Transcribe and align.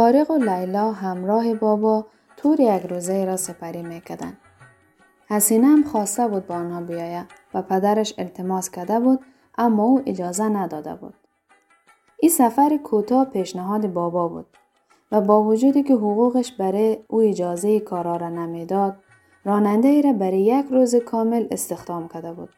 تارق 0.00 0.30
و 0.30 0.36
لیلا 0.36 0.92
همراه 0.92 1.54
بابا 1.54 2.06
طور 2.36 2.60
یک 2.60 2.82
روزه 2.82 3.24
را 3.24 3.36
سپری 3.36 3.82
می‌کردند. 3.82 4.36
حسینه 5.28 5.66
هم 5.66 5.82
خواسته 5.82 6.28
بود 6.28 6.46
با 6.46 6.54
آنها 6.54 6.80
بیاید 6.80 7.26
و 7.54 7.62
پدرش 7.62 8.14
التماس 8.18 8.70
کرده 8.70 9.00
بود 9.00 9.20
اما 9.58 9.82
او 9.82 10.02
اجازه 10.06 10.44
نداده 10.44 10.94
بود. 10.94 11.14
این 12.20 12.30
سفر 12.30 12.76
کوتاه 12.76 13.24
پیشنهاد 13.24 13.92
بابا 13.92 14.28
بود 14.28 14.46
و 15.12 15.20
با 15.20 15.42
وجودی 15.42 15.82
که 15.82 15.94
حقوقش 15.94 16.52
برای 16.52 16.98
او 17.08 17.20
اجازه 17.20 17.80
کارا 17.80 18.16
را 18.16 18.28
نمی‌داد 18.28 18.96
راننده 19.44 19.88
ای 19.88 20.02
را 20.02 20.12
برای 20.12 20.40
یک 20.40 20.66
روز 20.70 20.94
کامل 20.94 21.46
استخدام 21.50 22.08
کرده 22.08 22.32
بود. 22.32 22.50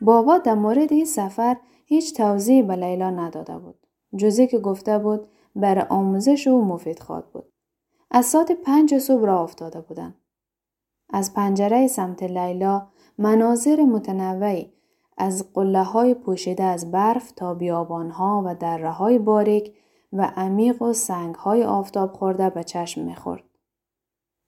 بابا 0.00 0.38
در 0.38 0.54
مورد 0.54 0.92
این 0.92 1.04
سفر 1.04 1.56
هیچ 1.86 2.16
توضیحی 2.16 2.62
به 2.62 2.76
لیلا 2.76 3.10
نداده 3.10 3.58
بود. 3.58 3.78
جزی 4.16 4.46
که 4.46 4.58
گفته 4.58 4.98
بود 4.98 5.28
برای 5.58 5.84
آموزش 5.88 6.46
او 6.46 6.64
مفید 6.64 6.98
خواد 6.98 7.30
بود. 7.32 7.52
از 8.10 8.26
ساعت 8.26 8.52
پنج 8.52 8.98
صبح 8.98 9.26
را 9.26 9.42
افتاده 9.42 9.80
بودند. 9.80 10.14
از 11.10 11.34
پنجره 11.34 11.86
سمت 11.86 12.22
لیلا 12.22 12.86
مناظر 13.18 13.84
متنوعی 13.84 14.72
از 15.16 15.52
قله 15.52 15.82
های 15.82 16.14
پوشیده 16.14 16.64
از 16.64 16.90
برف 16.90 17.32
تا 17.32 17.54
بیابان 17.54 18.10
ها 18.10 18.42
و 18.46 18.54
دره 18.54 18.90
های 18.90 19.18
باریک 19.18 19.74
و 20.12 20.32
عمیق 20.36 20.82
و 20.82 20.92
سنگ 20.92 21.34
های 21.34 21.64
آفتاب 21.64 22.12
خورده 22.12 22.50
به 22.50 22.64
چشم 22.64 23.04
می‌خورد. 23.04 23.44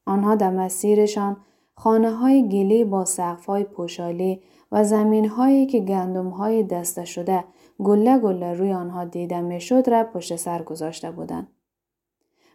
آنها 0.07 0.35
در 0.35 0.51
مسیرشان 0.51 1.37
خانه 1.75 2.11
های 2.11 2.49
گلی 2.49 2.85
با 2.85 3.05
سقف 3.05 3.47
های 3.47 3.65
پوشالی 3.65 4.43
و 4.73 4.85
زمین 4.85 5.29
هایی 5.29 5.67
که 5.67 5.81
گندم 5.81 6.29
های 6.29 6.63
دسته 6.63 7.05
شده 7.05 7.45
گله 7.85 8.19
گله 8.19 8.53
روی 8.53 8.73
آنها 8.73 9.05
دیده 9.05 9.41
می‌شد 9.41 9.91
را 9.91 10.05
پشت 10.05 10.37
سر 10.37 10.63
گذاشته 10.63 11.11
بودند. 11.11 11.49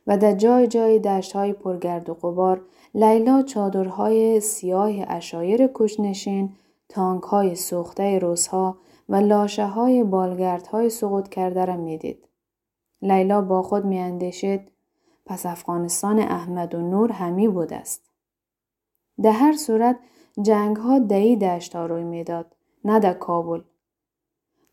و 0.08 0.18
در 0.18 0.32
جای 0.32 0.68
جای 0.68 1.00
دشت 1.00 1.34
های 1.34 1.54
پرگرد 1.54 2.10
و 2.10 2.14
غبار 2.14 2.66
لیلا 2.94 3.42
چادرهای 3.42 4.40
سیاه 4.40 4.92
اشایر 5.08 5.70
کشنشین، 5.74 6.56
تانک 6.90 7.24
های 7.24 7.56
سوخته 7.56 8.20
روزها 8.20 8.78
و 9.10 9.16
لاشه 9.16 9.66
های 9.66 10.04
بالگرد 10.04 10.68
های 10.68 10.90
سقوط 10.90 11.30
کرده 11.30 11.66
را 11.66 11.78
می‌دید. 11.78 12.28
لیلا 13.02 13.42
با 13.42 13.62
خود 13.62 13.86
میاندیشید 13.86 14.72
پس 15.26 15.46
افغانستان 15.46 16.20
احمد 16.20 16.76
و 16.76 16.82
نور 16.82 17.12
همی 17.12 17.48
بود 17.48 17.74
است. 17.74 18.12
در 19.24 19.32
هر 19.32 19.54
صورت 19.54 20.00
جنگ 20.42 20.78
ها 20.78 21.00
دهی 21.00 21.36
دشت 21.36 21.76
ها 21.76 21.86
روی 21.86 22.04
می‌داد 22.04 22.56
نه 22.84 23.00
در 23.00 23.14
کابل. 23.14 23.62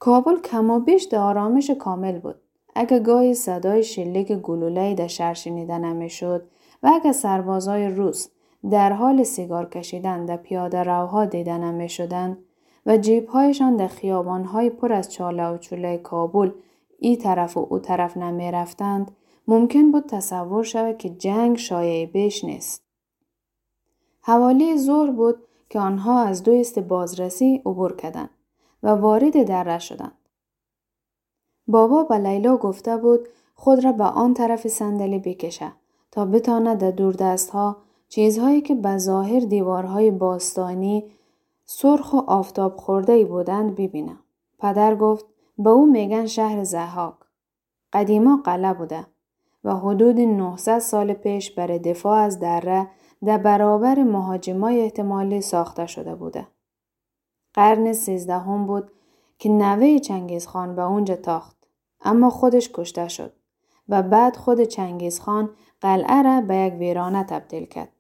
کابل 0.05 0.41
کما 0.41 0.79
بیش 0.79 1.05
در 1.05 1.19
آرامش 1.19 1.71
کامل 1.71 2.19
بود. 2.19 2.35
اگه 2.75 2.99
گاهی 2.99 3.35
صدای 3.35 3.83
شلیک 3.83 4.33
گلوله‌ای 4.33 4.95
در 4.95 5.07
شهر 5.07 5.35
شنیده 5.35 5.79
نمی‌شد 5.79 6.49
و 6.83 6.91
اگه 6.95 7.13
سربازای 7.13 7.89
روس 7.89 8.29
در 8.71 8.93
حال 8.93 9.23
سیگار 9.23 9.69
کشیدن 9.69 10.27
در 10.27 10.37
پیاده 10.37 10.83
روها 10.83 11.25
دیده 11.25 11.59
نمی 11.59 11.89
شدن 11.89 12.39
و 12.87 12.97
جیبهایشان 12.97 13.77
در 13.77 13.87
خیابانهای 13.87 14.71
پر 14.71 14.93
از 14.93 15.13
چاله 15.13 15.47
و 15.47 15.59
چوله 15.59 15.99
کابل 15.99 16.51
ای 16.99 17.17
طرف 17.17 17.57
و 17.57 17.67
او 17.71 17.79
طرف 17.79 18.17
نمی 18.17 18.51
رفتند 18.51 19.11
ممکن 19.49 19.93
بود 19.93 20.07
تصور 20.07 20.65
شود 20.65 20.99
که 20.99 21.09
جنگ 21.11 21.57
شایع 21.57 22.07
بیش 22.07 22.45
نیست. 22.45 22.83
حوالی 24.21 24.79
ظهر 24.79 25.11
بود 25.11 25.37
که 25.71 25.81
آنها 25.81 26.23
از 26.23 26.43
دو 26.43 26.53
است 26.53 26.79
بازرسی 26.79 27.63
عبور 27.67 27.97
کردند 27.97 28.31
و 28.83 28.89
وارد 28.89 29.43
دره 29.47 29.79
شدند. 29.79 30.19
بابا 31.67 32.03
به 32.03 32.19
لیلا 32.19 32.57
گفته 32.57 32.97
بود 32.97 33.29
خود 33.55 33.85
را 33.85 33.93
به 33.93 34.05
آن 34.05 34.35
طرف 34.35 34.69
صندلی 34.69 35.19
بکشه 35.19 35.73
تا 36.11 36.25
بتاند 36.25 36.79
در 36.79 36.91
دوردست 36.91 37.51
ها 37.51 37.77
چیزهایی 38.09 38.61
که 38.61 38.75
به 38.75 38.99
ظاهر 38.99 39.41
دیوارهای 39.41 40.11
باستانی 40.11 41.05
سرخ 41.65 42.13
و 42.13 42.17
آفتاب 42.17 42.77
خورده 42.77 43.13
ای 43.13 43.25
بودند 43.25 43.75
ببینم. 43.75 44.19
پدر 44.59 44.95
گفت 44.95 45.27
به 45.59 45.71
او 45.71 45.87
میگن 45.87 46.27
شهر 46.27 46.65
زهاک. 46.65 47.15
قدیما 47.93 48.37
قلعه 48.45 48.75
بوده 48.75 49.07
و 49.65 49.75
حدود 49.75 50.21
900 50.21 50.79
سال 50.79 51.13
پیش 51.13 51.51
برای 51.51 51.79
دفاع 51.79 52.19
از 52.19 52.41
دره 52.41 52.89
در 53.25 53.39
برابر 53.39 54.03
مهاجمای 54.03 54.81
احتمالی 54.81 55.41
ساخته 55.41 55.87
شده 55.87 56.15
بوده. 56.15 56.47
قرن 57.55 57.93
سیزدهم 57.93 58.67
بود 58.67 58.91
که 59.39 59.49
نوه 59.49 59.99
چنگیزخان 59.99 60.77
به 60.77 60.83
اونجا 60.83 61.17
تاخت 61.17 61.57
اما 62.05 62.31
خودش 62.31 62.71
کشته 62.75 63.09
شد 63.09 63.33
و 63.89 64.03
بعد 64.03 64.37
خود 64.37 64.61
چنگیزخان 64.61 65.51
قلعه 65.81 66.23
را 66.23 66.41
به 66.41 66.57
یک 66.57 66.75
ویرانه 66.75 67.25
تبدیل 67.25 67.65
کرد. 67.65 67.93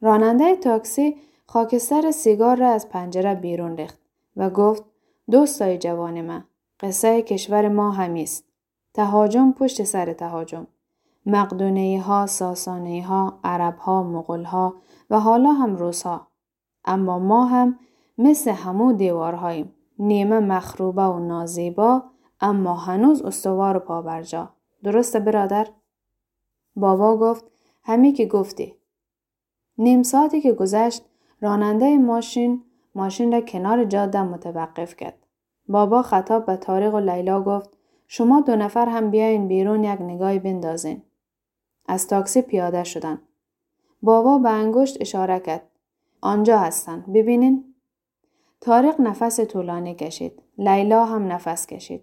راننده 0.00 0.56
تاکسی 0.56 1.16
خاکستر 1.46 2.10
سیگار 2.10 2.56
را 2.56 2.68
از 2.68 2.88
پنجره 2.88 3.34
بیرون 3.34 3.76
ریخت 3.76 3.98
و 4.36 4.50
گفت 4.50 4.84
دوستای 5.30 5.78
جوان 5.78 6.20
من 6.20 6.44
قصه 6.80 7.22
کشور 7.22 7.68
ما 7.68 7.90
همیست. 7.90 8.44
تهاجم 8.94 9.52
پشت 9.52 9.84
سر 9.84 10.12
تهاجم. 10.12 10.66
مقدونی 11.26 11.96
ها، 11.96 12.26
ساسانی 12.26 13.00
ها، 13.00 13.38
عرب 13.44 13.78
ها، 13.78 14.02
مغل 14.02 14.44
ها 14.44 14.74
و 15.10 15.20
حالا 15.20 15.52
هم 15.52 15.76
روس 15.76 16.02
ها. 16.02 16.26
اما 16.84 17.18
ما 17.18 17.44
هم 17.44 17.78
مثل 18.18 18.50
همو 18.50 18.92
دیوارهاییم. 18.92 19.74
نیمه 19.98 20.40
مخروبه 20.40 21.02
و 21.02 21.18
نازیبا 21.18 22.02
اما 22.40 22.74
هنوز 22.74 23.22
استوار 23.22 23.76
و 23.76 23.80
پابرجا. 23.80 24.50
درسته 24.82 25.20
برادر؟ 25.20 25.68
بابا 26.76 27.16
گفت 27.16 27.44
همی 27.82 28.12
که 28.12 28.26
گفتی. 28.26 28.76
نیم 29.78 30.02
ساعتی 30.02 30.40
که 30.40 30.52
گذشت 30.52 31.04
راننده 31.40 31.98
ماشین 31.98 32.64
ماشین 32.94 33.32
را 33.32 33.40
کنار 33.40 33.84
جاده 33.84 34.22
متوقف 34.22 34.96
کرد. 34.96 35.26
بابا 35.68 36.02
خطاب 36.02 36.46
به 36.46 36.56
تاریق 36.56 36.94
و 36.94 36.98
لیلا 36.98 37.42
گفت 37.42 37.78
شما 38.06 38.40
دو 38.40 38.56
نفر 38.56 38.88
هم 38.88 39.10
بیاین 39.10 39.48
بیرون 39.48 39.84
یک 39.84 40.00
نگاهی 40.00 40.38
بندازین. 40.38 41.02
از 41.88 42.08
تاکسی 42.08 42.42
پیاده 42.42 42.84
شدن. 42.84 43.18
بابا 44.02 44.38
به 44.38 44.50
انگشت 44.50 45.00
اشاره 45.00 45.40
کرد. 45.40 45.70
آنجا 46.20 46.58
هستن. 46.58 47.04
ببینین؟ 47.14 47.73
تارق 48.64 49.00
نفس 49.00 49.40
طولانی 49.40 49.94
کشید. 49.94 50.42
لیلا 50.58 51.04
هم 51.04 51.32
نفس 51.32 51.66
کشید. 51.66 52.02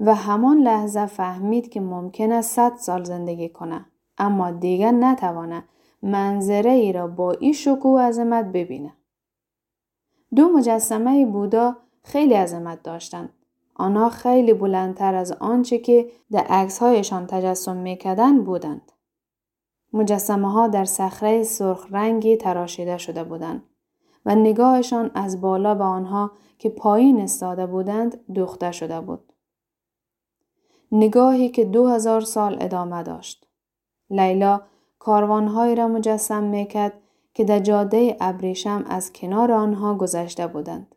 و 0.00 0.14
همان 0.14 0.58
لحظه 0.58 1.06
فهمید 1.06 1.68
که 1.68 1.80
ممکن 1.80 2.32
است 2.32 2.54
صد 2.56 2.76
سال 2.76 3.04
زندگی 3.04 3.48
کنه. 3.48 3.86
اما 4.18 4.50
دیگر 4.50 4.90
نتوانه 4.90 5.64
منظره 6.02 6.70
ای 6.70 6.92
را 6.92 7.06
با 7.06 7.32
این 7.32 7.52
شکوه 7.52 8.02
عظمت 8.02 8.44
ببینه. 8.44 8.92
دو 10.36 10.48
مجسمه 10.48 11.26
بودا 11.26 11.76
خیلی 12.02 12.34
عظمت 12.34 12.82
داشتند. 12.82 13.32
آنها 13.74 14.08
خیلی 14.08 14.52
بلندتر 14.52 15.14
از 15.14 15.32
آنچه 15.32 15.78
که 15.78 16.10
در 16.30 16.44
عکسهایشان 16.48 17.26
تجسم 17.26 17.76
می‌کردند 17.76 18.44
بودند. 18.44 18.92
مجسمه 19.92 20.52
ها 20.52 20.68
در 20.68 20.84
صخره 20.84 21.42
سرخ 21.42 21.86
رنگی 21.90 22.36
تراشیده 22.36 22.98
شده 22.98 23.24
بودند 23.24 23.62
و 24.28 24.34
نگاهشان 24.34 25.10
از 25.14 25.40
بالا 25.40 25.74
به 25.74 25.84
آنها 25.84 26.30
که 26.58 26.68
پایین 26.68 27.20
استاده 27.20 27.66
بودند 27.66 28.32
دوخته 28.34 28.72
شده 28.72 29.00
بود. 29.00 29.32
نگاهی 30.92 31.48
که 31.48 31.64
دو 31.64 31.88
هزار 31.88 32.20
سال 32.20 32.56
ادامه 32.60 33.02
داشت. 33.02 33.46
لیلا 34.10 34.60
کاروانهایی 34.98 35.74
را 35.74 35.88
مجسم 35.88 36.42
می‌کرد 36.42 36.92
که 37.34 37.44
در 37.44 37.58
جاده 37.58 38.16
ابریشم 38.20 38.84
از 38.88 39.12
کنار 39.12 39.52
آنها 39.52 39.94
گذشته 39.94 40.46
بودند. 40.46 40.94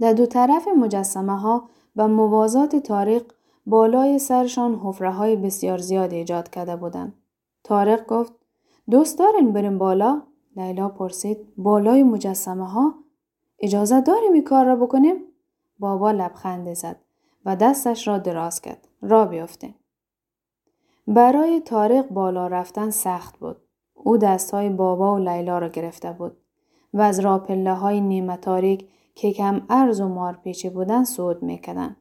در 0.00 0.12
دو 0.12 0.26
طرف 0.26 0.68
مجسمه 0.68 1.38
ها 1.40 1.68
و 1.96 2.08
موازات 2.08 2.76
تاریخ 2.76 3.22
بالای 3.66 4.18
سرشان 4.18 4.74
حفره 4.74 5.12
های 5.12 5.36
بسیار 5.36 5.78
زیاد 5.78 6.12
ایجاد 6.12 6.50
کرده 6.50 6.76
بودند. 6.76 7.14
تاریخ 7.64 8.00
گفت 8.08 8.32
دوست 8.90 9.18
دارین 9.18 9.52
بریم 9.52 9.78
بالا؟ 9.78 10.22
لیلا 10.56 10.88
پرسید 10.88 11.38
بالای 11.56 12.02
مجسمه 12.02 12.70
ها؟ 12.70 12.94
اجازه 13.58 14.00
داریم 14.00 14.32
این 14.32 14.44
کار 14.44 14.64
را 14.64 14.76
بکنیم؟ 14.76 15.16
بابا 15.78 16.10
لبخنده 16.10 16.74
زد 16.74 17.00
و 17.44 17.56
دستش 17.56 18.08
را 18.08 18.18
دراز 18.18 18.60
کرد. 18.60 18.88
را 19.02 19.24
بیافتیم. 19.24 19.74
برای 21.06 21.60
تاریخ 21.60 22.04
بالا 22.10 22.46
رفتن 22.46 22.90
سخت 22.90 23.38
بود. 23.38 23.56
او 23.94 24.16
دستهای 24.16 24.68
بابا 24.68 25.14
و 25.14 25.18
لیلا 25.18 25.58
را 25.58 25.68
گرفته 25.68 26.12
بود 26.12 26.36
و 26.94 27.00
از 27.00 27.20
راپله 27.20 27.74
های 27.74 28.00
نیمه 28.00 28.36
تاریک 28.36 28.88
که 29.14 29.32
کم 29.32 29.62
ارز 29.68 30.00
و 30.00 30.08
مارپیچی 30.08 30.70
بودن 30.70 31.04
صعود 31.04 31.42
می‌کردند. 31.42 31.96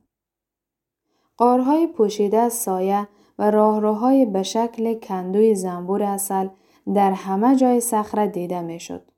قارهای 1.37 1.87
پوشیده 1.87 2.37
از 2.37 2.53
سایه 2.53 3.07
و 3.39 3.51
راهروهای 3.51 4.25
به 4.25 4.43
شکل 4.43 4.99
کندوی 4.99 5.55
زنبور 5.55 6.03
اصل 6.03 6.47
در 6.93 7.11
همه 7.11 7.55
جای 7.55 7.79
صخره 7.79 8.27
دیده 8.27 8.61
می‌شد. 8.61 9.11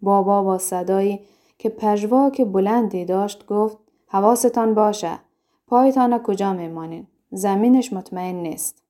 بابا 0.00 0.42
با 0.42 0.58
صدایی 0.58 1.20
که 1.58 1.68
پژواک 1.68 2.42
بلندی 2.42 3.04
داشت 3.04 3.46
گفت 3.46 3.78
حواستان 4.08 4.74
باشه 4.74 5.18
پایتان 5.66 6.18
کجا 6.18 6.52
میمانین 6.52 7.06
زمینش 7.30 7.92
مطمئن 7.92 8.34
نیست. 8.34 8.82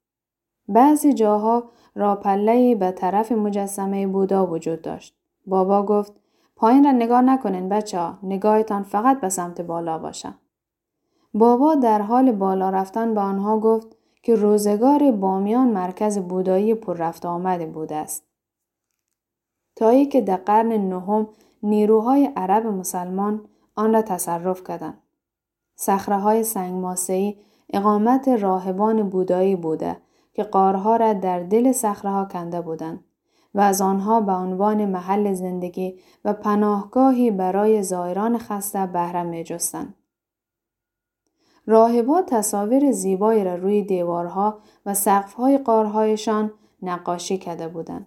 بعضی 0.68 1.12
جاها 1.12 1.64
راپلهی 1.94 2.74
به 2.74 2.90
طرف 2.90 3.32
مجسمه 3.32 4.06
بودا 4.06 4.46
وجود 4.46 4.82
داشت. 4.82 5.16
بابا 5.46 5.82
گفت 5.82 6.12
پایین 6.56 6.84
را 6.84 6.92
نگاه 6.92 7.22
نکنین 7.22 7.68
بچه 7.68 7.98
ها. 7.98 8.18
نگاهتان 8.22 8.82
فقط 8.82 9.20
به 9.20 9.28
سمت 9.28 9.60
بالا 9.60 9.98
باشه. 9.98 10.34
بابا 11.34 11.74
در 11.74 12.02
حال 12.02 12.32
بالا 12.32 12.70
رفتن 12.70 13.14
به 13.14 13.20
آنها 13.20 13.60
گفت 13.60 13.95
که 14.26 14.34
روزگار 14.34 15.10
بامیان 15.10 15.68
مرکز 15.68 16.18
بودایی 16.18 16.74
پر 16.74 16.96
رفت 16.96 17.26
آمده 17.26 17.66
بوده 17.66 17.96
است. 17.96 18.24
تایی 19.76 20.06
که 20.06 20.20
در 20.20 20.36
قرن 20.36 20.72
نهم 20.72 21.28
نیروهای 21.62 22.30
عرب 22.36 22.66
مسلمان 22.66 23.40
آن 23.74 23.92
را 23.92 24.02
تصرف 24.02 24.64
کردند. 24.64 25.02
سخره 25.76 26.18
های 26.18 26.44
سنگ 26.44 27.36
اقامت 27.72 28.28
راهبان 28.28 29.08
بودایی 29.08 29.56
بوده 29.56 29.96
که 30.34 30.42
قارها 30.42 30.96
را 30.96 31.12
در 31.12 31.40
دل 31.40 31.72
سخره 31.72 32.28
کنده 32.28 32.60
بودند 32.60 33.04
و 33.54 33.60
از 33.60 33.80
آنها 33.80 34.20
به 34.20 34.32
عنوان 34.32 34.86
محل 34.86 35.34
زندگی 35.34 35.98
و 36.24 36.32
پناهگاهی 36.32 37.30
برای 37.30 37.82
زایران 37.82 38.38
خسته 38.38 38.86
بهره 38.86 39.22
می 39.22 39.44
جستند. 39.44 39.94
راهبا 41.66 42.22
تصاویر 42.22 42.92
زیبایی 42.92 43.44
را 43.44 43.54
روی 43.54 43.82
دیوارها 43.82 44.58
و 44.86 44.94
سقفهای 44.94 45.58
قارهایشان 45.58 46.52
نقاشی 46.82 47.38
کرده 47.38 47.68
بودند. 47.68 48.06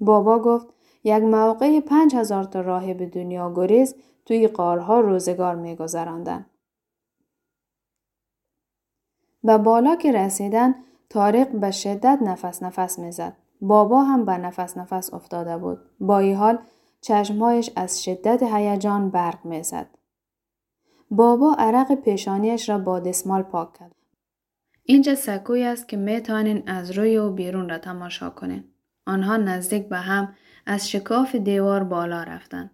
بابا 0.00 0.38
گفت 0.38 0.66
یک 1.04 1.22
موقع 1.22 1.80
پنج 1.80 2.16
هزار 2.16 2.44
تا 2.44 2.60
راهب 2.60 3.04
دنیا 3.04 3.52
گریز 3.54 3.94
توی 4.24 4.48
قارها 4.48 5.00
روزگار 5.00 5.54
می 5.54 5.76
گذراندن. 5.76 6.46
به 9.44 9.58
بالا 9.58 9.96
که 9.96 10.12
رسیدن 10.12 10.74
تاریق 11.10 11.48
به 11.48 11.70
شدت 11.70 12.18
نفس 12.22 12.62
نفس 12.62 12.98
می‌زد. 12.98 13.36
بابا 13.60 14.02
هم 14.02 14.24
به 14.24 14.36
نفس 14.38 14.76
نفس 14.76 15.14
افتاده 15.14 15.58
بود. 15.58 15.78
با 16.00 16.18
این 16.18 16.36
حال 16.36 16.58
چشمهایش 17.00 17.70
از 17.76 18.04
شدت 18.04 18.42
هیجان 18.42 19.10
برق 19.10 19.44
می‌زد. 19.44 19.95
بابا 21.10 21.56
عرق 21.58 21.94
پیشانیش 21.94 22.68
را 22.68 22.78
با 22.78 23.00
دستمال 23.00 23.42
پاک 23.42 23.72
کرد. 23.72 23.94
اینجا 24.82 25.14
سکوی 25.14 25.64
است 25.64 25.88
که 25.88 25.96
می‌توانین 25.96 26.62
از 26.66 26.90
روی 26.90 27.16
و 27.16 27.30
بیرون 27.30 27.68
را 27.68 27.78
تماشا 27.78 28.30
کنین. 28.30 28.64
آنها 29.06 29.36
نزدیک 29.36 29.88
به 29.88 29.96
هم 29.96 30.34
از 30.66 30.90
شکاف 30.90 31.34
دیوار 31.34 31.84
بالا 31.84 32.22
رفتند 32.22 32.70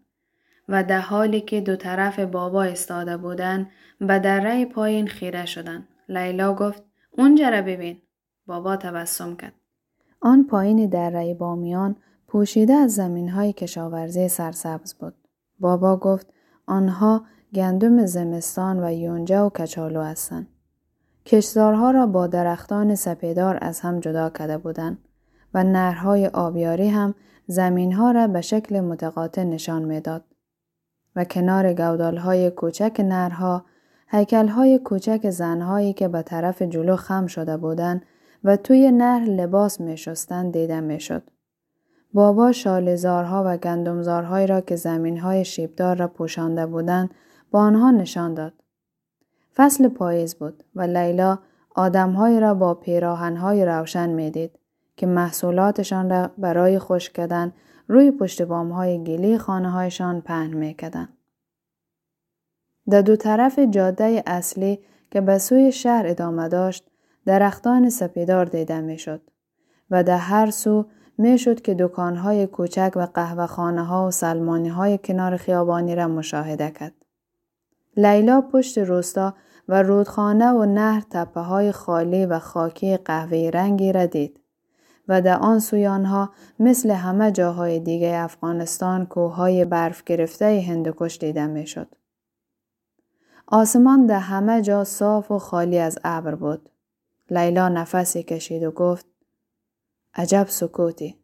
و 0.68 0.84
در 0.84 1.00
حالی 1.00 1.40
که 1.40 1.60
دو 1.60 1.76
طرف 1.76 2.18
بابا 2.18 2.62
استاده 2.62 3.16
بودند 3.16 3.70
به 3.98 4.18
دره 4.18 4.64
پایین 4.64 5.06
خیره 5.06 5.46
شدند. 5.46 5.88
لیلا 6.08 6.54
گفت 6.54 6.82
اونجا 7.10 7.48
را 7.48 7.62
ببین. 7.62 8.02
بابا 8.46 8.76
تبسم 8.76 9.36
کرد. 9.36 9.54
آن 10.20 10.44
پایین 10.44 10.88
دره 10.88 11.34
بامیان 11.34 11.96
پوشیده 12.28 12.74
از 12.74 12.94
زمین 12.94 13.28
های 13.28 13.52
کشاورزی 13.52 14.28
سرسبز 14.28 14.94
بود. 14.94 15.14
بابا 15.60 15.96
گفت 15.96 16.32
آنها 16.66 17.24
گندم 17.54 18.06
زمستان 18.06 18.84
و 18.84 18.92
یونجه 18.92 19.40
و 19.40 19.48
کچالو 19.48 20.02
هستند. 20.02 20.46
کشزارها 21.26 21.90
را 21.90 22.06
با 22.06 22.26
درختان 22.26 22.94
سپیدار 22.94 23.58
از 23.60 23.80
هم 23.80 24.00
جدا 24.00 24.30
کرده 24.30 24.58
بودند 24.58 24.98
و 25.54 25.64
نرهای 25.64 26.26
آبیاری 26.26 26.88
هم 26.88 27.14
زمینها 27.46 28.10
را 28.10 28.26
به 28.26 28.40
شکل 28.40 28.80
متقاطع 28.80 29.44
نشان 29.44 29.84
می‌داد. 29.84 30.24
و 31.16 31.24
کنار 31.24 31.72
گودالهای 31.72 32.50
کوچک 32.50 33.00
نرها 33.04 33.64
های 34.32 34.78
کوچک 34.78 35.30
زنهایی 35.30 35.92
که 35.92 36.08
به 36.08 36.22
طرف 36.22 36.62
جلو 36.62 36.96
خم 36.96 37.26
شده 37.26 37.56
بودند 37.56 38.02
و 38.44 38.56
توی 38.56 38.90
نهر 38.90 39.24
لباس 39.24 39.80
می 39.80 39.96
شستن 39.96 40.50
دیده 40.50 40.80
می 40.80 41.00
شد. 41.00 41.22
بابا 42.12 42.52
شالزارها 42.52 43.42
و 43.46 43.56
گندمزارهایی 43.56 44.46
را 44.46 44.60
که 44.60 44.76
های 45.22 45.44
شیبدار 45.44 45.96
را 45.96 46.08
پوشانده 46.08 46.66
بودند 46.66 47.10
با 47.52 47.60
آنها 47.60 47.90
نشان 47.90 48.34
داد. 48.34 48.52
فصل 49.56 49.88
پاییز 49.88 50.34
بود 50.34 50.64
و 50.74 50.82
لیلا 50.82 51.38
آدمهایی 51.74 52.40
را 52.40 52.54
با 52.54 52.74
پیراهنهای 52.74 53.64
روشن 53.64 54.08
می‌دید 54.08 54.58
که 54.96 55.06
محصولاتشان 55.06 56.10
را 56.10 56.30
برای 56.38 56.78
خوش 56.78 57.10
کردن 57.10 57.52
روی 57.88 58.10
پشت 58.10 58.40
های 58.40 59.04
گلی 59.04 59.38
خانه 59.38 59.70
هایشان 59.70 60.20
پهن 60.20 60.54
می‌کردند. 60.54 61.16
در 62.90 63.02
دو 63.02 63.16
طرف 63.16 63.58
جاده 63.58 64.22
اصلی 64.26 64.78
که 65.10 65.20
به 65.20 65.38
سوی 65.38 65.72
شهر 65.72 66.06
ادامه 66.06 66.48
داشت 66.48 66.90
درختان 67.26 67.90
سپیدار 67.90 68.44
دیده 68.44 68.80
می‌شد 68.80 69.20
و 69.90 70.04
در 70.04 70.16
هر 70.16 70.50
سو 70.50 70.86
می‌شد 71.18 71.60
که 71.60 71.74
دکانهای 71.74 72.46
کوچک 72.46 72.92
و 72.96 73.06
قهوه 73.06 73.46
خانه 73.46 73.84
ها 73.84 74.06
و 74.06 74.10
سلمانی 74.10 74.68
های 74.68 74.98
کنار 74.98 75.36
خیابانی 75.36 75.94
را 75.94 76.08
مشاهده 76.08 76.70
کرد. 76.70 77.01
لیلا 77.96 78.40
پشت 78.40 78.78
روستا 78.78 79.34
و 79.68 79.82
رودخانه 79.82 80.50
و 80.52 80.64
نهر 80.64 81.02
تپه 81.10 81.40
های 81.40 81.72
خالی 81.72 82.26
و 82.26 82.38
خاکی 82.38 82.96
قهوه 82.96 83.50
رنگی 83.54 83.92
را 83.92 84.06
دید 84.06 84.40
و 85.08 85.22
در 85.22 85.38
آن 85.38 85.58
سوی 85.58 85.86
آنها 85.86 86.30
مثل 86.58 86.90
همه 86.90 87.32
جاهای 87.32 87.80
دیگه 87.80 88.16
افغانستان 88.16 89.06
کوههای 89.06 89.64
برف 89.64 90.04
گرفته 90.04 90.64
هندوکش 90.68 91.18
دیده 91.18 91.46
می‌شد. 91.46 91.94
آسمان 93.46 94.06
در 94.06 94.18
همه 94.18 94.62
جا 94.62 94.84
صاف 94.84 95.30
و 95.30 95.38
خالی 95.38 95.78
از 95.78 95.98
ابر 96.04 96.34
بود. 96.34 96.68
لیلا 97.30 97.68
نفسی 97.68 98.22
کشید 98.22 98.62
و 98.62 98.70
گفت 98.70 99.06
عجب 100.14 100.46
سکوتی. 100.48 101.16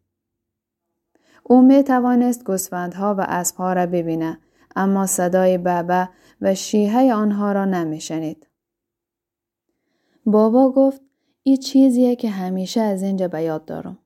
او 1.43 1.61
می 1.61 1.83
توانست 1.83 2.43
گسفندها 2.43 3.15
و 3.15 3.25
اسبها 3.27 3.73
را 3.73 3.85
ببینه 3.85 4.39
اما 4.79 5.05
صدای 5.05 5.57
بابا 5.57 6.09
و 6.41 6.55
شیهه 6.55 7.13
آنها 7.13 7.51
را 7.51 7.65
نمی 7.65 8.01
شنید. 8.01 8.47
بابا 10.25 10.71
گفت 10.71 11.01
این 11.43 11.57
چیزیه 11.57 12.15
که 12.15 12.29
همیشه 12.29 12.81
از 12.81 13.03
اینجا 13.03 13.27
به 13.27 13.43
یاد 13.43 13.65
دارم. 13.65 13.97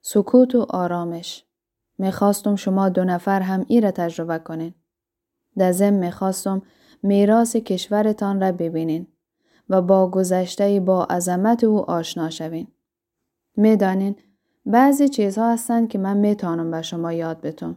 سکوت 0.00 0.54
و 0.54 0.66
آرامش. 0.70 1.44
می‌خواستم 1.98 2.56
شما 2.56 2.88
دو 2.88 3.04
نفر 3.04 3.40
هم 3.40 3.64
ای 3.68 3.80
را 3.80 3.90
تجربه 3.90 4.38
کنین. 4.38 4.74
در 5.56 5.72
ضمن 5.72 5.98
می‌خواستم 5.98 6.62
میراث 7.02 7.56
کشورتان 7.56 8.40
را 8.40 8.52
ببینین 8.52 9.06
و 9.68 9.82
با 9.82 10.10
گذشته 10.10 10.80
با 10.80 11.04
عظمت 11.04 11.64
او 11.64 11.90
آشنا 11.90 12.30
شوین. 12.30 12.68
می‌دانین 13.56 14.16
بعضی 14.66 15.08
چیزها 15.08 15.52
هستند 15.52 15.88
که 15.88 15.98
من 15.98 16.16
میتانم 16.16 16.70
به 16.70 16.82
شما 16.82 17.12
یاد 17.12 17.40
بتون. 17.40 17.76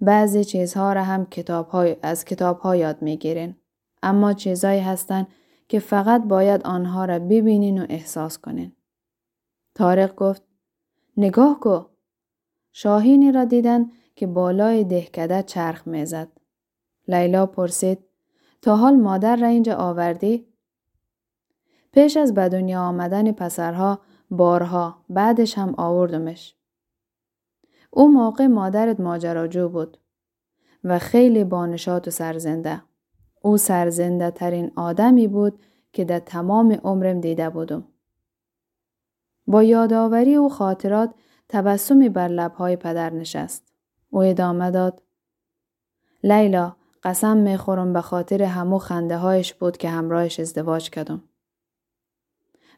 بعضی 0.00 0.44
چیزها 0.44 0.92
را 0.92 1.04
هم 1.04 1.26
کتاب 1.26 1.68
های 1.68 1.96
از 2.02 2.24
کتاب 2.24 2.58
ها 2.58 2.76
یاد 2.76 3.02
می‌گیرین. 3.02 3.56
اما 4.02 4.32
چیزهایی 4.32 4.80
هستند 4.80 5.26
که 5.68 5.78
فقط 5.78 6.24
باید 6.24 6.62
آنها 6.62 7.04
را 7.04 7.18
ببینین 7.18 7.82
و 7.82 7.86
احساس 7.88 8.38
کنین. 8.38 8.72
تارق 9.74 10.14
گفت 10.14 10.42
نگاه 11.16 11.60
کو. 11.60 11.80
شاهینی 12.72 13.32
را 13.32 13.44
دیدن 13.44 13.90
که 14.16 14.26
بالای 14.26 14.84
دهکده 14.84 15.42
چرخ 15.42 15.88
می‌زد. 15.88 16.28
لیلا 17.08 17.46
پرسید 17.46 17.98
تا 18.62 18.76
حال 18.76 18.96
مادر 18.96 19.36
را 19.36 19.46
اینجا 19.46 19.74
آوردی؟ 19.74 20.46
پیش 21.92 22.16
از 22.16 22.34
به 22.34 22.48
دنیا 22.48 22.82
آمدن 22.82 23.32
پسرها 23.32 24.00
بارها 24.30 25.04
بعدش 25.10 25.58
هم 25.58 25.74
آوردمش. 25.78 26.57
او 27.98 28.08
موقع 28.08 28.46
مادرت 28.46 29.00
ماجراجو 29.00 29.68
بود 29.68 29.98
و 30.84 30.98
خیلی 30.98 31.44
بانشات 31.44 32.08
و 32.08 32.10
سرزنده. 32.10 32.82
او 33.42 33.56
سرزنده 33.56 34.30
ترین 34.30 34.72
آدمی 34.76 35.28
بود 35.28 35.62
که 35.92 36.04
در 36.04 36.18
تمام 36.18 36.72
عمرم 36.72 37.20
دیده 37.20 37.50
بودم. 37.50 37.84
با 39.46 39.62
یادآوری 39.62 40.36
و 40.36 40.48
خاطرات 40.48 41.14
تبسمی 41.48 42.08
بر 42.08 42.28
لبهای 42.28 42.76
پدر 42.76 43.10
نشست. 43.10 43.72
او 44.10 44.22
ادامه 44.22 44.70
داد. 44.70 45.02
لیلا 46.24 46.76
قسم 47.02 47.36
می‌خورم 47.36 47.92
به 47.92 48.00
خاطر 48.00 48.42
همو 48.42 48.78
خنده 48.78 49.16
هایش 49.16 49.54
بود 49.54 49.76
که 49.76 49.90
همراهش 49.90 50.40
ازدواج 50.40 50.90
کردم. 50.90 51.22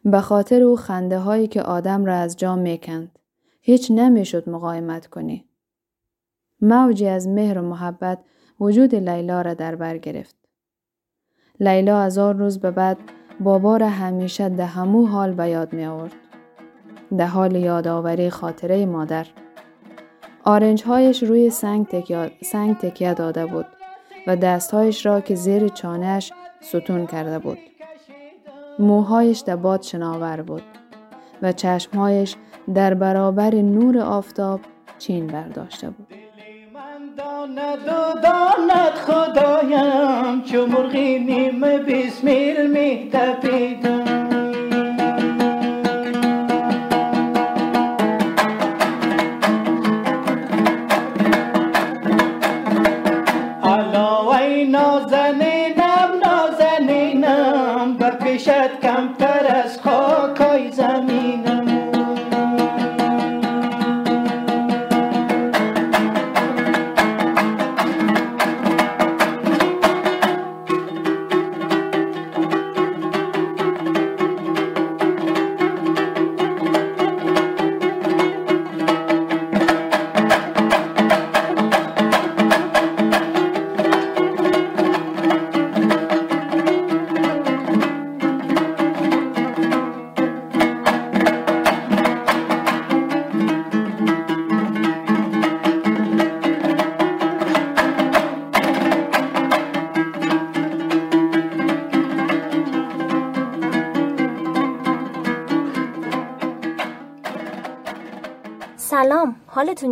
به 0.04 0.20
خاطر 0.20 0.62
او 0.62 0.76
خنده 0.76 1.18
هایی 1.18 1.46
که 1.46 1.62
آدم 1.62 2.04
را 2.04 2.14
از 2.14 2.36
جا 2.36 2.56
می‌کند. 2.56 3.18
هیچ 3.60 3.90
نمی‌شد 3.90 4.48
مقایمت 4.48 5.06
کنی. 5.06 5.48
موجی 6.60 7.06
از 7.06 7.28
مهر 7.28 7.58
و 7.58 7.62
محبت 7.62 8.18
وجود 8.60 8.94
لیلا 8.94 9.42
را 9.42 9.54
در 9.54 9.74
بر 9.74 9.98
گرفت. 9.98 10.36
لیلا 11.60 12.00
از 12.00 12.18
آن 12.18 12.38
روز 12.38 12.60
به 12.60 12.70
بعد 12.70 12.98
بابا 13.40 13.76
را 13.76 13.88
همیشه 13.88 14.48
ده 14.48 14.66
همو 14.66 15.06
حال 15.06 15.32
به 15.32 15.48
یاد 15.48 15.72
می 15.72 15.84
آورد. 15.84 16.14
ده 17.18 17.26
حال 17.26 17.56
یادآوری 17.56 18.30
خاطره 18.30 18.86
مادر. 18.86 19.26
آرنج 20.44 20.82
هایش 20.84 21.22
روی 21.22 21.50
سنگ 21.50 21.86
تکیه, 21.86 22.32
سنگ 22.42 22.76
تکیه 22.76 23.14
داده 23.14 23.46
بود. 23.46 23.66
و 24.26 24.36
دستهایش 24.36 25.06
را 25.06 25.20
که 25.20 25.34
زیر 25.34 25.68
چانهش 25.68 26.32
ستون 26.60 27.06
کرده 27.06 27.38
بود. 27.38 27.58
موهایش 28.78 29.38
در 29.40 29.56
باد 29.56 29.82
شناور 29.82 30.42
بود 30.42 30.62
و 31.42 31.52
چشمهایش 31.52 32.36
در 32.74 32.94
برابر 32.94 33.54
نور 33.54 33.98
آفتاب 33.98 34.60
چین 34.98 35.26
برداشته 35.26 35.90
بود. 35.90 36.06
داند 37.16 37.78
و 37.88 38.20
داند 38.22 38.94
خدایم 38.94 40.42
چو 40.42 40.66
مرغی 40.66 41.18
نیم 41.18 41.60
بسمیل 41.60 42.70
می 42.70 43.10
تپیدم 43.12 44.19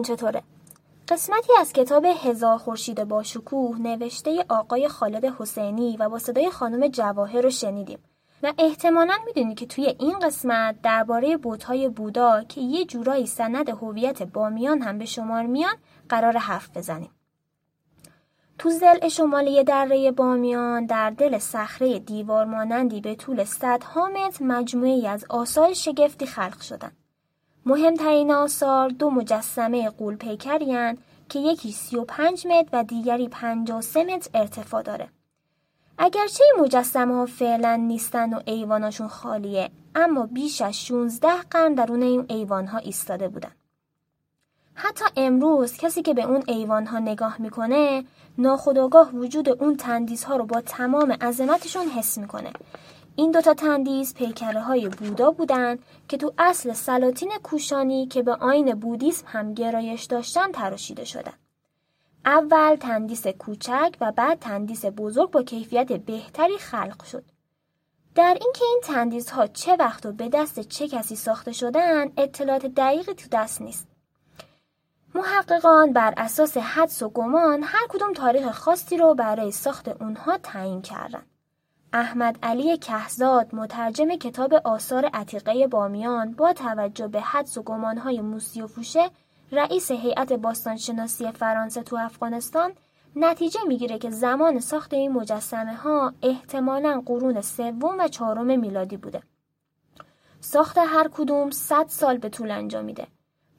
چطوره؟ 0.03 0.43
قسمتی 1.09 1.53
از 1.61 1.73
کتاب 1.73 2.05
هزار 2.05 2.59
خورشید 2.59 3.05
با 3.05 3.23
شکوه 3.23 3.79
نوشته 3.79 4.45
آقای 4.49 4.89
خالد 4.89 5.25
حسینی 5.25 5.97
و 5.97 6.09
با 6.09 6.19
صدای 6.19 6.51
خانم 6.51 6.89
جواهر 6.89 7.41
رو 7.41 7.51
شنیدیم 7.51 7.99
و 8.43 8.53
احتمالا 8.59 9.15
می‌دونید 9.27 9.59
که 9.59 9.67
توی 9.67 9.95
این 9.99 10.19
قسمت 10.19 10.83
درباره 10.83 11.37
بوتهای 11.37 11.89
بودا 11.89 12.45
که 12.45 12.61
یه 12.61 12.85
جورایی 12.85 13.27
سند 13.27 13.69
هویت 13.69 14.23
بامیان 14.23 14.83
هم 14.83 14.99
به 14.99 15.05
شمار 15.05 15.47
میان 15.47 15.75
قرار 16.09 16.37
حرف 16.37 16.77
بزنیم. 16.77 17.11
تو 18.59 18.71
زل 18.71 19.09
شمالی 19.09 19.65
دره 19.65 20.11
بامیان 20.11 20.87
در 20.87 21.11
دل 21.11 21.39
صخره 21.39 21.99
دیوار 21.99 22.45
مانندی 22.45 23.01
به 23.01 23.15
طول 23.15 23.45
صدها 23.45 24.09
متر 24.09 24.45
مجموعی 24.45 25.07
از 25.07 25.25
آثار 25.29 25.73
شگفتی 25.73 26.27
خلق 26.27 26.61
شدن. 26.61 26.93
مهمترین 27.69 28.31
آثار 28.31 28.89
دو 28.89 29.11
مجسمه 29.11 29.91
قول 29.91 30.17
پیکرین 30.17 30.99
که 31.29 31.39
یکی 31.39 31.73
35 31.73 32.47
متر 32.47 32.69
و 32.73 32.85
دیگری 32.85 33.29
53 33.29 34.05
متر 34.05 34.31
ارتفاع 34.35 34.83
داره. 34.83 35.09
اگرچه 35.99 36.45
این 36.45 36.65
مجسمه 36.65 37.15
ها 37.15 37.27
فعلا 37.27 37.77
نیستن 37.77 38.35
و 38.35 38.41
ایواناشون 38.45 39.09
خالیه 39.09 39.71
اما 39.95 40.27
بیش 40.27 40.63
از 40.63 40.85
16 40.85 41.29
قرن 41.51 41.75
درون 41.75 42.03
این 42.03 42.27
ایوان 42.29 42.67
ها 42.67 42.79
ایستاده 42.79 43.29
بودن. 43.29 43.53
حتی 44.75 45.05
امروز 45.17 45.77
کسی 45.77 46.03
که 46.03 46.15
به 46.15 46.23
اون 46.23 46.43
ایوان 46.47 46.87
ها 46.87 46.99
نگاه 46.99 47.37
می‌کنه 47.41 48.05
ناخداگاه 48.39 49.11
وجود 49.11 49.49
اون 49.49 49.77
تندیس 49.77 50.25
ها 50.25 50.37
رو 50.37 50.45
با 50.45 50.61
تمام 50.61 51.13
عظمتشون 51.13 51.87
حس 51.89 52.19
می‌کنه 52.19 52.53
این 53.19 53.31
دوتا 53.31 53.55
تندیس 53.55 54.15
پیکره 54.15 54.61
های 54.61 54.89
بودا 54.89 55.31
بودند 55.31 55.79
که 56.09 56.17
تو 56.17 56.33
اصل 56.39 56.73
سلاطین 56.73 57.33
کوشانی 57.43 58.07
که 58.07 58.23
به 58.23 58.35
آین 58.35 58.75
بودیسم 58.75 59.27
هم 59.27 59.55
گرایش 59.55 60.05
داشتن 60.05 60.53
تراشیده 60.53 61.05
شدن. 61.05 61.33
اول 62.25 62.77
تندیس 62.77 63.27
کوچک 63.27 63.97
و 64.01 64.13
بعد 64.13 64.39
تندیس 64.39 64.85
بزرگ 64.85 65.31
با 65.31 65.43
کیفیت 65.43 65.93
بهتری 65.93 66.59
خلق 66.59 67.05
شد. 67.05 67.25
در 68.15 68.39
اینکه 68.41 68.65
این 68.65 68.81
تندیس 68.85 69.31
ها 69.31 69.47
چه 69.47 69.77
وقت 69.77 70.07
و 70.07 70.13
به 70.13 70.29
دست 70.29 70.61
چه 70.61 70.89
کسی 70.89 71.17
ساخته 71.17 71.53
شدن 71.53 72.13
اطلاعات 72.17 72.67
دقیقی 72.67 73.15
تو 73.15 73.29
دست 73.33 73.63
نیست. 73.63 73.89
محققان 75.15 75.93
بر 75.93 76.15
اساس 76.17 76.57
حدس 76.57 77.03
و 77.03 77.09
گمان 77.09 77.63
هر 77.63 77.87
کدوم 77.89 78.13
تاریخ 78.13 78.51
خاصی 78.51 78.97
رو 78.97 79.15
برای 79.15 79.51
ساخت 79.51 79.89
اونها 79.89 80.39
تعیین 80.39 80.83
کردند. 80.83 81.38
احمد 81.93 82.39
علی 82.43 82.79
کهزاد 82.79 83.55
مترجم 83.55 84.09
کتاب 84.09 84.55
آثار 84.55 85.05
عتیقه 85.15 85.67
بامیان 85.67 86.33
با 86.33 86.53
توجه 86.53 87.09
به 87.09 87.21
حدس 87.21 87.59
و 87.59 87.63
گمانهای 87.63 88.21
موسی 88.21 88.63
و 88.63 88.67
فوشه 88.67 89.11
رئیس 89.53 89.91
هیئت 89.91 90.33
باستانشناسی 90.33 91.33
فرانسه 91.33 91.83
تو 91.83 91.97
افغانستان 91.97 92.73
نتیجه 93.17 93.61
می‌گیره 93.69 93.99
که 93.99 94.11
زمان 94.11 94.61
ساخت 94.61 94.95
این 94.95 95.13
مجسمه 95.13 95.75
ها 95.75 96.13
احتمالا 96.23 97.03
قرون 97.07 97.41
سوم 97.41 97.99
و 97.99 98.09
چهارم 98.09 98.61
میلادی 98.61 98.97
بوده. 98.97 99.23
ساخت 100.41 100.79
هر 100.79 101.09
کدوم 101.13 101.51
100 101.51 101.87
سال 101.89 102.19
به 102.19 102.29
طول 102.29 102.51
انجامیده. 102.51 103.07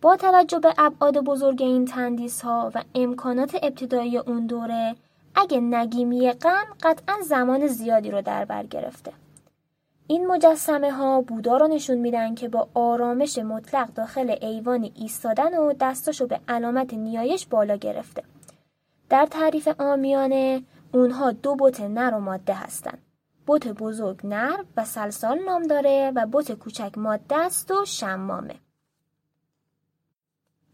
با 0.01 0.15
توجه 0.15 0.59
به 0.59 0.73
ابعاد 0.77 1.17
بزرگ 1.17 1.61
این 1.61 1.85
تندیس 1.85 2.41
ها 2.41 2.71
و 2.75 2.83
امکانات 2.95 3.55
ابتدایی 3.63 4.17
اون 4.17 4.45
دوره 4.45 4.95
اگه 5.35 5.59
نگیمی 5.59 6.31
غم 6.31 6.65
قطعا 6.83 7.15
زمان 7.23 7.67
زیادی 7.67 8.11
رو 8.11 8.21
در 8.21 8.45
بر 8.45 8.65
گرفته. 8.65 9.11
این 10.07 10.27
مجسمه 10.27 10.91
ها 10.91 11.21
بودا 11.21 11.57
رو 11.57 11.67
نشون 11.67 11.97
میدن 11.97 12.35
که 12.35 12.49
با 12.49 12.67
آرامش 12.73 13.37
مطلق 13.37 13.93
داخل 13.93 14.35
ایوانی 14.41 14.93
ایستادن 14.95 15.57
و 15.57 15.73
دستاشو 15.79 16.27
به 16.27 16.39
علامت 16.47 16.93
نیایش 16.93 17.45
بالا 17.45 17.75
گرفته. 17.75 18.23
در 19.09 19.25
تعریف 19.25 19.67
آمیانه 19.79 20.63
اونها 20.93 21.31
دو 21.31 21.55
بوت 21.55 21.81
نر 21.81 22.13
و 22.13 22.19
ماده 22.19 22.53
هستن. 22.53 22.97
بوت 23.45 23.67
بزرگ 23.67 24.19
نر 24.23 24.57
و 24.77 24.85
سلسال 24.85 25.39
نام 25.39 25.63
داره 25.63 26.11
و 26.15 26.25
بوت 26.25 26.51
کوچک 26.51 26.97
ماده 26.97 27.35
است 27.35 27.71
و 27.71 27.85
شمامه. 27.85 28.55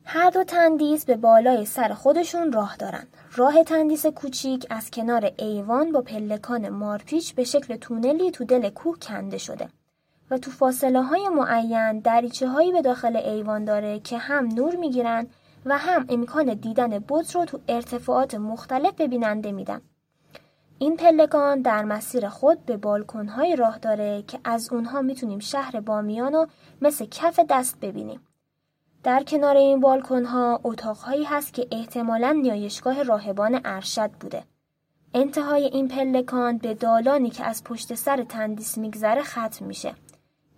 هر 0.08 0.30
دو 0.30 0.44
تندیس 0.44 1.06
به 1.06 1.16
بالای 1.16 1.66
سر 1.66 1.94
خودشون 1.94 2.52
راه 2.52 2.76
دارن. 2.78 3.08
راه 3.36 3.64
تندیس 3.64 4.06
کوچیک 4.06 4.66
از 4.70 4.92
کنار 4.92 5.32
ایوان 5.38 5.92
با 5.92 6.02
پلکان 6.02 6.70
مارپیچ 6.70 7.36
به 7.36 7.44
شکل 7.44 7.76
تونلی 7.76 8.32
تو 8.32 8.46
دل 8.46 8.70
کوه 8.70 9.00
کنده 9.00 9.38
شده 9.38 9.70
و 10.32 10.38
تو 10.38 10.52
فاصله 10.52 11.02
های 11.02 11.30
معین 11.30 12.00
دریچه 12.00 12.48
هایی 12.48 12.72
به 12.72 12.82
داخل 12.82 13.16
ایوان 13.16 13.66
داره 13.66 14.00
که 14.00 14.18
هم 14.18 14.46
نور 14.46 14.76
می‌گیرن 14.76 15.28
و 15.66 15.78
هم 15.78 16.06
امکان 16.10 16.54
دیدن 16.54 17.00
بوت 17.00 17.36
رو 17.36 17.46
تو 17.46 17.60
ارتفاعات 17.68 18.36
مختلف 18.36 18.94
به 18.94 19.08
بیننده 19.08 19.52
میدن. 19.52 19.82
این 20.80 20.98
پلکان 20.98 21.62
در 21.62 21.84
مسیر 21.84 22.30
خود 22.30 22.66
به 22.66 22.78
بالکن 22.78 23.28
های 23.28 23.56
راه 23.56 23.78
داره 23.78 24.24
که 24.28 24.40
از 24.44 24.74
اونها 24.74 25.02
می‌تونیم 25.02 25.40
شهر 25.40 25.80
بامیان 25.80 26.34
رو 26.34 26.48
مثل 26.82 27.06
کف 27.06 27.40
دست 27.50 27.80
ببینیم. 27.80 28.20
در 29.06 29.24
کنار 29.24 29.58
این 29.58 29.80
بالکن 29.80 30.26
ها 30.26 30.60
اتاقهایی 30.64 31.24
هست 31.24 31.54
که 31.54 31.68
احتمالا 31.72 32.32
نیایشگاه 32.32 33.04
راهبان 33.04 33.62
ارشد 33.66 34.12
بوده. 34.12 34.44
انتهای 35.14 35.64
این 35.64 35.88
پلکان 35.88 36.58
به 36.58 36.74
دالانی 36.74 37.30
که 37.30 37.46
از 37.46 37.64
پشت 37.64 37.94
سر 37.94 38.24
تندیس 38.24 38.78
میگذره 38.78 39.24
ختم 39.24 39.66
میشه. 39.66 39.96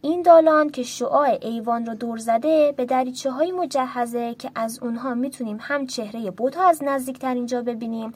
این 0.02 0.22
دالان 0.22 0.70
که 0.70 0.84
شعاع 0.84 1.38
ایوان 1.42 1.86
رو 1.86 1.96
دور 1.96 2.18
زده 2.18 2.72
به 2.78 2.86
دریچه 2.86 3.32
های 3.32 3.52
مجهزه 3.52 4.36
که 4.36 4.52
از 4.56 4.80
اونها 4.84 5.14
می‌تونیم 5.14 5.58
هم 5.62 5.88
چهره 5.88 6.32
بوتا 6.32 6.68
از 6.68 6.84
نزدیکتر 6.84 7.34
اینجا 7.34 7.62
ببینیم 7.62 8.14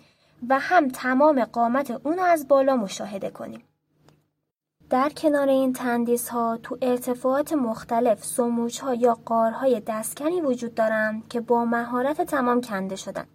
و 0.49 0.59
هم 0.59 0.87
تمام 0.87 1.45
قامت 1.45 1.91
اون 1.91 2.19
از 2.19 2.47
بالا 2.47 2.75
مشاهده 2.75 3.29
کنیم. 3.29 3.63
در 4.91 5.09
کنار 5.09 5.49
این 5.49 5.73
تندیس 5.73 6.29
ها 6.29 6.59
تو 6.63 6.77
ارتفاعات 6.81 7.53
مختلف 7.53 8.23
سموچ 8.23 8.79
ها 8.79 8.93
یا 8.93 9.17
قارهای 9.25 9.81
دستکنی 9.87 10.41
وجود 10.41 10.75
دارند 10.75 11.27
که 11.27 11.41
با 11.41 11.65
مهارت 11.65 12.21
تمام 12.21 12.61
کنده 12.61 12.95
شدن. 12.95 13.25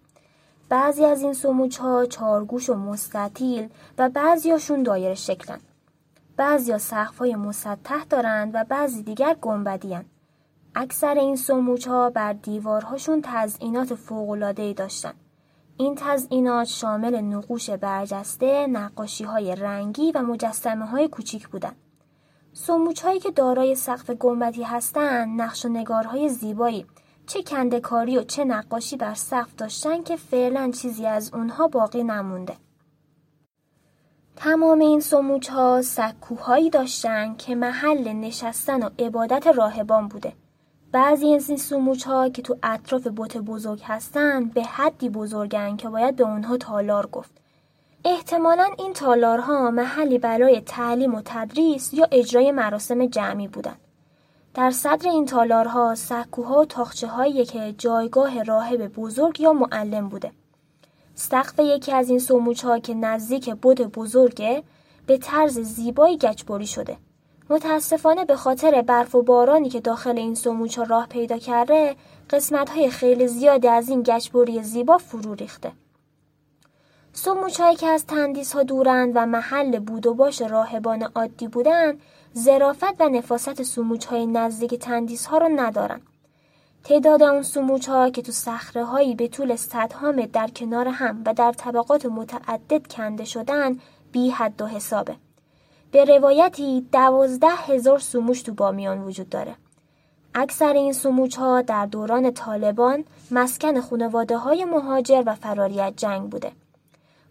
بعضی 0.69 1.05
از 1.05 1.21
این 1.21 1.33
سموچ 1.33 1.77
ها 1.77 2.05
چارگوش 2.05 2.69
و 2.69 2.75
مستطیل 2.75 3.69
و 3.97 4.09
بعضیاشون 4.09 4.83
دایر 4.83 5.13
شکلن. 5.13 5.59
بعضی 6.35 6.77
سقف 6.77 7.17
های 7.17 7.35
مسطح 7.35 8.03
دارند 8.09 8.51
و 8.55 8.63
بعضی 8.63 9.03
دیگر 9.03 9.35
گنبدی 9.41 9.97
اکثر 10.75 11.15
این 11.15 11.35
سموچ 11.35 11.87
ها 11.87 12.09
بر 12.09 12.33
دیوارهاشون 12.33 13.21
تزئینات 13.23 13.95
فوق‌العاده‌ای 13.95 14.73
داشتند. 14.73 15.26
این 15.79 15.95
تزئینات 15.97 16.67
شامل 16.67 17.21
نقوش 17.21 17.69
برجسته، 17.69 18.67
نقاشی 18.67 19.23
های 19.23 19.55
رنگی 19.55 20.11
و 20.11 20.21
مجسمه 20.21 20.85
های 20.85 21.07
کوچیک 21.07 21.47
بودند. 21.47 21.75
سموچ 22.53 23.01
هایی 23.01 23.19
که 23.19 23.31
دارای 23.31 23.75
سقف 23.75 24.09
گنبدی 24.09 24.63
هستند 24.63 25.41
نقش 25.41 25.65
و 25.65 25.69
نگارهای 25.69 26.29
زیبایی 26.29 26.85
چه 27.27 27.43
کندکاری 27.43 28.17
و 28.17 28.23
چه 28.23 28.45
نقاشی 28.45 28.97
بر 28.97 29.13
سقف 29.13 29.55
داشتن 29.55 30.03
که 30.03 30.15
فعلا 30.15 30.71
چیزی 30.71 31.05
از 31.05 31.33
اونها 31.33 31.67
باقی 31.67 32.03
نمونده. 32.03 32.55
تمام 34.35 34.79
این 34.79 34.99
سموچ 34.99 35.49
ها 35.49 35.81
سکوهایی 35.81 36.69
داشتن 36.69 37.35
که 37.35 37.55
محل 37.55 38.13
نشستن 38.13 38.83
و 38.83 38.89
عبادت 38.99 39.47
راهبان 39.47 40.07
بوده. 40.07 40.33
بعضی 40.97 41.33
از 41.33 41.49
این 41.49 41.57
سموچ 41.57 42.03
ها 42.03 42.29
که 42.29 42.41
تو 42.41 42.57
اطراف 42.63 43.07
بوت 43.07 43.37
بزرگ 43.37 43.81
هستن 43.83 44.45
به 44.45 44.63
حدی 44.63 45.09
بزرگن 45.09 45.75
که 45.75 45.89
باید 45.89 46.15
به 46.15 46.23
اونها 46.23 46.57
تالار 46.57 47.07
گفت. 47.07 47.31
احتمالا 48.05 48.69
این 48.77 48.93
تالارها 48.93 49.71
محلی 49.71 50.17
برای 50.17 50.61
تعلیم 50.61 51.15
و 51.15 51.21
تدریس 51.25 51.93
یا 51.93 52.07
اجرای 52.11 52.51
مراسم 52.51 53.05
جمعی 53.05 53.47
بودند. 53.47 53.79
در 54.53 54.71
صدر 54.71 55.09
این 55.09 55.25
تالارها 55.25 55.95
سکوها 55.95 56.61
و 56.61 56.65
تاخچه 56.65 57.07
هایی 57.07 57.45
که 57.45 57.75
جایگاه 57.77 58.43
راهب 58.43 58.87
بزرگ 58.87 59.41
یا 59.41 59.53
معلم 59.53 60.09
بوده. 60.09 60.31
سقف 61.15 61.59
یکی 61.59 61.91
از 61.91 62.09
این 62.09 62.19
سموچ 62.19 62.65
ها 62.65 62.79
که 62.79 62.93
نزدیک 62.93 63.55
بود 63.55 63.81
بزرگه 63.81 64.63
به 65.07 65.17
طرز 65.17 65.59
زیبایی 65.59 66.17
گچبری 66.17 66.67
شده. 66.67 66.97
متاسفانه 67.49 68.25
به 68.25 68.35
خاطر 68.35 68.81
برف 68.81 69.15
و 69.15 69.21
بارانی 69.21 69.69
که 69.69 69.79
داخل 69.79 70.17
این 70.17 70.35
سموچ 70.35 70.77
ها 70.77 70.83
راه 70.83 71.07
پیدا 71.07 71.37
کرده 71.37 71.95
قسمت 72.29 72.69
های 72.69 72.89
خیلی 72.89 73.27
زیادی 73.27 73.67
از 73.67 73.89
این 73.89 74.03
گچبری 74.03 74.63
زیبا 74.63 74.97
فرو 74.97 75.33
ریخته. 75.33 75.71
سموچ 77.13 77.59
هایی 77.59 77.75
که 77.75 77.87
از 77.87 78.05
تندیس 78.05 78.53
ها 78.53 78.63
دورند 78.63 79.11
و 79.15 79.25
محل 79.25 79.79
بود 79.79 80.07
و 80.07 80.13
باش 80.13 80.41
راهبان 80.41 81.03
عادی 81.03 81.47
بودند 81.47 82.01
زرافت 82.33 83.01
و 83.01 83.09
نفاست 83.09 83.63
سموچ 83.63 84.05
های 84.05 84.25
نزدیک 84.25 84.75
تندیس 84.75 85.25
ها 85.25 85.37
را 85.37 85.47
ندارن. 85.47 86.01
تعداد 86.83 87.23
اون 87.23 87.41
سموچ 87.41 87.89
ها 87.89 88.09
که 88.09 88.21
تو 88.21 88.31
صخره 88.31 88.83
هایی 88.83 89.15
به 89.15 89.27
طول 89.27 89.55
صدها 89.55 90.11
متر 90.11 90.27
در 90.33 90.47
کنار 90.47 90.87
هم 90.87 91.23
و 91.25 91.33
در 91.33 91.51
طبقات 91.51 92.05
متعدد 92.05 92.87
کنده 92.87 93.25
شدن 93.25 93.79
بی 94.11 94.29
حد 94.29 94.61
و 94.61 94.67
حسابه. 94.67 95.15
به 95.91 96.05
روایتی 96.05 96.81
دوازده 96.91 97.55
هزار 97.67 97.99
سموچ 97.99 98.43
تو 98.43 98.53
بامیان 98.53 99.01
وجود 99.01 99.29
داره. 99.29 99.55
اکثر 100.35 100.73
این 100.73 100.93
سموچ 100.93 101.37
ها 101.37 101.61
در 101.61 101.85
دوران 101.85 102.31
طالبان 102.31 103.03
مسکن 103.31 103.81
خانواده 103.81 104.37
های 104.37 104.65
مهاجر 104.65 105.23
و 105.25 105.35
فراریت 105.35 105.93
جنگ 105.97 106.29
بوده. 106.29 106.51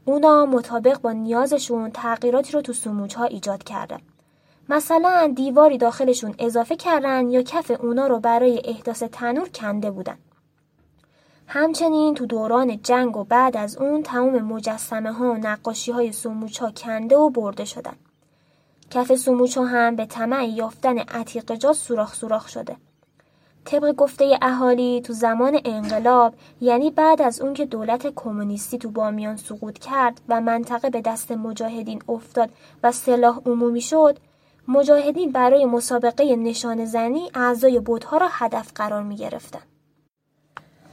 اونا 0.05 0.47
مطابق 0.47 1.01
با 1.01 1.13
نیازشون 1.13 1.91
تغییراتی 1.91 2.53
رو 2.53 2.61
تو 2.61 2.73
سموچ 2.73 3.15
ها 3.15 3.25
ایجاد 3.25 3.63
کرده. 3.63 3.99
مثلا 4.69 5.33
دیواری 5.37 5.79
داخلشون 5.79 6.35
اضافه 6.39 6.77
کردن 6.77 7.31
یا 7.31 7.42
کف 7.42 7.71
اونا 7.71 8.07
رو 8.07 8.21
برای 8.21 8.62
احداث 8.64 9.03
تنور 9.03 9.49
کنده 9.49 9.90
بودن. 9.90 10.19
همچنین 11.47 12.14
تو 12.14 12.27
دوران 12.27 12.83
جنگ 12.83 13.16
و 13.16 13.25
بعد 13.25 13.57
از 13.57 13.77
اون 13.77 14.03
تمام 14.03 14.38
مجسمه 14.38 15.12
ها 15.12 15.33
و 15.33 15.37
نقاشی 15.37 15.92
های 15.92 16.12
سموچ 16.12 16.59
ها 16.59 16.71
کنده 16.71 17.16
و 17.16 17.31
برده 17.31 17.64
شدن. 17.64 17.97
کف 18.90 19.14
سموچ 19.14 19.59
ها 19.59 19.66
هم 19.66 19.96
به 19.96 20.07
طمع 20.07 20.49
یافتن 20.49 20.99
عتیق 20.99 21.55
جا 21.55 21.72
سوراخ 21.72 22.14
سوراخ 22.14 22.49
شده. 22.49 22.77
طبق 23.66 23.92
گفته 23.92 24.38
اهالی 24.42 25.01
تو 25.01 25.12
زمان 25.12 25.61
انقلاب 25.64 26.35
یعنی 26.61 26.90
بعد 26.90 27.22
از 27.22 27.40
اون 27.40 27.55
که 27.55 27.66
دولت 27.66 28.07
کمونیستی 28.14 28.79
تو 28.79 28.90
بامیان 28.90 29.37
سقوط 29.37 29.79
کرد 29.79 30.20
و 30.29 30.40
منطقه 30.40 30.90
به 30.90 31.01
دست 31.01 31.33
مجاهدین 31.33 32.03
افتاد 32.09 32.51
و 32.83 32.92
سلاح 32.92 33.40
عمومی 33.46 33.81
شد 33.81 34.18
مجاهدین 34.68 35.33
برای 35.33 35.64
مسابقه 35.64 36.37
نشان 36.37 36.85
زنی 36.85 37.31
اعضای 37.35 37.81
بودها 37.81 38.16
را 38.16 38.29
هدف 38.31 38.72
قرار 38.75 39.03
می 39.03 39.16
گرفتن. 39.16 39.62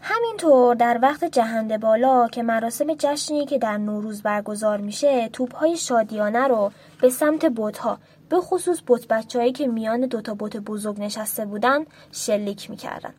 همینطور 0.05 0.75
در 0.75 0.99
وقت 1.01 1.25
جهنده 1.25 1.77
بالا 1.77 2.27
که 2.27 2.43
مراسم 2.43 2.93
جشنی 2.93 3.45
که 3.45 3.57
در 3.57 3.77
نوروز 3.77 4.21
برگزار 4.21 4.77
میشه 4.77 5.29
توپهای 5.29 5.77
شادیانه 5.77 6.47
رو 6.47 6.71
به 7.01 7.09
سمت 7.09 7.45
بودها 7.45 7.97
به 8.29 8.37
خصوص 8.41 8.81
بوت 8.87 9.07
بچههایی 9.07 9.51
که 9.51 9.67
میان 9.67 10.01
دوتا 10.01 10.33
بوت 10.33 10.57
بزرگ 10.57 10.99
نشسته 10.99 11.45
بودن 11.45 11.85
شلیک 12.11 12.69
می‌کردن. 12.69 13.13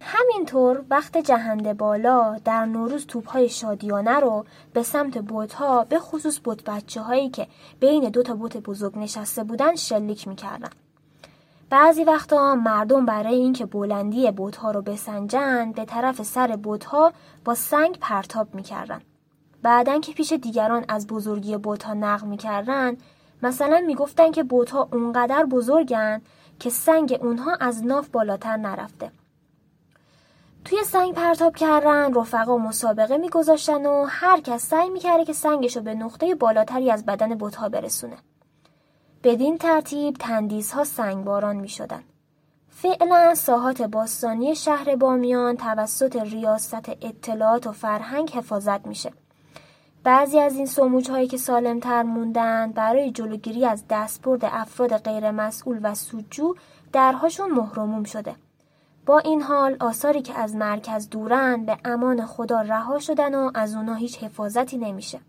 همینطور 0.00 0.84
وقت 0.90 1.18
جهنده 1.18 1.74
بالا 1.74 2.38
در 2.44 2.66
نوروز 2.66 3.06
توپهای 3.06 3.48
شادیانه 3.48 4.20
رو 4.20 4.44
به 4.72 4.82
سمت 4.82 5.18
بوتها 5.18 5.84
به 5.84 5.98
خصوص 5.98 6.38
بوت 6.44 6.64
بچه 6.64 7.00
هایی 7.00 7.30
که 7.30 7.46
بین 7.80 8.08
دو 8.08 8.22
تا 8.22 8.34
بوت 8.34 8.56
بزرگ 8.56 8.98
نشسته 8.98 9.44
بودن 9.44 9.74
شلیک 9.74 10.28
می‌کردن. 10.28 10.70
بعضی 11.72 12.04
وقتا 12.04 12.54
مردم 12.54 13.06
برای 13.06 13.34
اینکه 13.34 13.66
بلندی 13.66 14.30
بوتها 14.30 14.70
رو 14.70 14.82
بسنجن 14.82 15.72
به 15.72 15.84
طرف 15.84 16.22
سر 16.22 16.56
بوتها 16.56 17.12
با 17.44 17.54
سنگ 17.54 17.98
پرتاب 18.00 18.54
می‌کردن. 18.54 19.00
بعدن 19.62 20.00
که 20.00 20.12
پیش 20.12 20.32
دیگران 20.32 20.84
از 20.88 21.06
بزرگی 21.06 21.56
بوتها 21.56 21.94
نقل 21.94 22.26
می‌کردن 22.26 22.96
مثلا 23.42 23.82
می‌گفتن 23.86 24.30
که 24.30 24.42
بوتها 24.42 24.88
اونقدر 24.92 25.44
بزرگن 25.44 26.22
که 26.58 26.70
سنگ 26.70 27.18
اونها 27.22 27.54
از 27.54 27.86
ناف 27.86 28.08
بالاتر 28.08 28.56
نرفته. 28.56 29.10
توی 30.64 30.84
سنگ 30.84 31.14
پرتاب 31.14 31.56
کردن 31.56 32.14
رفقا 32.14 32.58
مسابقه 32.58 33.16
میگذاشتن 33.16 33.86
و 33.86 34.04
هر 34.08 34.40
کس 34.40 34.66
سعی 34.66 34.90
می‌کرده 34.90 35.24
که 35.24 35.32
سنگشو 35.32 35.80
به 35.80 35.94
نقطه 35.94 36.34
بالاتری 36.34 36.90
از 36.90 37.06
بدن 37.06 37.34
بوتها 37.34 37.68
برسونه. 37.68 38.16
بدین 39.24 39.58
ترتیب 39.58 40.16
تندیس 40.16 40.72
ها 40.72 40.84
سنگباران 40.84 41.56
می 41.56 41.68
شدن. 41.68 42.02
فعلا 42.68 43.34
ساحات 43.34 43.82
باستانی 43.82 44.54
شهر 44.54 44.96
بامیان 44.96 45.56
توسط 45.56 46.16
ریاست 46.16 46.88
اطلاعات 46.88 47.66
و 47.66 47.72
فرهنگ 47.72 48.30
حفاظت 48.30 48.86
میشه. 48.86 49.12
بعضی 50.04 50.38
از 50.38 50.56
این 50.56 50.66
سموچ 50.66 51.10
هایی 51.10 51.28
که 51.28 51.36
سالم 51.36 51.80
تر 51.80 52.02
موندن 52.02 52.72
برای 52.72 53.10
جلوگیری 53.10 53.66
از 53.66 53.84
دستبرد 53.90 54.44
افراد 54.44 54.96
غیر 54.96 55.30
مسئول 55.30 55.80
و 55.82 55.94
سودجو 55.94 56.54
درهاشون 56.92 57.50
محروموم 57.50 58.04
شده. 58.04 58.34
با 59.06 59.18
این 59.18 59.42
حال 59.42 59.76
آثاری 59.80 60.22
که 60.22 60.38
از 60.38 60.54
مرکز 60.56 61.08
دورن 61.08 61.64
به 61.64 61.76
امان 61.84 62.26
خدا 62.26 62.60
رها 62.60 62.98
شدن 62.98 63.34
و 63.34 63.50
از 63.54 63.74
اونا 63.74 63.94
هیچ 63.94 64.18
حفاظتی 64.18 64.78
نمیشه. 64.78 65.20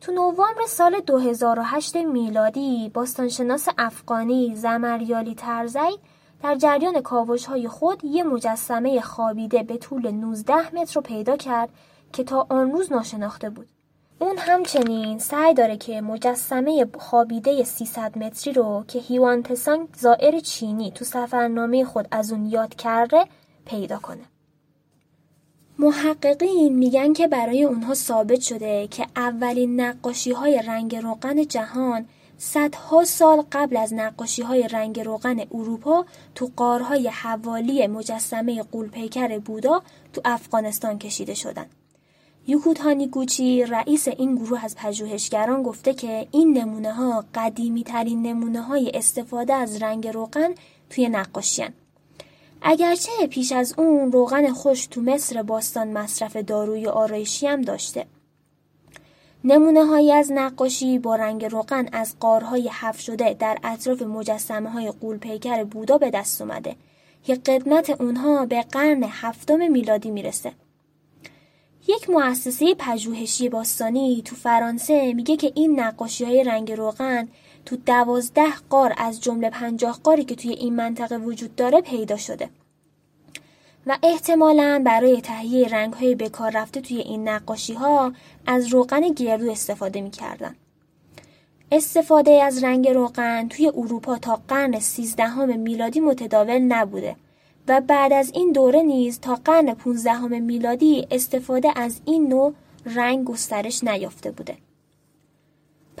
تو 0.00 0.12
نوامبر 0.12 0.66
سال 0.68 1.00
2008 1.00 1.96
میلادی 1.96 2.90
باستانشناس 2.94 3.68
افغانی 3.78 4.54
زمریالی 4.56 5.34
ترزی 5.34 5.98
در 6.42 6.54
جریان 6.54 7.00
کاوش 7.00 7.46
های 7.46 7.68
خود 7.68 8.04
یه 8.04 8.22
مجسمه 8.24 9.00
خوابیده 9.00 9.62
به 9.62 9.76
طول 9.76 10.10
19 10.10 10.74
متر 10.74 10.94
رو 10.94 11.00
پیدا 11.00 11.36
کرد 11.36 11.68
که 12.12 12.24
تا 12.24 12.46
آن 12.50 12.72
روز 12.72 12.92
ناشناخته 12.92 13.50
بود. 13.50 13.68
اون 14.18 14.38
همچنین 14.38 15.18
سعی 15.18 15.54
داره 15.54 15.76
که 15.76 16.00
مجسمه 16.00 16.86
خوابیده 16.98 17.64
300 17.64 18.18
متری 18.18 18.52
رو 18.52 18.84
که 18.88 18.98
هیوان 18.98 19.42
تسانگ 19.42 19.88
زائر 19.96 20.40
چینی 20.40 20.90
تو 20.90 21.04
سفرنامه 21.04 21.84
خود 21.84 22.08
از 22.10 22.32
اون 22.32 22.46
یاد 22.46 22.74
کرده 22.74 23.24
پیدا 23.64 23.98
کنه. 23.98 24.24
محققین 25.80 26.76
میگن 26.76 27.12
که 27.12 27.28
برای 27.28 27.64
اونها 27.64 27.94
ثابت 27.94 28.40
شده 28.40 28.88
که 28.90 29.06
اولین 29.16 29.80
نقاشی 29.80 30.32
های 30.32 30.62
رنگ 30.66 30.96
روغن 30.96 31.44
جهان 31.44 32.06
صدها 32.38 33.04
سال 33.04 33.44
قبل 33.52 33.76
از 33.76 33.94
نقاشی 33.94 34.42
های 34.42 34.68
رنگ 34.68 35.00
روغن 35.00 35.40
اروپا 35.40 36.04
تو 36.34 36.50
قارهای 36.56 37.08
حوالی 37.08 37.86
مجسمه 37.86 38.62
قولپیکر 38.62 39.38
بودا 39.38 39.82
تو 40.12 40.20
افغانستان 40.24 40.98
کشیده 40.98 41.34
شدند. 41.34 41.70
یوکوت 42.46 42.82
گوچی 43.10 43.64
رئیس 43.64 44.08
این 44.08 44.36
گروه 44.36 44.64
از 44.64 44.76
پژوهشگران 44.76 45.62
گفته 45.62 45.94
که 45.94 46.28
این 46.30 46.58
نمونه 46.58 46.92
ها 46.92 47.24
قدیمی 47.34 47.84
ترین 47.84 48.22
نمونه 48.22 48.62
های 48.62 48.90
استفاده 48.94 49.54
از 49.54 49.82
رنگ 49.82 50.08
روغن 50.08 50.54
توی 50.90 51.08
نقاشیان. 51.08 51.72
اگرچه 52.62 53.26
پیش 53.30 53.52
از 53.52 53.74
اون 53.78 54.12
روغن 54.12 54.52
خوش 54.52 54.86
تو 54.86 55.00
مصر 55.00 55.42
باستان 55.42 55.88
مصرف 55.88 56.36
داروی 56.36 56.86
آرایشی 56.86 57.46
هم 57.46 57.62
داشته. 57.62 58.06
نمونه 59.44 59.84
هایی 59.84 60.12
از 60.12 60.32
نقاشی 60.32 60.98
با 60.98 61.16
رنگ 61.16 61.44
روغن 61.44 61.88
از 61.92 62.16
قارهای 62.20 62.68
حف 62.68 63.00
شده 63.00 63.34
در 63.34 63.58
اطراف 63.64 64.02
مجسمه 64.02 64.70
های 64.70 64.90
قولپیکر 64.90 65.64
بودا 65.64 65.98
به 65.98 66.10
دست 66.10 66.42
اومده 66.42 66.76
که 67.24 67.34
قدمت 67.34 68.00
اونها 68.00 68.46
به 68.46 68.62
قرن 68.62 69.04
هفتم 69.04 69.72
میلادی 69.72 70.10
می‌رسه. 70.10 70.52
یک 71.88 72.10
مؤسسه 72.10 72.74
پژوهشی 72.74 73.48
باستانی 73.48 74.22
تو 74.24 74.36
فرانسه 74.36 75.12
میگه 75.12 75.36
که 75.36 75.52
این 75.54 75.80
نقاشی 75.80 76.24
های 76.24 76.44
رنگ 76.44 76.72
روغن 76.72 77.28
تو 77.68 77.76
دوازده 77.76 78.52
قار 78.70 78.94
از 78.96 79.20
جمله 79.20 79.50
پنجاه 79.50 80.00
قاری 80.02 80.24
که 80.24 80.34
توی 80.34 80.50
این 80.50 80.76
منطقه 80.76 81.18
وجود 81.18 81.56
داره 81.56 81.80
پیدا 81.80 82.16
شده 82.16 82.50
و 83.86 83.98
احتمالا 84.02 84.82
برای 84.86 85.20
تهیه 85.20 85.68
رنگ 85.68 85.92
های 85.92 86.14
بکار 86.14 86.50
رفته 86.50 86.80
توی 86.80 86.98
این 86.98 87.28
نقاشی 87.28 87.74
ها 87.74 88.12
از 88.46 88.66
روغن 88.66 89.00
گردو 89.00 89.50
استفاده 89.50 90.00
می‌کردن. 90.00 90.54
استفاده 91.72 92.42
از 92.42 92.64
رنگ 92.64 92.88
روغن 92.88 93.48
توی 93.48 93.68
اروپا 93.68 94.18
تا 94.18 94.40
قرن 94.48 94.80
سیزدهم 94.80 95.58
میلادی 95.58 96.00
متداول 96.00 96.58
نبوده 96.58 97.16
و 97.68 97.80
بعد 97.80 98.12
از 98.12 98.30
این 98.34 98.52
دوره 98.52 98.82
نیز 98.82 99.20
تا 99.20 99.34
قرن 99.34 99.74
پونزدهم 99.74 100.42
میلادی 100.42 101.06
استفاده 101.10 101.72
از 101.76 102.00
این 102.04 102.28
نوع 102.28 102.54
رنگ 102.86 103.24
گسترش 103.24 103.84
نیافته 103.84 104.30
بوده. 104.30 104.56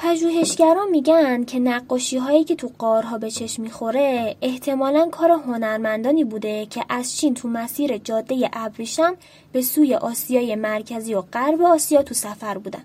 پژوهشگران 0.00 0.90
میگن 0.90 1.44
که 1.44 1.58
نقاشی 1.58 2.18
هایی 2.18 2.44
که 2.44 2.54
تو 2.54 2.70
قارها 2.78 3.18
به 3.18 3.30
چشم 3.30 3.62
می‌خوره 3.62 4.36
احتمالا 4.42 5.08
کار 5.08 5.30
هنرمندانی 5.30 6.24
بوده 6.24 6.66
که 6.66 6.84
از 6.88 7.16
چین 7.16 7.34
تو 7.34 7.48
مسیر 7.48 7.96
جاده 7.96 8.50
ابریشم 8.52 9.16
به 9.52 9.62
سوی 9.62 9.94
آسیای 9.94 10.54
مرکزی 10.54 11.14
و 11.14 11.20
غرب 11.20 11.62
آسیا 11.62 12.02
تو 12.02 12.14
سفر 12.14 12.58
بودن. 12.58 12.84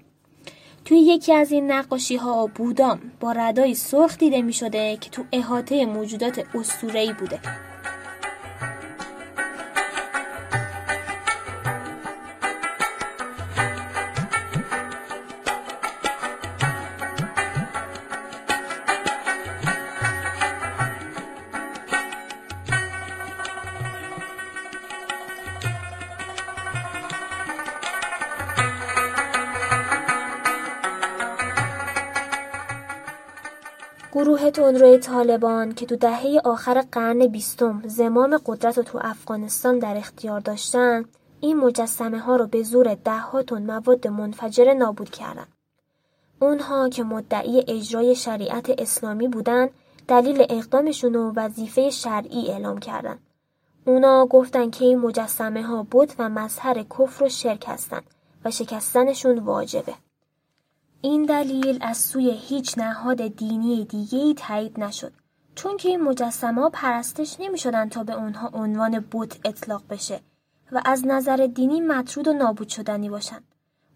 توی 0.86 0.99
یکی 0.99 1.34
از 1.34 1.52
این 1.52 1.71
نقاشی 1.71 2.15
ها 2.15 2.47
بودام 2.47 2.99
با 3.19 3.32
ردای 3.32 3.76
سرخ 3.76 4.17
دیده 4.17 4.41
می 4.41 4.54
شده 4.54 4.97
که 5.02 5.10
تو 5.10 5.23
احاطه 5.32 5.86
موجودات 5.86 6.43
اسطوره‌ای 6.56 7.13
بوده. 7.13 7.39
طالبان 35.04 35.74
که 35.74 35.86
تو 35.86 35.96
دهه 35.96 36.42
آخر 36.44 36.82
قرن 36.92 37.28
بیستم 37.28 37.82
زمام 37.86 38.38
قدرت 38.46 38.78
رو 38.78 38.84
تو 38.84 39.00
افغانستان 39.02 39.80
در 39.80 39.98
اختیار 39.98 40.39
داشتن 40.39 41.06
این 41.39 41.58
مجسمه 41.58 42.20
ها 42.20 42.36
رو 42.36 42.48
به 42.48 42.63
زور 42.63 42.94
ده 42.94 43.44
تن 43.48 43.66
مواد 43.66 44.08
منفجره 44.08 44.74
نابود 44.74 45.10
کردن. 45.10 45.48
اونها 46.39 46.89
که 46.89 47.04
مدعی 47.04 47.63
اجرای 47.68 48.16
شریعت 48.16 48.70
اسلامی 48.70 49.28
بودن 49.28 49.70
دلیل 50.08 50.46
اقدامشون 50.50 51.13
رو 51.13 51.34
وظیفه 51.36 51.89
شرعی 51.89 52.52
اعلام 52.52 52.78
کردن. 52.78 53.20
اونا 53.86 54.26
گفتن 54.26 54.70
که 54.70 54.86
این 54.86 55.00
مجسمه 55.00 55.63
ها 55.63 55.84
بود 55.84 56.13
و 56.20 56.30
مظهر 56.30 56.84
کفر 56.84 57.24
و 57.24 57.30
شرک 57.30 57.66
هستند 57.68 58.04
و 58.46 58.52
شکستنشون 58.52 59.39
واجبه. 59.39 59.94
این 61.06 61.24
دلیل 61.24 61.78
از 61.82 61.98
سوی 61.98 62.32
هیچ 62.32 62.78
نهاد 62.78 63.28
دینی 63.28 63.86
دیگه 63.86 64.34
تایید 64.34 64.80
نشد 64.80 65.13
چون 65.56 65.78
که 65.78 65.89
این 65.89 66.02
مجسمه 66.02 66.70
پرستش 66.70 67.39
نمی 67.39 67.58
شدن 67.58 67.89
تا 67.89 68.04
به 68.04 68.13
اونها 68.13 68.50
عنوان 68.54 69.00
بوت 69.00 69.39
اطلاق 69.46 69.84
بشه 69.89 70.20
و 70.72 70.82
از 70.86 71.08
نظر 71.08 71.50
دینی 71.56 71.82
مطرود 71.82 72.28
و 72.28 72.34
نابود 72.34 72.68
شدنی 72.68 73.10
باشند. 73.10 73.44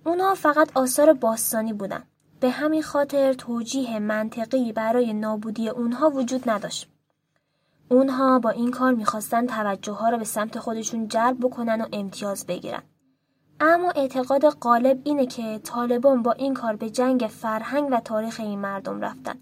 اونها 0.06 0.36
فقط 0.36 0.78
آثار 0.78 1.13
باستانی 1.13 1.74
بودن. 1.74 2.04
به 2.39 2.50
همین 2.50 2.84
خاطر 2.84 3.34
توجیه 3.34 4.00
منطقی 4.00 4.72
برای 4.72 5.13
نابودی 5.13 5.70
اونها 5.70 6.10
وجود 6.10 6.50
نداشت. 6.50 6.89
اونها 7.89 8.39
با 8.39 8.50
این 8.50 8.72
کار 8.72 8.93
می‌خواستن 8.93 9.48
توجه 9.48 9.93
ها 9.93 10.10
رو 10.10 10.17
به 10.17 10.26
سمت 10.26 10.60
خودشون 10.60 11.08
جلب 11.08 11.38
بکنن 11.39 11.82
و 11.82 11.86
امتیاز 11.93 12.46
بگیرن. 12.46 12.84
اما 13.60 13.91
اعتقاد 13.91 14.50
غالب 14.50 15.02
اینه 15.04 15.26
که 15.26 15.60
طالبان 15.63 16.22
با 16.22 16.32
این 16.32 16.54
کار 16.54 16.76
به 16.76 16.89
جنگ 16.89 17.30
فرهنگ 17.32 17.88
و 17.91 18.00
تاریخ 18.00 18.39
این 18.39 18.60
مردم 18.60 19.02
رفتن 19.02 19.36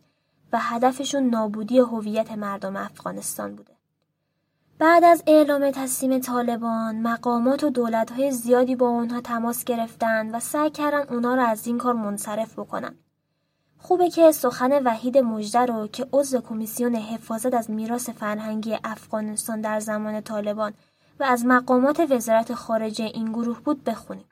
و 0.54 0.60
هدفشون 0.62 1.24
نابودی 1.24 1.80
هویت 1.80 2.32
مردم 2.32 2.76
افغانستان 2.76 3.56
بوده. 3.56 3.76
بعد 4.80 5.04
از 5.04 5.24
اعلام 5.28 5.72
تسلیم 5.72 6.20
طالبان 6.20 7.02
مقامات 7.02 7.64
و 7.64 7.70
دولتهای 7.70 8.32
زیادی 8.32 8.76
با 8.76 8.88
اونها 8.88 9.22
تماس 9.22 9.64
گرفتن 9.64 10.36
و 10.36 10.40
سعی 10.40 10.70
کردن 10.70 11.14
اونا 11.14 11.36
رو 11.36 11.42
از 11.42 11.68
این 11.68 11.78
کار 11.78 11.94
منصرف 11.94 12.60
بکنن. 12.60 12.96
خوبه 13.78 14.10
که 14.10 14.32
سخن 14.32 14.84
وحید 14.84 15.18
مجده 15.18 15.66
رو 15.66 15.88
که 15.88 16.08
عضو 16.14 16.42
کمیسیون 16.42 16.96
حفاظت 16.96 17.54
از 17.54 17.72
میراث 17.72 18.10
فرهنگی 18.10 18.78
افغانستان 18.84 19.62
در 19.62 19.80
زمان 19.80 20.22
طالبان 20.22 20.74
و 21.20 21.24
از 21.24 21.46
مقامات 21.46 22.00
وزارت 22.10 22.54
خارجه 22.54 23.06
این 23.06 23.32
گروه 23.32 23.60
بود 23.60 23.84
بخونیم. 23.84 24.26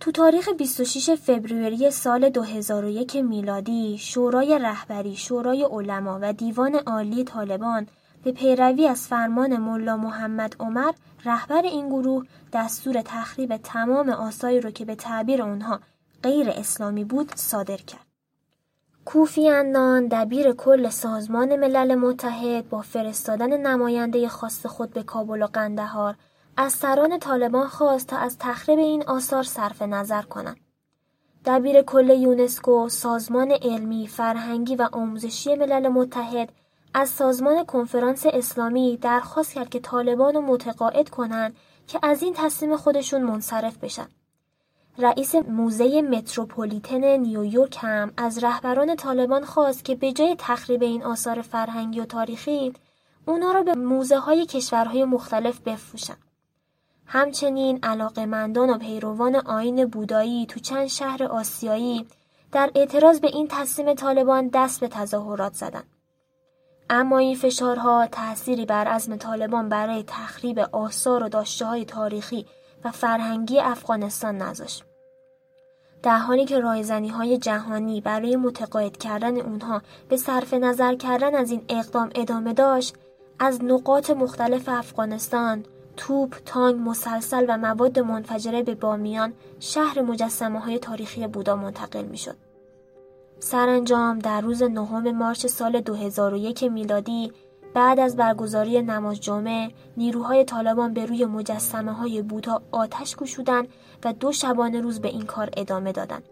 تو 0.00 0.12
تاریخ 0.12 0.48
26 0.48 1.10
فوریه 1.10 1.90
سال 1.90 2.28
2001 2.28 3.16
میلادی 3.16 3.98
شورای 3.98 4.58
رهبری 4.58 5.16
شورای 5.16 5.64
علما 5.70 6.18
و 6.22 6.32
دیوان 6.32 6.74
عالی 6.74 7.24
طالبان 7.24 7.86
به 8.24 8.32
پیروی 8.32 8.86
از 8.86 9.06
فرمان 9.06 9.56
ملا 9.56 9.96
محمد 9.96 10.56
عمر 10.60 10.92
رهبر 11.24 11.62
این 11.62 11.88
گروه 11.88 12.26
دستور 12.52 13.02
تخریب 13.04 13.56
تمام 13.56 14.08
آثاری 14.08 14.60
رو 14.60 14.70
که 14.70 14.84
به 14.84 14.94
تعبیر 14.94 15.42
اونها 15.42 15.80
غیر 16.22 16.50
اسلامی 16.50 17.04
بود 17.04 17.32
صادر 17.34 17.76
کرد. 17.76 18.11
کوفی 19.04 19.48
عنان 19.48 20.06
دبیر 20.06 20.52
کل 20.52 20.88
سازمان 20.88 21.56
ملل 21.56 21.94
متحد 21.94 22.68
با 22.68 22.80
فرستادن 22.80 23.66
نماینده 23.66 24.28
خاص 24.28 24.66
خود 24.66 24.90
به 24.90 25.02
کابل 25.02 25.42
و 25.42 25.46
قندهار 25.46 26.14
از 26.56 26.72
سران 26.72 27.18
طالبان 27.18 27.68
خواست 27.68 28.06
تا 28.06 28.16
از 28.16 28.36
تخریب 28.38 28.78
این 28.78 29.04
آثار 29.06 29.42
صرف 29.42 29.82
نظر 29.82 30.22
کنند. 30.22 30.56
دبیر 31.44 31.82
کل 31.82 32.10
یونسکو، 32.10 32.88
سازمان 32.88 33.50
علمی، 33.50 34.08
فرهنگی 34.08 34.76
و 34.76 34.88
آموزشی 34.92 35.54
ملل 35.54 35.88
متحد 35.88 36.52
از 36.94 37.08
سازمان 37.08 37.64
کنفرانس 37.64 38.26
اسلامی 38.26 38.96
درخواست 38.96 39.54
کرد 39.54 39.68
که 39.68 39.80
طالبان 39.80 40.34
رو 40.34 40.40
متقاعد 40.40 41.08
کنند 41.08 41.56
که 41.86 41.98
از 42.02 42.22
این 42.22 42.34
تصمیم 42.36 42.76
خودشون 42.76 43.22
منصرف 43.22 43.76
بشن. 43.78 44.06
رئیس 44.98 45.34
موزه 45.34 46.02
متروپولیتن 46.02 47.04
نیویورک 47.04 47.78
هم 47.80 48.12
از 48.16 48.44
رهبران 48.44 48.96
طالبان 48.96 49.44
خواست 49.44 49.84
که 49.84 49.94
به 49.94 50.12
جای 50.12 50.36
تخریب 50.38 50.82
این 50.82 51.02
آثار 51.02 51.42
فرهنگی 51.42 52.00
و 52.00 52.04
تاریخی 52.04 52.72
اونا 53.26 53.52
را 53.52 53.62
به 53.62 53.74
موزه 53.74 54.18
های 54.18 54.46
کشورهای 54.46 55.04
مختلف 55.04 55.60
بفروشن. 55.60 56.16
همچنین 57.06 57.78
علاقمندان 57.82 58.70
و 58.70 58.78
پیروان 58.78 59.36
آین 59.36 59.86
بودایی 59.86 60.46
تو 60.46 60.60
چند 60.60 60.86
شهر 60.86 61.24
آسیایی 61.24 62.06
در 62.52 62.70
اعتراض 62.74 63.20
به 63.20 63.28
این 63.28 63.48
تصمیم 63.48 63.94
طالبان 63.94 64.48
دست 64.48 64.80
به 64.80 64.88
تظاهرات 64.88 65.54
زدند. 65.54 65.86
اما 66.90 67.18
این 67.18 67.36
فشارها 67.36 68.06
تأثیری 68.06 68.66
بر 68.66 68.88
عزم 68.88 69.16
طالبان 69.16 69.68
برای 69.68 70.04
تخریب 70.06 70.58
آثار 70.58 71.24
و 71.24 71.28
داشته 71.28 71.64
های 71.64 71.84
تاریخی 71.84 72.46
و 72.84 72.90
فرهنگی 72.90 73.60
افغانستان 73.60 74.36
نذاشت. 74.36 74.84
در 76.02 76.18
حالی 76.18 76.44
که 76.44 76.60
رایزنی 76.60 77.08
های 77.08 77.38
جهانی 77.38 78.00
برای 78.00 78.36
متقاعد 78.36 78.96
کردن 78.96 79.40
اونها 79.40 79.82
به 80.08 80.16
صرف 80.16 80.54
نظر 80.54 80.94
کردن 80.94 81.34
از 81.34 81.50
این 81.50 81.64
اقدام 81.68 82.10
ادامه 82.14 82.52
داشت 82.52 82.94
از 83.38 83.64
نقاط 83.64 84.10
مختلف 84.10 84.68
افغانستان 84.68 85.64
توپ، 85.96 86.36
تانگ، 86.46 86.80
مسلسل 86.88 87.44
و 87.48 87.56
مواد 87.56 87.98
منفجره 87.98 88.62
به 88.62 88.74
بامیان 88.74 89.32
شهر 89.60 90.02
مجسمه 90.02 90.60
های 90.60 90.78
تاریخی 90.78 91.26
بودا 91.26 91.56
منتقل 91.56 92.02
می 92.04 92.18
شد. 92.18 92.36
سرانجام 93.38 94.18
در 94.18 94.40
روز 94.40 94.62
نهم 94.62 95.16
مارچ 95.16 95.46
سال 95.46 95.80
2001 95.80 96.62
میلادی 96.62 97.32
بعد 97.74 98.00
از 98.00 98.16
برگزاری 98.16 98.82
نماز 98.82 99.20
جمعه 99.20 99.70
نیروهای 99.96 100.44
طالبان 100.44 100.94
به 100.94 101.06
روی 101.06 101.24
مجسمه 101.24 101.92
های 101.92 102.22
بودا 102.22 102.62
آتش 102.72 103.16
گشودند 103.16 103.68
و 104.04 104.12
دو 104.12 104.32
شبانه 104.32 104.80
روز 104.80 105.00
به 105.00 105.08
این 105.08 105.22
کار 105.22 105.50
ادامه 105.56 105.92
دادند. 105.92 106.22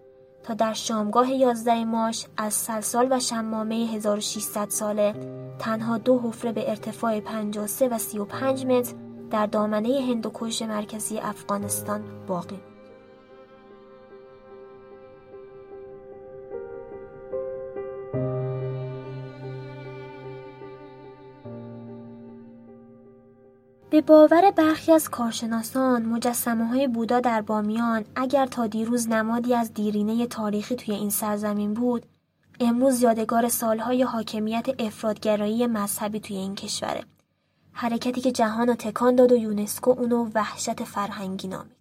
تا 0.43 0.55
در 0.55 0.73
شامگاه 0.73 1.31
11 1.31 1.85
مارچ 1.85 2.25
از 2.37 2.55
سلسال 2.55 3.09
و 3.11 3.21
شمامه 3.21 3.75
1600 3.75 4.69
ساله 4.69 5.15
تنها 5.59 5.99
دو 5.99 6.19
حفره 6.19 6.53
به 6.53 6.71
ارتفاع 6.71 7.21
53 7.21 7.89
و 7.89 7.99
35 7.99 8.67
متر 8.67 8.95
در 9.31 9.47
دامنه 9.47 10.01
هندوکش 10.09 10.63
مرکزی 10.63 11.19
افغانستان 11.19 12.03
باقی 12.27 12.70
به 24.01 24.07
باور 24.07 24.51
برخی 24.51 24.93
از 24.93 25.09
کارشناسان 25.09 26.03
مجسمه 26.03 26.67
های 26.67 26.89
بودا 26.89 27.21
در 27.21 27.43
بامیان 27.43 28.05
اگر 28.17 28.47
تا 28.47 28.67
دیروز 28.67 29.09
نمادی 29.09 29.55
از 29.55 29.75
دیرینه 29.75 30.27
تاریخی 30.27 30.77
توی 30.77 30.95
این 30.95 31.11
سرزمین 31.11 31.75
بود 31.75 32.07
امروز 32.61 33.03
یادگار 33.03 33.49
سالهای 33.49 34.03
حاکمیت 34.03 34.67
افرادگرایی 34.79 35.67
مذهبی 35.67 36.21
توی 36.21 36.37
این 36.37 36.55
کشوره 36.55 37.05
حرکتی 37.73 38.21
که 38.21 38.33
جهان 38.33 38.69
رو 38.69 38.75
تکان 38.75 39.15
داد 39.15 39.33
و 39.33 39.37
یونسکو 39.37 39.91
اونو 39.91 40.31
وحشت 40.35 40.85
فرهنگی 40.85 41.49
نامید 41.49 41.77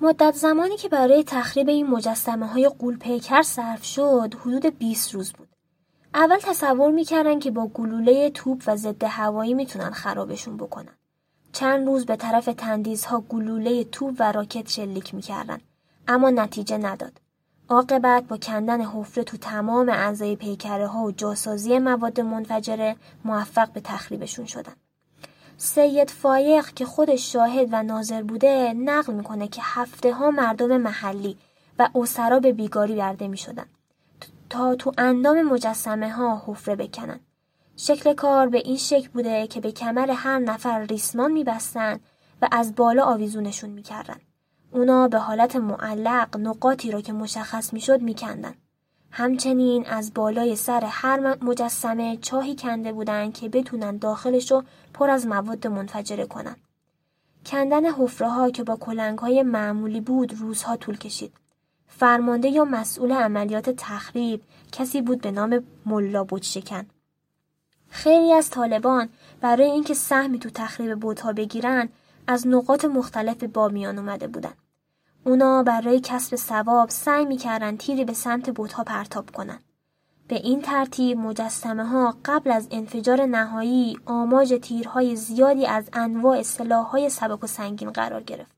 مدت 0.00 0.34
زمانی 0.34 0.76
که 0.76 0.88
برای 0.88 1.24
تخریب 1.24 1.68
این 1.68 1.86
مجسمه 1.86 2.46
های 2.46 2.68
قولپیکر 2.68 3.42
صرف 3.42 3.84
شد 3.84 4.34
حدود 4.40 4.78
20 4.78 5.14
روز 5.14 5.32
بود. 5.32 5.53
اول 6.14 6.38
تصور 6.38 6.90
می‌کردن 6.90 7.38
که 7.38 7.50
با 7.50 7.66
گلوله 7.66 8.30
توپ 8.30 8.62
و 8.66 8.76
ضد 8.76 9.04
هوایی 9.04 9.54
می‌تونن 9.54 9.90
خرابشون 9.90 10.56
بکنن. 10.56 10.92
چند 11.52 11.86
روز 11.86 12.06
به 12.06 12.16
طرف 12.16 12.44
تندیزها 12.44 13.20
گلوله 13.20 13.84
توپ 13.84 14.16
و 14.18 14.32
راکت 14.32 14.68
شلیک 14.68 15.14
می‌کردن 15.14 15.58
اما 16.08 16.30
نتیجه 16.30 16.78
نداد. 16.78 17.20
عاقبت 17.68 18.24
با 18.24 18.36
کندن 18.36 18.80
حفره 18.80 19.24
تو 19.24 19.36
تمام 19.36 19.88
اعضای 19.88 20.36
پیکره 20.36 20.86
ها 20.86 21.04
و 21.04 21.12
جاسازی 21.12 21.78
مواد 21.78 22.20
منفجره 22.20 22.96
موفق 23.24 23.72
به 23.72 23.80
تخریبشون 23.80 24.46
شدن. 24.46 24.74
سید 25.56 26.10
فایق 26.10 26.66
که 26.66 26.84
خودش 26.84 27.32
شاهد 27.32 27.68
و 27.72 27.82
ناظر 27.82 28.22
بوده 28.22 28.72
نقل 28.72 29.12
می‌کنه 29.12 29.48
که 29.48 29.60
هفته 29.64 30.12
ها 30.12 30.30
مردم 30.30 30.76
محلی 30.76 31.38
و 31.78 31.88
اسرا 31.94 32.40
به 32.40 32.52
بیگاری 32.52 32.96
برده 32.96 33.28
می 33.28 33.36
شدن. 33.36 33.66
تا 34.54 34.74
تو 34.74 34.92
اندام 34.98 35.42
مجسمه 35.42 36.12
ها 36.12 36.42
حفره 36.46 36.76
بکنن. 36.76 37.20
شکل 37.76 38.14
کار 38.14 38.48
به 38.48 38.58
این 38.58 38.76
شکل 38.76 39.08
بوده 39.08 39.46
که 39.46 39.60
به 39.60 39.72
کمر 39.72 40.10
هر 40.10 40.38
نفر 40.38 40.80
ریسمان 40.80 41.32
میبستن 41.32 42.00
و 42.42 42.48
از 42.52 42.74
بالا 42.74 43.04
آویزونشون 43.04 43.70
می‌کردن. 43.70 44.16
اونا 44.72 45.08
به 45.08 45.18
حالت 45.18 45.56
معلق 45.56 46.36
نقاطی 46.36 46.90
را 46.90 47.00
که 47.00 47.12
مشخص 47.12 47.72
می‌شد 47.72 48.02
میکندن. 48.02 48.54
همچنین 49.10 49.86
از 49.86 50.14
بالای 50.14 50.56
سر 50.56 50.84
هر 50.84 51.44
مجسمه 51.44 52.16
چاهی 52.16 52.56
کنده 52.56 52.92
بودند 52.92 53.34
که 53.34 53.48
بتونن 53.48 53.96
داخلش 53.96 54.50
رو 54.50 54.62
پر 54.94 55.10
از 55.10 55.26
مواد 55.26 55.66
منفجره 55.66 56.26
کنن. 56.26 56.56
کندن 57.46 57.84
حفره 57.86 58.28
ها 58.28 58.50
که 58.50 58.64
با 58.64 58.76
کلنگ 58.76 59.18
های 59.18 59.42
معمولی 59.42 60.00
بود 60.00 60.34
روزها 60.34 60.76
طول 60.76 60.96
کشید. 60.96 61.32
فرمانده 61.98 62.48
یا 62.48 62.64
مسئول 62.64 63.12
عملیات 63.12 63.70
تخریب 63.70 64.42
کسی 64.72 65.02
بود 65.02 65.20
به 65.20 65.30
نام 65.30 65.64
ملا 65.86 66.26
شکن. 66.42 66.86
خیلی 67.88 68.32
از 68.32 68.50
طالبان 68.50 69.08
برای 69.40 69.70
اینکه 69.70 69.94
سهمی 69.94 70.38
تو 70.38 70.50
تخریب 70.50 71.00
بوتها 71.00 71.32
بگیرن 71.32 71.88
از 72.26 72.46
نقاط 72.46 72.84
مختلف 72.84 73.44
بامیان 73.44 73.98
اومده 73.98 74.26
بودن. 74.26 74.52
اونا 75.24 75.62
برای 75.62 76.00
کسب 76.00 76.36
ثواب 76.36 76.90
سعی 76.90 77.24
می‌کردن 77.24 77.76
تیری 77.76 78.04
به 78.04 78.12
سمت 78.12 78.50
بوتها 78.50 78.84
پرتاب 78.84 79.30
کنن. 79.30 79.58
به 80.28 80.34
این 80.34 80.62
ترتیب 80.62 81.18
مجسمه 81.18 81.84
ها 81.84 82.16
قبل 82.24 82.50
از 82.50 82.68
انفجار 82.70 83.26
نهایی 83.26 83.98
آماج 84.06 84.58
تیرهای 84.62 85.16
زیادی 85.16 85.66
از 85.66 85.90
انواع 85.92 86.42
سلاحهای 86.42 87.10
سبک 87.10 87.44
و 87.44 87.46
سنگین 87.46 87.90
قرار 87.90 88.22
گرفتن. 88.22 88.53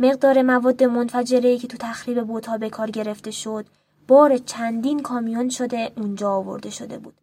مقدار 0.00 0.42
مواد 0.42 0.84
منفجره 0.84 1.58
که 1.58 1.68
تو 1.68 1.76
تخریب 1.80 2.24
بوتها 2.24 2.58
به 2.58 2.70
کار 2.70 2.90
گرفته 2.90 3.30
شد 3.30 3.66
بار 4.08 4.38
چندین 4.38 5.02
کامیون 5.02 5.48
شده 5.48 5.92
اونجا 5.96 6.30
آورده 6.30 6.70
شده 6.70 6.98
بود. 6.98 7.14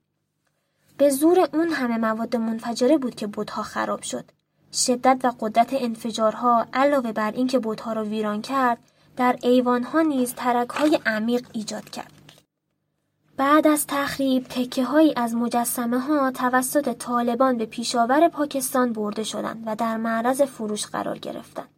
به 0.98 1.10
زور 1.10 1.50
اون 1.54 1.70
همه 1.70 1.98
مواد 1.98 2.36
منفجره 2.36 2.98
بود 2.98 3.16
که 3.16 3.28
بوتها 3.28 3.64
خراب 3.64 4.02
شد. 4.02 4.26
شدت 4.74 5.20
و 5.24 5.32
قدرت 5.40 5.74
انفجارها 5.74 6.66
علاوه 6.74 7.12
بر 7.12 7.32
اینکه 7.32 7.60
بوتها 7.60 7.94
را 7.94 8.04
ویران 8.04 8.42
کرد 8.42 8.78
در 9.18 9.36
ایوانها 9.42 10.02
نیز 10.02 10.34
ترکهای 10.34 11.00
عمیق 11.06 11.48
ایجاد 11.54 11.90
کرد. 11.90 12.12
بعد 13.38 13.68
از 13.68 13.88
تخریب 13.88 14.44
تکه 14.44 14.84
هایی 14.84 15.14
از 15.16 15.36
مجسمه 15.36 16.00
ها 16.00 16.32
توسط 16.32 16.98
طالبان 16.98 17.58
به 17.58 17.66
پیشاور 17.66 18.28
پاکستان 18.28 18.94
برده 18.94 19.24
شدند 19.24 19.64
و 19.66 19.76
در 19.76 19.98
معرض 19.98 20.42
فروش 20.42 20.86
قرار 20.86 21.18
گرفتند. 21.18 21.73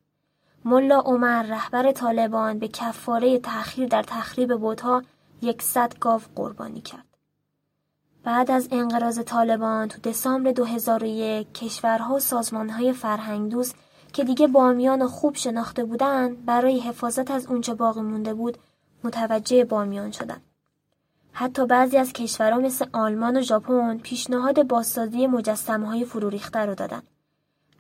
ملا 0.66 1.00
عمر 1.00 1.44
رهبر 1.44 1.92
طالبان 1.92 2.60
به 2.60 2.68
کفاره 2.68 3.40
تأخیر 3.40 3.88
در 3.88 4.04
تخریب 4.04 4.58
بوتها 4.58 5.04
یکصد 5.42 6.00
گاو 6.00 6.22
قربانی 6.36 6.82
کرد. 6.82 7.06
بعد 8.24 8.52
از 8.52 8.68
انقراض 8.72 9.20
طالبان 9.20 9.88
تو 9.88 10.10
دسامبر 10.10 10.52
2001 10.52 11.54
کشورها 11.54 12.16
و 12.16 12.20
سازمانهای 12.20 12.94
فرهنگدوز 12.94 13.74
که 14.14 14.24
دیگه 14.24 14.48
بامیان 14.48 15.08
خوب 15.08 15.36
شناخته 15.36 15.84
بودند 15.86 16.46
برای 16.46 16.80
حفاظت 16.80 17.32
از 17.32 17.48
اونچه 17.48 17.74
باقی 17.74 18.02
مونده 18.02 18.34
بود 18.34 18.58
متوجه 19.04 19.66
بامیان 19.66 20.12
شدند. 20.12 20.42
حتی 21.32 21.66
بعضی 21.66 21.98
از 21.98 22.14
کشورها 22.14 22.60
مثل 22.60 22.86
آلمان 22.94 23.38
و 23.38 23.42
ژاپن 23.42 23.98
پیشنهاد 23.98 24.68
بازسازی 24.68 25.28
مجسمه 25.28 25.88
های 25.88 26.06
فرو 26.06 26.30
ریخته 26.30 26.60
رو 26.60 26.76
دادن. 26.76 27.02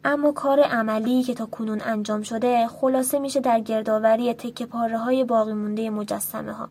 اما 0.08 0.32
کار 0.32 0.60
عملی 0.60 1.24
که 1.24 1.34
تا 1.34 1.46
کنون 1.46 1.82
انجام 1.82 2.22
شده 2.22 2.68
خلاصه 2.68 3.20
میشه 3.20 3.39
در 3.39 3.60
گردآوری 3.60 4.34
تکه 4.34 4.65
پاره 4.65 4.98
های 4.98 5.24
باقی 5.24 5.54
مونده 5.54 5.89
مجسمه 5.89 6.54
ها 6.54 6.70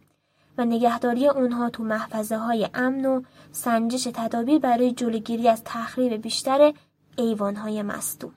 و 0.59 0.65
نگهداری 0.65 1.29
اونها 1.29 1.71
تو 1.71 1.83
محفظه 1.83 2.37
های 2.37 2.69
امن 2.75 3.07
و 3.07 3.23
سنجش 3.53 4.09
تدابیر 4.15 4.59
برای 4.59 4.93
جلوگیری 4.93 5.49
از 5.49 5.63
تخریب 5.65 6.23
بیشتر 6.23 6.73
ایوان 7.17 7.57
های 7.57 7.83
مستوم. 7.83 8.35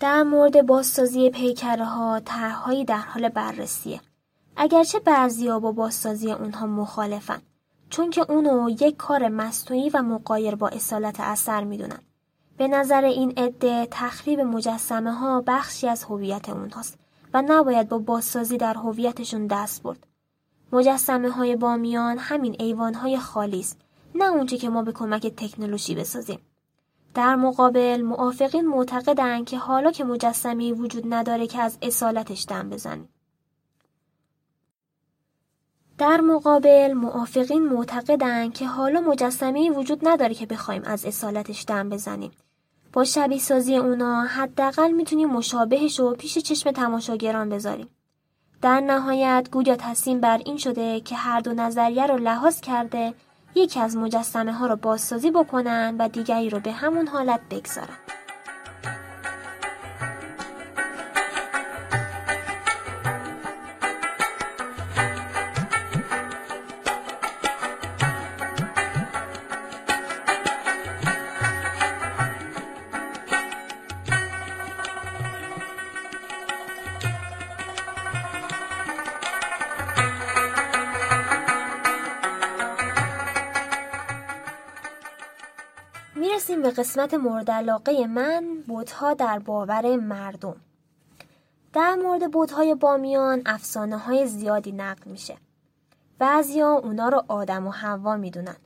در 0.00 0.22
مورد 0.22 0.66
بازسازی 0.66 1.30
پیکره 1.30 1.84
ها 1.84 2.20
طرحهایی 2.24 2.84
در 2.84 2.98
حال 2.98 3.28
بررسیه. 3.28 4.00
اگرچه 4.56 4.98
بعضیا 4.98 5.60
با 5.60 5.72
بازسازی 5.72 6.32
اونها 6.32 6.66
مخالفن 6.66 7.42
چون 7.90 8.10
که 8.10 8.30
اونو 8.30 8.70
یک 8.70 8.96
کار 8.96 9.28
مصنوعی 9.28 9.90
و 9.90 10.02
مقایر 10.02 10.54
با 10.54 10.68
اصالت 10.68 11.20
اثر 11.20 11.64
می‌دونن. 11.64 11.98
به 12.56 12.68
نظر 12.68 13.04
این 13.04 13.32
عده 13.36 13.88
تخریب 13.90 14.40
مجسمه 14.40 15.12
ها 15.12 15.40
بخشی 15.46 15.88
از 15.88 16.04
هویت 16.04 16.48
اونهاست 16.48 16.98
و 17.34 17.42
نباید 17.46 17.88
با 17.88 17.98
بازسازی 17.98 18.56
در 18.56 18.74
هویتشون 18.74 19.46
دست 19.46 19.82
برد. 19.82 20.06
مجسمه 20.72 21.30
های 21.30 21.56
بامیان 21.56 22.18
همین 22.18 22.56
ایوان 22.58 22.94
های 22.94 23.18
خالی 23.18 23.60
است 23.60 23.80
نه 24.14 24.24
اونچه 24.24 24.58
که 24.58 24.68
ما 24.68 24.82
به 24.82 24.92
کمک 24.92 25.26
تکنولوژی 25.26 25.94
بسازیم. 25.94 26.38
در 27.14 27.36
مقابل 27.36 28.02
موافقین 28.02 28.68
معتقدند 28.68 29.46
که 29.46 29.58
حالا 29.58 29.90
که 29.90 30.04
مجسمه 30.04 30.72
وجود 30.72 31.14
نداره 31.14 31.46
که 31.46 31.60
از 31.60 31.78
اصالتش 31.82 32.46
دم 32.48 32.70
بزنیم. 32.70 33.08
در 35.98 36.20
مقابل 36.20 36.92
موافقین 36.92 37.68
معتقدند 37.68 38.54
که 38.54 38.66
حالا 38.66 39.00
مجسمه 39.00 39.70
وجود 39.70 40.08
نداره 40.08 40.34
که 40.34 40.46
بخوایم 40.46 40.82
از 40.84 41.04
اصالتش 41.04 41.64
دم 41.68 41.88
بزنیم. 41.88 42.30
با 42.92 43.04
شبیه 43.04 43.38
سازی 43.38 43.76
اونا 43.76 44.22
حداقل 44.22 44.90
می‌تونیم 44.90 45.28
مشابهش 45.28 46.00
رو 46.00 46.14
پیش 46.14 46.38
چشم 46.38 46.70
تماشاگران 46.70 47.48
بذاریم. 47.48 47.88
در 48.62 48.80
نهایت 48.80 49.48
گویا 49.52 49.76
تصمیم 49.76 50.20
بر 50.20 50.38
این 50.46 50.56
شده 50.56 51.00
که 51.00 51.14
هر 51.14 51.40
دو 51.40 51.54
نظریه 51.54 52.06
رو 52.06 52.18
لحاظ 52.18 52.60
کرده 52.60 53.14
یکی 53.54 53.80
از 53.80 53.96
مجسمه 53.96 54.52
ها 54.52 54.66
رو 54.66 54.76
بازسازی 54.76 55.30
بکنن 55.30 55.96
و 55.98 56.08
دیگری 56.08 56.50
رو 56.50 56.60
به 56.60 56.72
همون 56.72 57.08
حالت 57.08 57.40
بگذارن. 57.50 58.03
قسمت 86.78 87.14
مورد 87.14 87.50
علاقه 87.50 88.06
من 88.06 88.44
بودها 88.68 89.14
در 89.14 89.38
باور 89.38 89.96
مردم. 89.96 90.56
در 91.72 91.94
مورد 91.94 92.30
بودهای 92.30 92.74
بامیان 92.74 93.42
افسانه 93.46 93.98
های 93.98 94.26
زیادی 94.26 94.72
نقل 94.72 95.10
میشه. 95.10 95.36
بعضیا 96.18 96.72
اونا 96.72 97.08
رو 97.08 97.24
آدم 97.28 97.66
و 97.66 97.70
حوا 97.70 98.16
می‌دونن. 98.16 98.56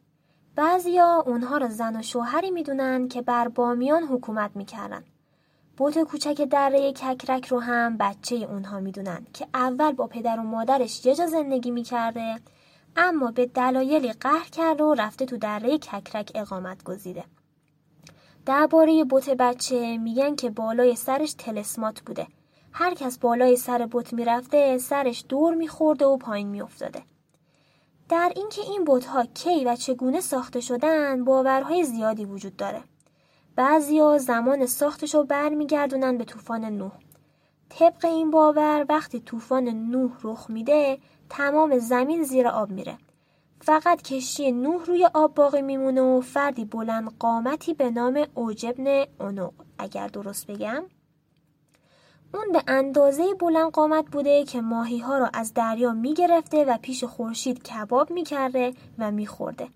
بعضیا 0.57 1.25
اونها 1.27 1.57
رو 1.57 1.69
زن 1.69 1.97
و 1.97 2.03
شوهری 2.03 2.51
می‌دونن 2.51 3.09
که 3.09 3.23
بر 3.23 3.49
بامیان 3.49 4.03
حکومت 4.03 4.51
می‌کردن. 4.55 5.05
بوت 5.77 5.99
کوچک 6.03 6.43
دره 6.43 6.93
ککرک 6.93 7.47
رو 7.47 7.61
هم 7.61 7.97
بچه 7.97 8.37
اونها 8.37 8.81
می‌دونن 8.81 9.27
که 9.33 9.47
اول 9.55 9.93
با 9.93 10.07
پدر 10.07 10.41
و 10.41 10.43
مادرش 10.43 11.07
یه 11.07 11.15
جا 11.15 11.27
زندگی 11.27 11.71
می‌کرده 11.71 12.41
اما 12.97 13.31
به 13.31 13.47
دلایلی 13.47 14.13
قهر 14.13 14.49
کرده 14.49 14.85
و 14.85 14.95
رفته 14.95 15.27
تو 15.27 15.37
دره 15.37 15.79
ککرک 15.79 16.33
اقامت 16.35 16.85
گزیده. 16.85 17.25
درباره 18.49 19.05
بوت 19.05 19.31
بچه 19.31 19.99
میگن 19.99 20.35
که 20.37 20.51
بالای 20.51 20.97
سرش 20.97 21.33
تلسمات 21.33 22.01
بوده. 22.01 22.27
هر 22.73 22.95
کس 22.95 23.19
بالای 23.19 23.57
سر 23.57 23.87
بوت 23.87 24.13
می‌رفته 24.13 24.79
سرش 24.79 25.25
دور 25.29 25.55
میخورده 25.55 26.07
و 26.07 26.17
پایین 26.17 26.49
میافتاده. 26.49 27.03
در 28.09 28.33
اینکه 28.37 28.63
این 28.63 28.85
بوتها 28.85 29.25
کی 29.25 29.65
و 29.65 29.77
چگونه 29.77 30.21
ساخته 30.21 30.61
شدن 30.61 31.25
باورهای 31.25 31.85
زیادی 31.85 32.25
وجود 32.25 32.57
داره. 32.57 32.81
بعضیا 33.57 34.19
زمان 34.19 34.67
ساختش 34.67 35.15
رو 35.15 35.25
برمیگردونن 35.25 36.19
به 36.19 36.25
طوفان 36.25 36.65
نوح. 36.65 36.93
طبق 37.69 38.05
این 38.05 38.31
باور 38.31 38.87
وقتی 38.89 39.21
طوفان 39.21 39.69
نوح 39.69 40.13
رخ 40.23 40.51
میده 40.51 40.99
تمام 41.31 41.79
زمین 41.79 42.23
زیر 42.23 42.49
آب 42.49 42.71
میره. 42.71 42.99
فقط 43.61 44.03
کشتی 44.03 44.53
نوح 44.53 44.85
روی 44.85 45.09
آب 45.15 45.35
باقی 45.35 45.63
میمونه 45.63 46.01
و 46.01 46.21
فردی 46.21 46.65
بلند 46.65 47.19
قامتی 47.19 47.75
به 47.75 47.91
نام 47.91 48.27
اوجبن 48.35 49.05
اونوق 49.21 49.53
اگر 49.79 50.09
درست 50.09 50.47
بگم 50.47 50.85
اون 52.35 52.53
به 52.53 52.63
اندازه 52.69 53.35
بلند 53.35 53.71
قامت 53.71 54.05
بوده 54.05 54.45
که 54.45 54.61
ماهی 54.61 54.99
ها 54.99 55.19
را 55.19 55.31
از 55.35 55.55
دریا 55.55 55.93
می‌گرفته 55.93 56.65
و 56.65 56.79
پیش 56.83 57.05
خورشید 57.05 57.63
کباب 57.63 58.11
می‌کرده 58.11 58.75
و 58.99 59.11
میخورده. 59.11 59.69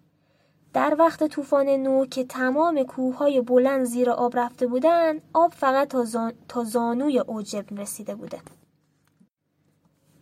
در 0.72 0.96
وقت 0.98 1.24
طوفان 1.24 1.68
نو 1.68 2.06
که 2.06 2.24
تمام 2.24 2.82
کوههای 2.82 3.40
بلند 3.40 3.84
زیر 3.84 4.10
آب 4.10 4.38
رفته 4.38 4.66
بودن 4.66 5.20
آب 5.32 5.52
فقط 5.52 5.88
تا, 5.88 6.04
زان... 6.04 6.32
تا 6.48 6.64
زانوی 6.64 7.18
اوجب 7.18 7.80
رسیده 7.80 8.14
بوده. 8.14 8.40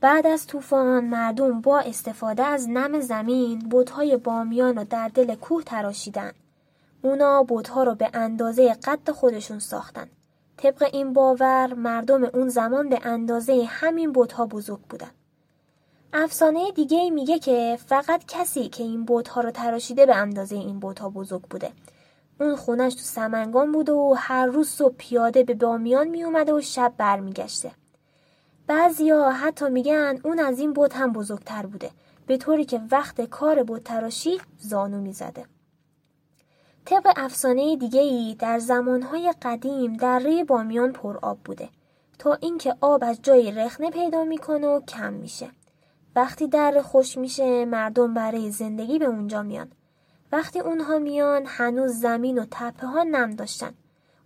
بعد 0.00 0.26
از 0.26 0.46
طوفان 0.46 1.04
مردم 1.04 1.60
با 1.60 1.80
استفاده 1.80 2.42
از 2.42 2.68
نم 2.68 3.00
زمین 3.00 3.58
بودهای 3.58 4.16
بامیان 4.16 4.76
را 4.76 4.84
در 4.84 5.08
دل 5.08 5.34
کوه 5.34 5.62
تراشیدن. 5.62 6.32
اونا 7.02 7.42
بودها 7.42 7.82
رو 7.82 7.94
به 7.94 8.10
اندازه 8.14 8.74
قد 8.74 9.10
خودشون 9.10 9.58
ساختن. 9.58 10.06
طبق 10.56 10.88
این 10.92 11.12
باور 11.12 11.74
مردم 11.74 12.24
اون 12.24 12.48
زمان 12.48 12.88
به 12.88 12.98
اندازه 13.02 13.64
همین 13.68 14.12
بودها 14.12 14.46
بزرگ 14.46 14.80
بودن. 14.80 15.10
افسانه 16.12 16.70
دیگه 16.70 17.10
میگه 17.10 17.38
که 17.38 17.78
فقط 17.86 18.24
کسی 18.28 18.68
که 18.68 18.82
این 18.82 19.04
بودها 19.04 19.40
رو 19.40 19.50
تراشیده 19.50 20.06
به 20.06 20.16
اندازه 20.16 20.56
این 20.56 20.80
بودها 20.80 21.10
بزرگ 21.10 21.42
بوده. 21.42 21.70
اون 22.40 22.56
خونش 22.56 22.94
تو 22.94 23.00
سمنگان 23.00 23.72
بوده 23.72 23.92
و 23.92 24.14
هر 24.18 24.46
روز 24.46 24.68
صبح 24.68 24.94
پیاده 24.98 25.44
به 25.44 25.54
بامیان 25.54 26.08
میومده 26.08 26.52
و 26.52 26.60
شب 26.60 26.92
برمیگشته. 26.96 27.70
بعضیا 28.70 29.30
حتی 29.30 29.68
میگن 29.68 30.20
اون 30.24 30.38
از 30.38 30.58
این 30.58 30.72
بود 30.72 30.92
هم 30.92 31.12
بزرگتر 31.12 31.66
بوده 31.66 31.90
به 32.26 32.36
طوری 32.36 32.64
که 32.64 32.80
وقت 32.90 33.20
کار 33.20 33.62
بود 33.62 33.82
تراشی 33.82 34.40
زانو 34.58 35.00
می‌زده. 35.00 35.44
طبق 36.84 37.12
افسانه 37.16 37.76
دیگه 37.76 38.00
ای 38.00 38.36
در 38.38 38.58
زمانهای 38.58 39.34
قدیم 39.42 39.96
دره 39.96 40.44
بامیان 40.44 40.92
پر 40.92 41.18
آب 41.22 41.38
بوده 41.44 41.68
تا 42.18 42.34
اینکه 42.34 42.74
آب 42.80 43.04
از 43.04 43.18
جای 43.22 43.52
رخنه 43.52 43.90
پیدا 43.90 44.24
می‌کنه 44.24 44.68
و 44.68 44.80
کم 44.80 45.12
میشه. 45.12 45.50
وقتی 46.16 46.48
دره 46.48 46.82
خوش 46.82 47.18
میشه 47.18 47.64
مردم 47.64 48.14
برای 48.14 48.50
زندگی 48.50 48.98
به 48.98 49.06
اونجا 49.06 49.42
میان. 49.42 49.72
وقتی 50.32 50.60
اونها 50.60 50.98
میان 50.98 51.42
هنوز 51.46 51.92
زمین 51.92 52.38
و 52.38 52.44
تپه 52.50 52.86
ها 52.86 53.02
نم 53.02 53.30
داشتن. 53.30 53.74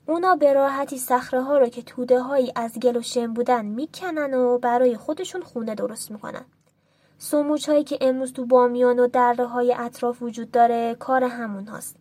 اونا 0.06 0.36
به 0.36 0.52
راحتی 0.52 0.98
صخره 0.98 1.42
ها 1.42 1.58
رو 1.58 1.68
که 1.68 1.82
توده 1.82 2.20
هایی 2.20 2.52
از 2.56 2.78
گل 2.78 2.96
و 2.96 3.02
شم 3.02 3.32
بودن 3.32 3.64
می‌کنن 3.64 4.34
و 4.34 4.58
برای 4.58 4.96
خودشون 4.96 5.42
خونه 5.42 5.74
درست 5.74 6.10
می‌کنن. 6.10 6.44
سموچ 7.18 7.68
هایی 7.68 7.84
که 7.84 7.98
امروز 8.00 8.32
تو 8.32 8.46
بامیان 8.46 8.98
و 8.98 9.06
دره 9.06 9.46
های 9.46 9.74
اطراف 9.78 10.22
وجود 10.22 10.50
داره 10.50 10.94
کار 10.94 11.24
همون 11.24 11.66
هاست. 11.66 11.96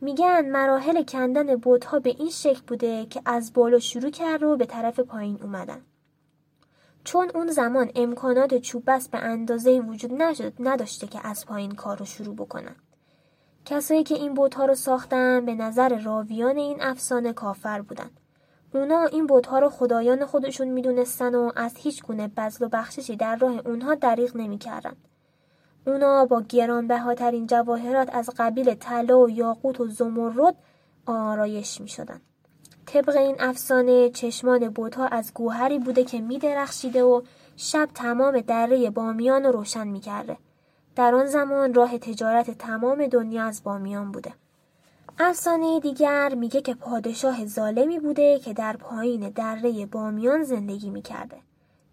میگن 0.00 0.50
مراحل 0.50 1.02
کندن 1.04 1.56
بودها 1.56 1.98
به 1.98 2.10
این 2.10 2.30
شکل 2.30 2.60
بوده 2.66 3.06
که 3.06 3.22
از 3.24 3.52
بالا 3.52 3.78
شروع 3.78 4.10
کرد 4.10 4.42
و 4.42 4.56
به 4.56 4.66
طرف 4.66 5.00
پایین 5.00 5.38
اومدن. 5.42 5.80
چون 7.04 7.30
اون 7.34 7.50
زمان 7.50 7.90
امکانات 7.94 8.54
چوب 8.54 8.82
بست 8.86 9.10
به 9.10 9.18
اندازه 9.18 9.80
وجود 9.80 10.12
نشد 10.12 10.52
نداشته 10.60 11.06
که 11.06 11.26
از 11.26 11.46
پایین 11.46 11.74
کار 11.74 11.98
رو 11.98 12.04
شروع 12.04 12.34
بکنن. 12.34 12.76
کسایی 13.66 14.02
که 14.02 14.14
این 14.14 14.34
بودها 14.34 14.64
رو 14.64 14.74
ساختن 14.74 15.46
به 15.46 15.54
نظر 15.54 15.98
راویان 15.98 16.56
این 16.56 16.82
افسانه 16.82 17.32
کافر 17.32 17.82
بودن. 17.82 18.10
اونا 18.74 19.04
این 19.04 19.26
بودها 19.26 19.58
رو 19.58 19.68
خدایان 19.68 20.26
خودشون 20.26 20.68
می‌دونستن 20.68 21.34
و 21.34 21.52
از 21.56 21.76
هیچ 21.76 22.02
گونه 22.02 22.28
بزل 22.28 22.64
و 22.64 22.68
بخششی 22.68 23.16
در 23.16 23.36
راه 23.36 23.66
اونها 23.66 23.94
دریغ 23.94 24.36
نمی‌کردن. 24.36 24.96
اونا 25.86 26.24
با 26.24 26.42
گرانبهاترین 26.48 27.46
جواهرات 27.46 28.14
از 28.14 28.30
قبیل 28.38 28.74
طلا 28.74 29.18
و 29.18 29.30
یاقوت 29.30 29.80
و 29.80 29.86
زمرد 29.86 30.56
آرایش 31.06 31.80
می 31.80 31.88
شدن. 31.88 32.20
طبق 32.86 33.16
این 33.16 33.36
افسانه 33.38 34.10
چشمان 34.10 34.68
بودها 34.68 35.06
از 35.06 35.34
گوهری 35.34 35.78
بوده 35.78 36.04
که 36.04 36.20
می 36.20 36.38
درخشیده 36.38 37.02
و 37.02 37.22
شب 37.56 37.88
تمام 37.94 38.40
دره 38.40 38.90
بامیان 38.90 39.44
رو 39.44 39.52
روشن 39.52 39.88
می 39.88 40.00
کرده. 40.00 40.36
در 40.96 41.14
آن 41.14 41.26
زمان 41.26 41.74
راه 41.74 41.98
تجارت 41.98 42.50
تمام 42.50 43.06
دنیا 43.06 43.44
از 43.44 43.62
بامیان 43.64 44.12
بوده. 44.12 44.32
افسانه 45.18 45.80
دیگر 45.80 46.34
میگه 46.34 46.60
که 46.60 46.74
پادشاه 46.74 47.46
ظالمی 47.46 47.98
بوده 47.98 48.38
که 48.38 48.52
در 48.52 48.76
پایین 48.76 49.30
دره 49.30 49.86
بامیان 49.86 50.42
زندگی 50.42 50.90
می 50.90 51.02
کرده. 51.02 51.36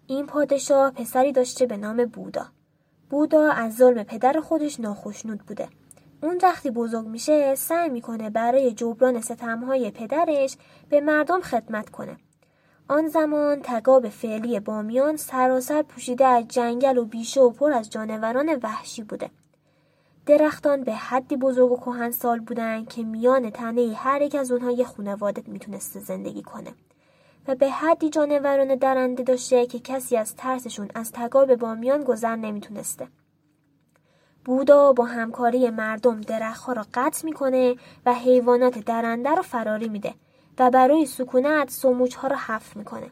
این 0.07 0.25
پادشاه 0.25 0.91
پسری 0.91 1.31
داشته 1.31 1.65
به 1.65 1.77
نام 1.77 2.05
بودا. 2.05 2.45
بودا 3.09 3.51
از 3.51 3.75
ظلم 3.75 4.03
پدر 4.03 4.39
خودش 4.39 4.79
ناخشنود 4.79 5.39
بوده. 5.39 5.67
اون 6.21 6.39
وقتی 6.43 6.69
بزرگ 6.71 7.07
میشه 7.07 7.55
سعی 7.55 7.89
می‌کنه 7.89 8.29
برای 8.29 8.71
جبران 8.71 9.21
ستمهای 9.21 9.91
پدرش 9.91 10.57
به 10.89 11.01
مردم 11.01 11.41
خدمت 11.41 11.89
کنه. 11.89 12.17
آن 12.87 13.07
زمان 13.07 13.59
تگاب 13.63 14.09
فعلی 14.09 14.59
بامیان 14.59 15.17
سراسر 15.17 15.81
پوشیده 15.81 16.25
از 16.25 16.47
جنگل 16.47 16.97
و 16.97 17.05
بیشه 17.05 17.41
و 17.41 17.49
پر 17.49 17.71
از 17.71 17.89
جانوران 17.89 18.59
وحشی 18.63 19.03
بوده. 19.03 19.29
درختان 20.25 20.83
به 20.83 20.93
حدی 20.93 21.37
بزرگ 21.37 21.71
و 21.71 21.77
کهنسال 21.77 22.39
بودن 22.39 22.85
که 22.85 23.03
میان 23.03 23.49
تنه 23.49 23.93
هر 23.95 24.21
یک 24.21 24.35
از 24.35 24.51
اونها 24.51 24.71
یه 24.71 24.85
خونواده 24.85 25.43
می‌تونسته 25.47 25.99
زندگی 25.99 26.41
کنه. 26.41 26.73
و 27.47 27.55
به 27.55 27.69
حدی 27.69 28.09
جانوران 28.09 28.75
درنده 28.75 29.23
داشته 29.23 29.65
که 29.65 29.79
کسی 29.79 30.17
از 30.17 30.35
ترسشون 30.35 30.89
از 30.95 31.11
تگاب 31.11 31.55
بامیان 31.55 32.03
گذر 32.03 32.35
نمی‌تونسته. 32.35 33.07
بودا 34.45 34.93
با 34.93 35.05
همکاری 35.05 35.69
مردم 35.69 36.21
درختها 36.21 36.73
را 36.73 36.85
قطع 36.93 37.25
می‌کنه 37.25 37.75
و 38.05 38.13
حیوانات 38.13 38.79
درنده 38.79 39.29
رو 39.29 39.41
فراری 39.41 39.89
میده 39.89 40.13
و 40.59 40.69
برای 40.69 41.05
سکونت 41.05 41.69
سموچ 41.69 42.15
رو 42.15 42.35
حف 42.35 42.75
می‌کنه. 42.75 43.11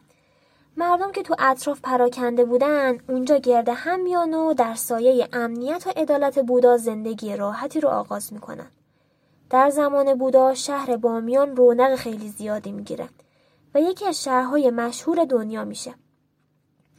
مردم 0.76 1.12
که 1.12 1.22
تو 1.22 1.34
اطراف 1.38 1.80
پراکنده 1.80 2.44
بودن 2.44 2.98
اونجا 3.08 3.36
گرده 3.36 3.72
هم 3.72 4.00
میان 4.00 4.34
و 4.34 4.54
در 4.54 4.74
سایه 4.74 5.28
امنیت 5.32 5.86
و 5.86 5.90
عدالت 5.96 6.38
بودا 6.38 6.76
زندگی 6.76 7.36
راحتی 7.36 7.80
رو 7.80 7.88
آغاز 7.88 8.32
می‌کنن. 8.32 8.70
در 9.50 9.70
زمان 9.70 10.14
بودا 10.14 10.54
شهر 10.54 10.96
بامیان 10.96 11.56
رونق 11.56 11.94
خیلی 11.94 12.28
زیادی 12.28 12.72
می‌گیره 12.72 13.08
و 13.74 13.80
یکی 13.80 14.06
از 14.06 14.24
شهرهای 14.24 14.70
مشهور 14.70 15.24
دنیا 15.24 15.64
میشه. 15.64 15.94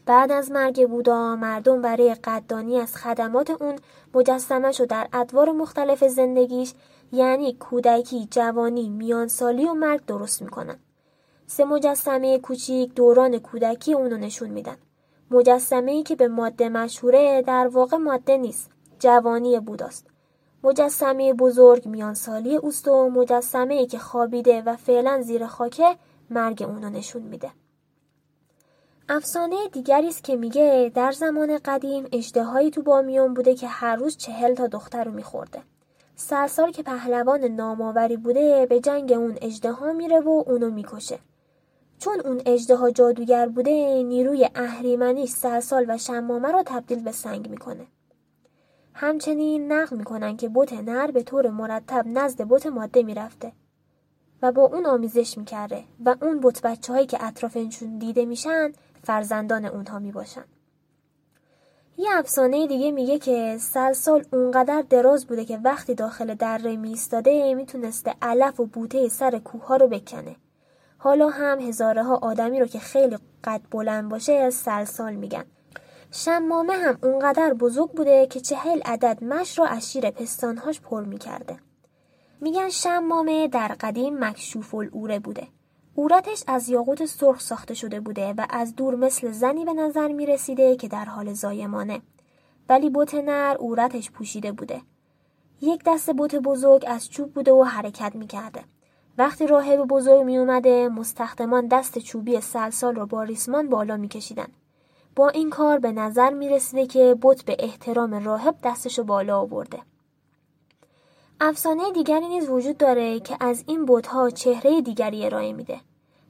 بعد 0.05 0.31
از 0.31 0.51
مرگ 0.51 0.89
بودا 0.89 1.35
مردم 1.35 1.81
برای 1.81 2.15
قدردانی 2.15 2.79
از 2.79 2.95
خدمات 2.95 3.49
اون 3.49 3.75
مجسمش 4.13 4.79
رو 4.79 4.85
در 4.85 5.07
ادوار 5.13 5.51
مختلف 5.51 6.03
زندگیش 6.03 6.73
یعنی 7.11 7.53
کودکی، 7.53 8.27
جوانی، 8.31 8.89
میانسالی 8.89 9.65
و 9.65 9.73
مرگ 9.73 10.05
درست 10.05 10.41
می‌کنن. 10.41 10.79
سه 11.47 11.65
مجسمه 11.65 12.39
کوچیک 12.39 12.93
دوران 12.93 13.39
کودکی 13.39 13.93
اونو 13.93 14.17
نشون 14.17 14.49
میدن. 14.49 14.77
مجسمه 15.31 15.91
ای 15.91 16.03
که 16.03 16.15
به 16.15 16.27
ماده 16.27 16.69
مشهوره 16.69 17.41
در 17.41 17.67
واقع 17.67 17.97
ماده 17.97 18.37
نیست. 18.37 18.71
جوانی 18.99 19.59
بوداست. 19.59 20.07
مجسمه 20.63 21.33
بزرگ 21.33 21.85
میانسالی 21.85 22.55
اوست 22.55 22.87
و 22.87 23.09
مجسمه 23.09 23.73
ای 23.73 23.85
که 23.85 23.99
خوابیده 23.99 24.61
و 24.61 24.75
فعلا 24.75 25.21
زیر 25.21 25.45
خاکه 25.45 25.95
مرگ 26.29 26.63
اونو 26.63 26.89
نشون 26.89 27.21
میده. 27.21 27.51
افسانه 29.09 29.55
دیگری 29.71 30.07
است 30.07 30.23
که 30.23 30.35
میگه 30.35 30.91
در 30.95 31.11
زمان 31.11 31.59
قدیم 31.65 32.07
اجدهایی 32.11 32.71
تو 32.71 32.81
بامیان 32.81 33.33
بوده 33.33 33.55
که 33.55 33.67
هر 33.67 33.95
روز 33.95 34.17
چهل 34.17 34.55
تا 34.55 34.67
دختر 34.67 35.03
رو 35.03 35.11
میخورده. 35.11 35.61
سرسار 36.15 36.71
که 36.71 36.83
پهلوان 36.83 37.43
نامآوری 37.43 38.17
بوده 38.17 38.65
به 38.65 38.79
جنگ 38.79 39.11
اون 39.11 39.37
اجدها 39.41 39.93
میره 39.93 40.19
و 40.19 40.43
اونو 40.47 40.69
می‌کشه. 40.69 41.19
چون 41.99 42.19
اون 42.19 42.41
اجدها 42.45 42.91
جادوگر 42.91 43.47
بوده 43.47 44.03
نیروی 44.03 44.49
اهریمنیش 44.55 45.29
سرسال 45.29 45.85
و 45.87 45.97
شمامه 45.97 46.51
رو 46.51 46.63
تبدیل 46.65 47.03
به 47.03 47.11
سنگ 47.11 47.49
می‌کنه. 47.49 47.87
همچنین 48.93 49.71
نقل 49.71 49.97
می‌کنن 49.97 50.37
که 50.37 50.49
بوت 50.49 50.73
نر 50.73 51.11
به 51.11 51.23
طور 51.23 51.49
مرتب 51.49 52.05
نزد 52.07 52.47
بوت 52.47 52.65
ماده 52.65 53.03
می‌رفته 53.03 53.51
و 54.41 54.51
با 54.51 54.61
اون 54.61 54.85
آمیزش 54.85 55.37
می‌کرده 55.37 55.83
و 56.05 56.15
اون 56.21 56.39
بوت 56.39 56.61
بچه 56.61 56.93
هایی 56.93 57.05
که 57.05 57.25
اطرافشون 57.25 57.97
دیده 57.97 58.25
میشن 58.25 58.71
فرزندان 59.03 59.65
اونها 59.65 59.99
می‌باشن. 59.99 60.43
یه 61.97 62.09
افسانه 62.11 62.67
دیگه 62.67 62.91
میگه 62.91 63.19
که 63.19 63.57
سلسال 63.59 64.25
اونقدر 64.33 64.83
دراز 64.89 65.27
بوده 65.27 65.45
که 65.45 65.57
وقتی 65.57 65.95
داخل 65.95 66.33
دره 66.33 66.75
میستاده 66.75 67.53
می‌تونسته 67.53 68.13
علف 68.21 68.59
و 68.59 68.65
بوته 68.65 69.09
سر 69.09 69.39
کوه 69.39 69.65
ها 69.65 69.75
رو 69.75 69.87
بکنه. 69.87 70.35
حالا 70.97 71.29
هم 71.29 71.59
هزاره 71.59 72.03
ها 72.03 72.15
آدمی 72.15 72.59
رو 72.59 72.65
که 72.65 72.79
خیلی 72.79 73.17
قد 73.43 73.61
بلند 73.71 74.09
باشه 74.09 74.33
از 74.33 74.53
سلسال 74.53 75.15
میگن. 75.15 75.45
شمامه 76.11 76.73
هم 76.73 76.99
اونقدر 77.03 77.53
بزرگ 77.53 77.91
بوده 77.91 78.27
که 78.27 78.39
چهل 78.39 78.81
عدد 78.85 79.23
مش 79.23 79.59
رو 79.59 79.65
از 79.65 79.91
شیر 79.91 80.11
پستانهاش 80.11 80.81
پر 80.81 81.03
می‌کرده. 81.03 81.57
میگن 82.41 82.69
شمامه 82.69 83.47
در 83.47 83.75
قدیم 83.79 84.25
مکشوف 84.25 84.75
العوره 84.75 85.19
بوده. 85.19 85.47
اورتش 85.95 86.43
از 86.47 86.69
یاقوت 86.69 87.05
سرخ 87.05 87.39
ساخته 87.39 87.73
شده 87.73 87.99
بوده 87.99 88.33
و 88.33 88.45
از 88.49 88.75
دور 88.75 88.95
مثل 88.95 89.31
زنی 89.31 89.65
به 89.65 89.73
نظر 89.73 90.07
می 90.07 90.25
رسیده 90.25 90.75
که 90.75 90.87
در 90.87 91.05
حال 91.05 91.33
زایمانه. 91.33 92.01
ولی 92.69 92.89
بوت 92.89 93.15
نر 93.15 93.55
اورتش 93.59 94.11
پوشیده 94.11 94.51
بوده. 94.51 94.81
یک 95.61 95.81
دست 95.85 96.13
بوت 96.13 96.35
بزرگ 96.35 96.83
از 96.87 97.09
چوب 97.09 97.33
بوده 97.33 97.51
و 97.51 97.63
حرکت 97.63 98.15
می 98.15 98.27
کرده. 98.27 98.63
وقتی 99.17 99.47
راهب 99.47 99.79
بزرگ 99.79 100.23
می 100.23 100.37
اومده 100.37 100.89
مستخدمان 100.89 101.67
دست 101.67 101.99
چوبی 101.99 102.41
سلسال 102.41 102.95
را 102.95 103.05
با 103.05 103.23
ریسمان 103.23 103.69
بالا 103.69 103.97
می 103.97 104.07
کشیدن. 104.07 104.47
با 105.15 105.29
این 105.29 105.49
کار 105.49 105.79
به 105.79 105.91
نظر 105.91 106.33
می 106.33 106.49
رسیده 106.49 106.87
که 106.87 107.17
بت 107.21 107.43
به 107.45 107.55
احترام 107.59 108.13
راهب 108.13 108.55
دستشو 108.63 109.03
بالا 109.03 109.39
آورده. 109.39 109.79
افسانه 111.45 111.91
دیگری 111.91 112.27
نیز 112.27 112.49
وجود 112.49 112.77
داره 112.77 113.19
که 113.19 113.37
از 113.39 113.63
این 113.67 113.85
بتها 113.85 114.29
چهره 114.29 114.81
دیگری 114.81 115.25
ارائه 115.25 115.53
میده. 115.53 115.79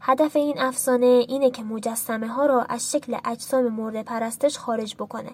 هدف 0.01 0.35
این 0.35 0.59
افسانه 0.59 1.05
اینه 1.05 1.51
که 1.51 1.63
مجسمه 1.63 2.27
ها 2.27 2.45
را 2.45 2.61
از 2.61 2.91
شکل 2.91 3.17
اجسام 3.25 3.67
مورد 3.67 4.05
پرستش 4.05 4.57
خارج 4.57 4.95
بکنه. 4.95 5.31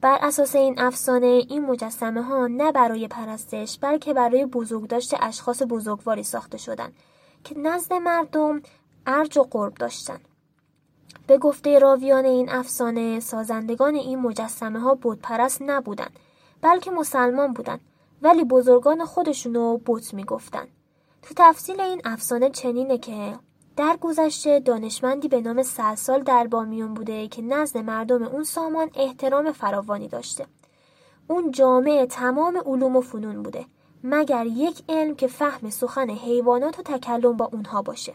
بر 0.00 0.18
اساس 0.22 0.56
این 0.56 0.80
افسانه 0.80 1.26
این 1.26 1.66
مجسمه 1.66 2.22
ها 2.22 2.46
نه 2.46 2.72
برای 2.72 3.08
پرستش 3.08 3.78
بلکه 3.78 4.14
برای 4.14 4.46
بزرگداشت 4.46 5.14
اشخاص 5.20 5.62
بزرگواری 5.68 6.22
ساخته 6.22 6.58
شدن 6.58 6.92
که 7.44 7.58
نزد 7.58 7.92
مردم 7.92 8.62
ارج 9.06 9.38
و 9.38 9.42
قرب 9.42 9.74
داشتن. 9.74 10.20
به 11.26 11.38
گفته 11.38 11.78
راویان 11.78 12.24
این 12.24 12.48
افسانه 12.50 13.20
سازندگان 13.20 13.94
این 13.94 14.18
مجسمه 14.18 14.80
ها 14.80 14.94
پرست 15.22 15.62
نبودند 15.62 16.18
بلکه 16.62 16.90
مسلمان 16.90 17.52
بودند 17.52 17.80
ولی 18.22 18.44
بزرگان 18.44 19.04
خودشونو 19.04 19.78
بت 19.86 20.14
می‌گفتن. 20.14 20.66
تو 21.22 21.34
تفصیل 21.36 21.80
این 21.80 22.00
افسانه 22.04 22.50
چنینه 22.50 22.98
که 22.98 23.38
در 23.76 23.96
گذشته 24.00 24.60
دانشمندی 24.60 25.28
به 25.28 25.40
نام 25.40 25.62
سلسال 25.62 26.22
در 26.22 26.46
بامیون 26.46 26.94
بوده 26.94 27.28
که 27.28 27.42
نزد 27.42 27.78
مردم 27.78 28.22
اون 28.22 28.44
سامان 28.44 28.90
احترام 28.94 29.52
فراوانی 29.52 30.08
داشته. 30.08 30.46
اون 31.28 31.50
جامعه 31.50 32.06
تمام 32.06 32.56
علوم 32.66 32.96
و 32.96 33.00
فنون 33.00 33.42
بوده 33.42 33.66
مگر 34.04 34.46
یک 34.46 34.82
علم 34.88 35.14
که 35.14 35.26
فهم 35.26 35.70
سخن 35.70 36.10
حیوانات 36.10 36.78
و 36.78 36.82
تکلم 36.82 37.36
با 37.36 37.50
اونها 37.52 37.82
باشه. 37.82 38.14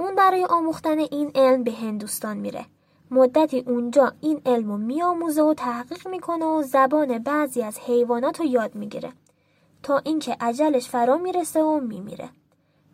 اون 0.00 0.14
برای 0.14 0.44
آموختن 0.44 0.98
این 0.98 1.30
علم 1.34 1.64
به 1.64 1.72
هندوستان 1.72 2.36
میره. 2.36 2.66
مدتی 3.10 3.64
اونجا 3.66 4.12
این 4.20 4.40
علم 4.46 4.68
رو 4.68 4.76
میآموزه 4.76 5.42
و 5.42 5.54
تحقیق 5.54 6.08
می‌کنه 6.08 6.44
و 6.44 6.62
زبان 6.62 7.18
بعضی 7.18 7.62
از 7.62 7.78
حیوانات 7.78 8.40
رو 8.40 8.46
یاد 8.46 8.74
می‌گیره 8.74 9.12
تا 9.82 9.98
اینکه 9.98 10.36
عجلش 10.40 10.88
فرا 10.88 11.16
می‌رسه 11.16 11.62
و 11.62 11.80
میمیره. 11.80 12.28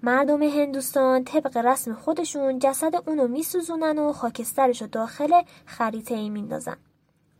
مردم 0.03 0.43
هندوستان 0.43 1.25
طبق 1.25 1.57
رسم 1.57 1.95
خودشون 1.95 2.59
جسد 2.59 3.09
اونو 3.09 3.29
میسوزونن 3.29 3.99
و 3.99 4.13
خاکسترش 4.13 4.83
رو 4.83 4.89
داخل 4.89 5.43
خریطه 5.67 6.15
ای 6.15 6.31
میندازن. 6.31 6.77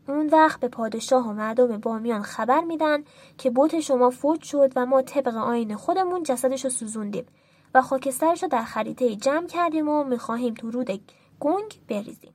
اون 0.07 0.27
وقت 0.27 0.59
به 0.59 0.67
پادشاه 0.67 1.29
و 1.29 1.33
مردم 1.33 1.77
بامیان 1.77 2.21
خبر 2.21 2.61
میدن 2.61 3.03
که 3.37 3.49
بوت 3.49 3.79
شما 3.79 4.09
فوت 4.09 4.41
شد 4.41 4.71
و 4.75 4.85
ما 4.85 5.01
طبق 5.01 5.35
آین 5.37 5.75
خودمون 5.75 6.23
جسدش 6.23 6.63
رو 6.63 6.69
سوزوندیم 6.69 7.25
و 7.73 7.81
خاکسترش 7.81 8.43
رو 8.43 8.49
در 8.49 8.63
خریطه 8.63 9.15
جمع 9.15 9.47
کردیم 9.47 9.89
و 9.89 10.03
می‌خواهیم 10.03 10.53
تو 10.53 10.71
رود 10.71 11.11
گنگ 11.39 11.79
بریزیم. 11.89 12.34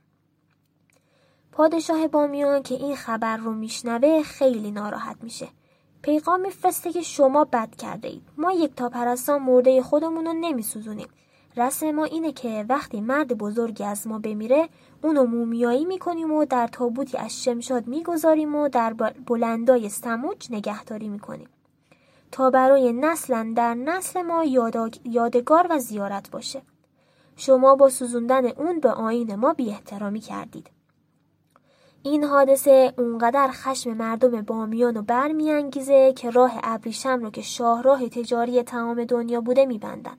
پادشاه 1.53 2.09
بامیان 2.09 2.63
که 2.63 2.75
این 2.75 2.97
خبر 2.97 3.37
رو 3.37 3.53
میشنوه 3.53 4.23
خیلی 4.23 4.71
ناراحت 4.71 5.17
میشه. 5.23 5.49
پیغام 6.03 6.41
میفرسته 6.41 6.93
که 6.93 7.03
شما 7.03 7.45
بد 7.45 7.77
کرده 7.77 8.09
اید. 8.09 8.23
ما 8.39 8.53
یک 8.53 8.75
تا 8.75 8.89
پرستان 8.89 9.43
مرده 9.43 9.83
خودمون 9.83 10.27
رو 10.27 10.33
نمیسوزونیم. 10.33 11.09
رسم 11.57 11.91
ما 11.91 12.05
اینه 12.05 12.33
که 12.33 12.65
وقتی 12.69 13.01
مرد 13.01 13.39
بزرگی 13.39 13.85
از 13.85 14.07
ما 14.07 14.19
بمیره 14.19 14.69
اونو 15.03 15.25
مومیایی 15.25 15.85
می‌کنیم 15.85 16.33
و 16.33 16.45
در 16.45 16.67
تابوتی 16.67 17.19
از 17.19 17.43
شمشاد 17.43 17.87
می‌گذاریم 17.87 18.55
و 18.55 18.69
در 18.69 18.93
بلندای 19.27 19.89
سموج 19.89 20.47
نگهداری 20.51 21.09
می‌کنیم. 21.09 21.49
تا 22.33 22.51
برای 22.51 22.93
نسلا 22.93 23.53
در 23.57 23.75
نسل 23.75 24.23
ما 24.23 24.45
یادگار 25.05 25.67
و 25.71 25.79
زیارت 25.79 26.31
باشه. 26.31 26.63
شما 27.37 27.75
با 27.75 27.89
سوزوندن 27.89 28.47
اون 28.47 28.81
به 28.81 28.91
آین 28.91 29.35
ما 29.35 29.53
بی 29.53 29.71
احترامی 29.71 30.21
کردید. 30.21 30.71
این 32.03 32.25
حادثه 32.25 32.93
اونقدر 32.99 33.49
خشم 33.53 33.93
مردم 33.93 34.43
بامیان 34.43 34.95
رو 34.95 35.03
برمیانگیزه 35.03 36.13
که 36.13 36.31
راه 36.31 36.53
ابریشم 36.63 37.23
رو 37.23 37.31
که 37.31 37.43
شاهراه 37.43 38.09
تجاری 38.09 38.63
تمام 38.63 39.05
دنیا 39.05 39.41
بوده 39.41 39.67
میبندن. 39.67 40.17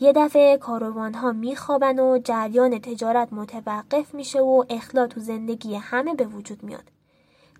یه 0.00 0.12
دفعه 0.12 0.56
کاروان 0.56 1.14
ها 1.14 1.32
میخوابن 1.32 1.98
و 1.98 2.18
جریان 2.24 2.78
تجارت 2.78 3.32
متوقف 3.32 4.14
میشه 4.14 4.40
و 4.40 4.64
اخلاط 4.70 5.10
تو 5.10 5.20
زندگی 5.20 5.74
همه 5.74 6.14
به 6.14 6.24
وجود 6.26 6.62
میاد. 6.62 6.84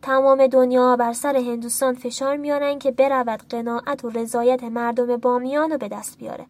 تمام 0.03 0.47
دنیا 0.47 0.97
بر 0.97 1.12
سر 1.12 1.36
هندوستان 1.36 1.95
فشار 1.95 2.36
میارن 2.36 2.78
که 2.78 2.91
برود 2.91 3.43
قناعت 3.51 4.05
و 4.05 4.09
رضایت 4.11 4.64
مردم 4.64 5.16
بامیان 5.16 5.70
رو 5.70 5.78
به 5.78 5.89
دست 5.89 6.18
بیاره. 6.18 6.47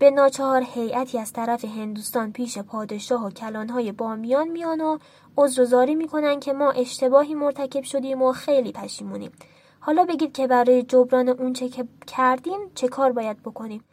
به 0.00 0.10
ناچار 0.10 0.62
هیئتی 0.74 1.18
از 1.18 1.32
طرف 1.32 1.64
هندوستان 1.64 2.32
پیش 2.32 2.58
پادشاه 2.58 3.26
و 3.26 3.30
کلانهای 3.30 3.92
بامیان 3.92 4.48
میان 4.48 4.80
و 4.80 4.98
عذرزاری 5.36 5.94
می‌کنن 5.94 6.40
که 6.40 6.52
ما 6.52 6.70
اشتباهی 6.70 7.34
مرتکب 7.34 7.82
شدیم 7.82 8.22
و 8.22 8.32
خیلی 8.32 8.72
پشیمونیم. 8.72 9.32
حالا 9.80 10.04
بگید 10.04 10.32
که 10.32 10.46
برای 10.46 10.82
جبران 10.82 11.28
اونچه 11.28 11.68
که 11.68 11.84
کردیم 12.06 12.60
چه 12.74 12.88
کار 12.88 13.12
باید 13.12 13.42
بکنیم. 13.42 13.84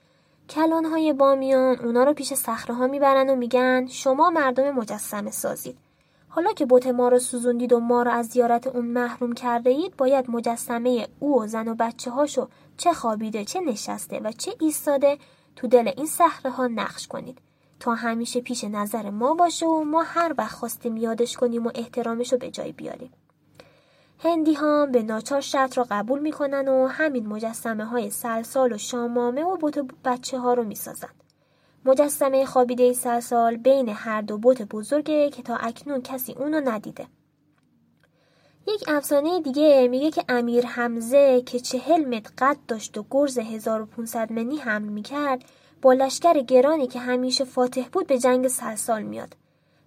کلانهای 0.50 1.14
بامیان 1.14 1.80
اونا 1.80 2.04
رو 2.04 2.14
پیش 2.14 2.34
صخره 2.34 2.76
ها 2.76 2.88
می‌برن 2.88 3.30
و 3.30 3.36
میگن 3.36 3.88
شما 3.88 4.30
مردم 4.30 4.72
مجسمه 4.72 5.32
سازید. 5.32 5.78
حالا 6.30 6.54
که 6.54 6.66
بوت 6.66 6.88
ما 6.88 7.10
رو 7.10 7.20
سوزوندید 7.20 7.74
و 7.74 7.80
ما 7.80 8.04
رو 8.04 8.12
از 8.12 8.28
زیارت 8.28 8.68
اون 8.68 8.86
محروم 8.86 9.34
کرده 9.34 9.70
اید 9.70 9.98
باید 9.98 10.32
مجسمه 10.32 11.08
او 11.20 11.42
و 11.42 11.48
زن 11.48 11.68
و 11.68 11.76
بچه 11.80 12.12
هاشو 12.12 12.48
چه 12.78 12.94
خوابیده 12.94 13.46
چه 13.46 13.60
نشسته 13.60 14.20
و 14.20 14.32
چه 14.32 14.52
ایستاده 14.60 15.18
تو 15.58 15.68
دل 15.68 15.92
این 15.98 16.06
صخره 16.06 16.52
ها 16.52 16.68
نقش 16.68 17.08
کنید 17.08 17.38
تا 17.80 17.94
همیشه 17.94 18.42
پیش 18.42 18.64
نظر 18.64 19.10
ما 19.10 19.34
باشه 19.34 19.66
و 19.66 19.84
ما 19.84 20.04
هر 20.04 20.36
وقت 20.38 20.56
خواستیم 20.56 20.98
یادش 20.98 21.38
کنیم 21.38 21.68
و 21.68 21.72
احترامش 21.76 22.32
رو 22.32 22.38
به 22.38 22.52
جای 22.52 22.72
بیاریم. 22.72 23.12
هندی 24.20 24.54
ها 24.54 24.86
به 24.86 25.04
ناچار 25.04 25.42
شرط 25.42 25.78
را 25.78 25.88
قبول 25.92 26.20
می‌کنن 26.20 26.68
و 26.68 26.88
همین 26.88 27.28
مجسمه 27.28 27.86
های 27.86 28.10
سلسال 28.10 28.74
و 28.74 28.78
شامامه 28.78 29.44
و 29.44 29.58
بوت 29.58 29.80
بچه 30.06 30.40
ها 30.40 30.54
رو 30.54 30.64
می‌سازن. 30.64 31.10
مجسمه 31.86 32.46
خوابیده 32.46 32.94
سلسال 32.94 33.58
بین 33.58 33.90
هر 33.90 34.22
دو 34.22 34.38
بوت 34.38 34.62
بزرگه 34.62 35.30
که 35.30 35.44
تا 35.44 35.56
اکنون 35.56 36.02
کسی 36.02 36.34
اونو 36.34 36.62
ندیده. 36.66 37.08
یک 38.70 38.84
افسانه 38.88 39.42
دیگه 39.42 39.88
میگه 39.88 40.12
که 40.12 40.24
امیر 40.30 40.66
حمزه 40.66 41.42
که 41.42 41.60
چهل 41.60 42.06
متر 42.06 42.32
قد 42.38 42.58
داشت 42.68 42.98
و 42.98 43.06
گرز 43.12 43.38
1500 43.38 44.32
منی 44.32 44.58
حمل 44.58 44.88
می‌کرد 44.88 45.46
با 45.82 45.94
لشکر 45.94 46.42
گرانی 46.42 46.88
که 46.88 47.00
همیشه 47.00 47.44
فاتح 47.44 47.88
بود 47.92 48.08
به 48.08 48.20
جنگ 48.20 48.48
سلسال 48.48 49.02
میاد. 49.02 49.36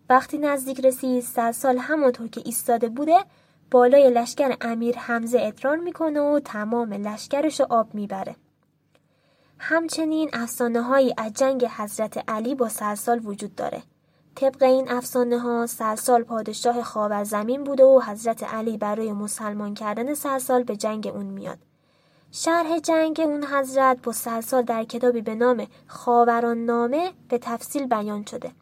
وقتی 0.09 0.39
نزدیک 0.39 0.85
رسید 0.85 1.23
سلسال 1.23 1.79
همونطور 1.79 2.29
که 2.29 2.43
ایستاده 2.45 2.89
بوده 2.89 3.19
بالای 3.71 4.11
لشکر 4.11 4.57
امیر 4.61 4.99
حمزه 4.99 5.41
ادرار 5.41 5.77
می‌کنه 5.77 6.21
و 6.21 6.41
تمام 6.45 6.93
لشکرش 6.93 7.61
آب 7.61 7.95
می‌بره. 7.95 8.37
همچنین 9.59 10.31
افسانه 10.33 10.83
های 10.83 11.15
از 11.17 11.33
جنگ 11.33 11.65
حضرت 11.65 12.25
علی 12.29 12.55
با 12.55 12.69
سلسال 12.69 13.21
وجود 13.25 13.55
داره. 13.55 13.83
طبق 14.35 14.63
این 14.63 14.91
افسانه 14.91 15.39
ها 15.39 15.67
سلسال 15.67 16.23
پادشاه 16.23 16.83
خاور 16.83 17.25
زمین 17.25 17.65
بوده 17.65 17.85
و 17.85 18.01
حضرت 18.01 18.43
علی 18.43 18.77
برای 18.77 19.13
مسلمان 19.13 19.75
کردن 19.75 20.15
سلسال 20.15 20.63
به 20.63 20.77
جنگ 20.77 21.07
اون 21.15 21.27
میاد. 21.27 21.59
شرح 22.33 22.79
جنگ 22.79 23.21
اون 23.25 23.45
حضرت 23.45 24.03
با 24.03 24.13
سلسال 24.13 24.63
در 24.63 24.85
کتابی 24.85 25.21
به 25.23 25.35
نام 25.35 25.67
خاوران 25.87 26.59
نامه 26.65 27.13
به 27.29 27.39
تفصیل 27.39 27.87
بیان 27.87 28.25
شده. 28.25 28.53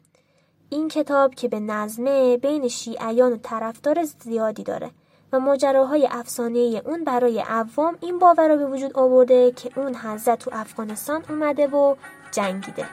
این 0.70 0.88
کتاب 0.88 1.34
که 1.34 1.48
به 1.48 1.60
نظمه 1.60 2.36
بین 2.36 2.68
شیعیان 2.68 3.32
و 3.32 3.36
طرفدار 3.36 4.04
زیادی 4.04 4.62
داره 4.62 4.90
و 5.32 5.40
ماجراهای 5.40 6.08
افسانه 6.10 6.82
اون 6.84 7.04
برای 7.04 7.40
عوام 7.40 7.98
این 8.00 8.18
باور 8.18 8.48
رو 8.48 8.56
به 8.56 8.66
وجود 8.66 8.98
آورده 8.98 9.52
که 9.52 9.70
اون 9.76 9.94
حضرت 9.94 10.38
تو 10.38 10.50
افغانستان 10.54 11.24
اومده 11.28 11.66
و 11.66 11.94
جنگیده. 12.32 12.86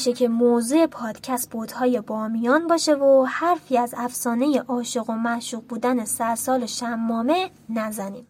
میشه 0.00 0.12
که 0.12 0.28
موضوع 0.28 0.86
پادکست 0.86 1.50
بودهای 1.50 2.00
بامیان 2.00 2.66
باشه 2.66 2.94
و 2.94 3.24
حرفی 3.24 3.78
از 3.78 3.94
افسانه 3.96 4.60
عاشق 4.60 5.10
و 5.10 5.12
معشوق 5.12 5.64
بودن 5.64 6.04
سرسال 6.04 6.66
شمامه 6.66 7.50
نزنیم. 7.68 8.26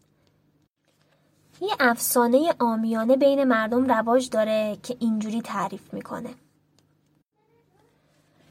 یه 1.61 1.69
افسانه 1.81 2.55
آمیانه 2.59 3.17
بین 3.17 3.45
مردم 3.45 3.93
رواج 3.93 4.31
داره 4.31 4.79
که 4.83 4.97
اینجوری 5.01 5.43
تعریف 5.43 5.95
می‌کنه. 5.95 6.31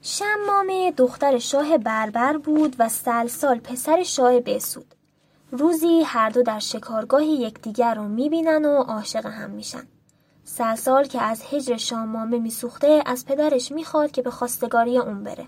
شمامه 0.02 0.92
دختر 0.92 1.38
شاه 1.38 1.78
بربر 1.78 2.38
بود 2.38 2.76
و 2.80 2.90
سلسال 2.90 3.60
پسر 3.60 4.04
شاه 4.04 4.40
بسود. 4.40 4.96
روزی 5.52 6.02
هر 6.06 6.30
دو 6.30 6.44
در 6.44 6.60
شکارگاه 6.60 7.24
یکدیگر 7.24 7.94
رو 7.94 8.08
می‌بینن 8.08 8.66
و 8.66 8.76
عاشق 8.76 9.26
هم 9.26 9.50
میشن. 9.50 9.88
سلسال 10.60 11.04
که 11.04 11.22
از 11.22 11.44
هجر 11.52 11.78
شامامه 11.78 12.40
میسوخته 12.40 13.04
از 13.06 13.26
پدرش 13.26 13.72
می‌خواد 13.72 14.12
که 14.12 14.22
به 14.22 14.32
خواستگاری 14.32 14.98
اون 14.98 15.24
بره. 15.24 15.48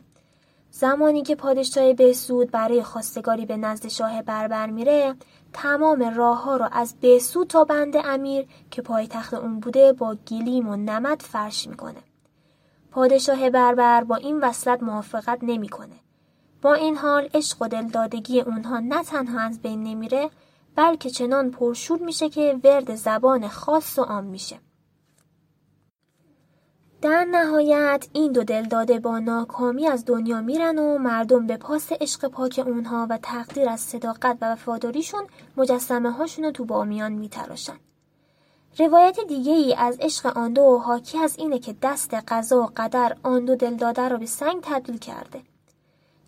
زمانی 0.70 1.22
که 1.22 1.36
پادشاه 1.36 1.93
بهسود 1.93 2.51
برای 2.51 2.84
خواستگاری 2.84 3.45
به 3.45 3.57
نزد 3.57 3.88
شاه 3.88 4.22
بربر 4.22 4.70
میره 4.70 5.16
تمام 5.53 6.03
راه 6.16 6.43
ها 6.43 6.57
رو 6.57 6.68
از 6.72 6.95
بهسود 7.01 7.47
تا 7.47 7.64
بند 7.64 7.93
امیر 7.97 8.47
که 8.72 8.82
پایتخت 8.82 9.34
اون 9.34 9.59
بوده 9.59 9.93
با 9.93 10.16
گلیم 10.28 10.70
و 10.70 10.76
نمد 10.76 11.22
فرش 11.22 11.68
می‌کنه. 11.68 12.03
پادشاه 12.91 13.49
بربر 13.49 14.03
با 14.03 14.16
این 14.16 14.39
وصلت 14.39 14.84
موافقت 14.84 15.39
نمی‌کنه. 15.41 15.95
با 16.62 16.74
این 16.74 16.97
حال 16.97 17.30
عشق 17.34 17.62
و 17.62 17.68
دلدادگی 17.68 18.41
اونها 18.41 18.80
نه 18.80 19.03
تنها 19.03 19.39
از 19.41 19.62
بین 19.62 19.84
نمیره 19.84 20.30
بلکه 20.76 21.09
چنان 21.09 21.51
پرشور 21.51 21.99
میشه 21.99 22.30
که 22.30 22.59
ورد 22.64 22.95
زبان 22.95 23.47
خاص 23.47 23.99
و 23.99 24.01
عام 24.01 24.24
میشه. 24.24 24.59
در 27.01 27.25
نهایت 27.25 28.07
این 28.13 28.31
دو 28.31 28.43
دلداده 28.43 28.99
با 28.99 29.19
ناکامی 29.19 29.87
از 29.87 30.05
دنیا 30.05 30.41
میرن 30.41 30.79
و 30.79 30.97
مردم 30.97 31.47
به 31.47 31.57
پاس 31.57 31.91
عشق 31.91 32.27
پاک 32.27 32.63
اونها 32.65 33.07
و 33.09 33.17
تقدیر 33.17 33.69
از 33.69 33.79
صداقت 33.79 34.37
و 34.41 34.51
وفاداریشون 34.51 35.27
مجسمه 35.57 36.11
هاشون 36.11 36.45
رو 36.45 36.51
تو 36.51 36.65
بامیان 36.65 37.11
میتراشن. 37.11 37.77
روایت 38.79 39.19
دیگه 39.27 39.51
ای 39.51 39.75
از 39.75 39.97
عشق 39.99 40.37
آن 40.37 40.53
دو 40.53 40.77
حاکی 40.77 41.17
از 41.17 41.35
اینه 41.37 41.59
که 41.59 41.75
دست 41.81 42.13
قضا 42.13 42.61
و 42.61 42.69
قدر 42.77 43.15
آن 43.23 43.45
دو 43.45 43.55
دلداده 43.55 44.09
رو 44.09 44.17
به 44.17 44.25
سنگ 44.25 44.61
تبدیل 44.61 44.97
کرده. 44.97 45.41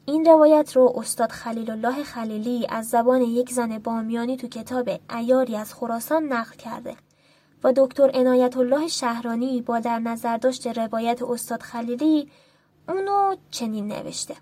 این 0.06 0.26
روایت 0.26 0.76
رو 0.76 0.94
استاد 0.96 1.32
خلیل 1.32 1.72
الله 1.72 2.04
خلیلی 2.04 2.68
از 2.70 2.90
زبان 2.90 3.22
یک 3.22 3.52
زن 3.52 3.78
بامیانی 3.78 4.38
تو 4.38 4.48
کتاب 4.48 4.90
ایاری 5.16 5.56
از 5.56 5.74
خراسان 5.74 6.24
نقل 6.24 6.56
کرده 6.56 6.96
و 7.64 7.74
دکتر 7.76 8.12
عنایت 8.14 8.58
الله 8.58 8.88
شهرانی 8.88 9.62
با 9.62 9.80
در 9.80 10.00
نظر 10.00 10.38
داشت 10.38 10.68
روایت 10.68 11.24
استاد 11.24 11.62
خلیلی 11.62 12.30
اونو 12.90 13.36
چنین 13.52 13.88
نوشته. 13.88 14.36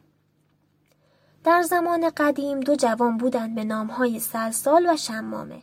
در 1.43 1.61
زمان 1.61 2.09
قدیم 2.17 2.59
دو 2.59 2.76
جوان 2.76 3.17
بودند 3.17 3.55
به 3.55 3.63
نامهای 3.63 4.19
سلسال 4.19 4.88
و 4.89 4.97
شمامه. 4.97 5.61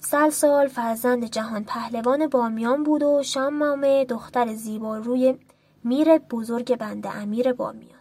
سلسال 0.00 0.68
فرزند 0.68 1.24
جهان 1.24 1.64
پهلوان 1.64 2.26
بامیان 2.26 2.82
بود 2.82 3.02
و 3.02 3.22
شمامه 3.22 4.04
دختر 4.04 4.54
زیبا 4.54 4.98
روی 4.98 5.38
میر 5.84 6.18
بزرگ 6.18 6.76
بند 6.76 7.06
امیر 7.06 7.52
بامیان. 7.52 7.98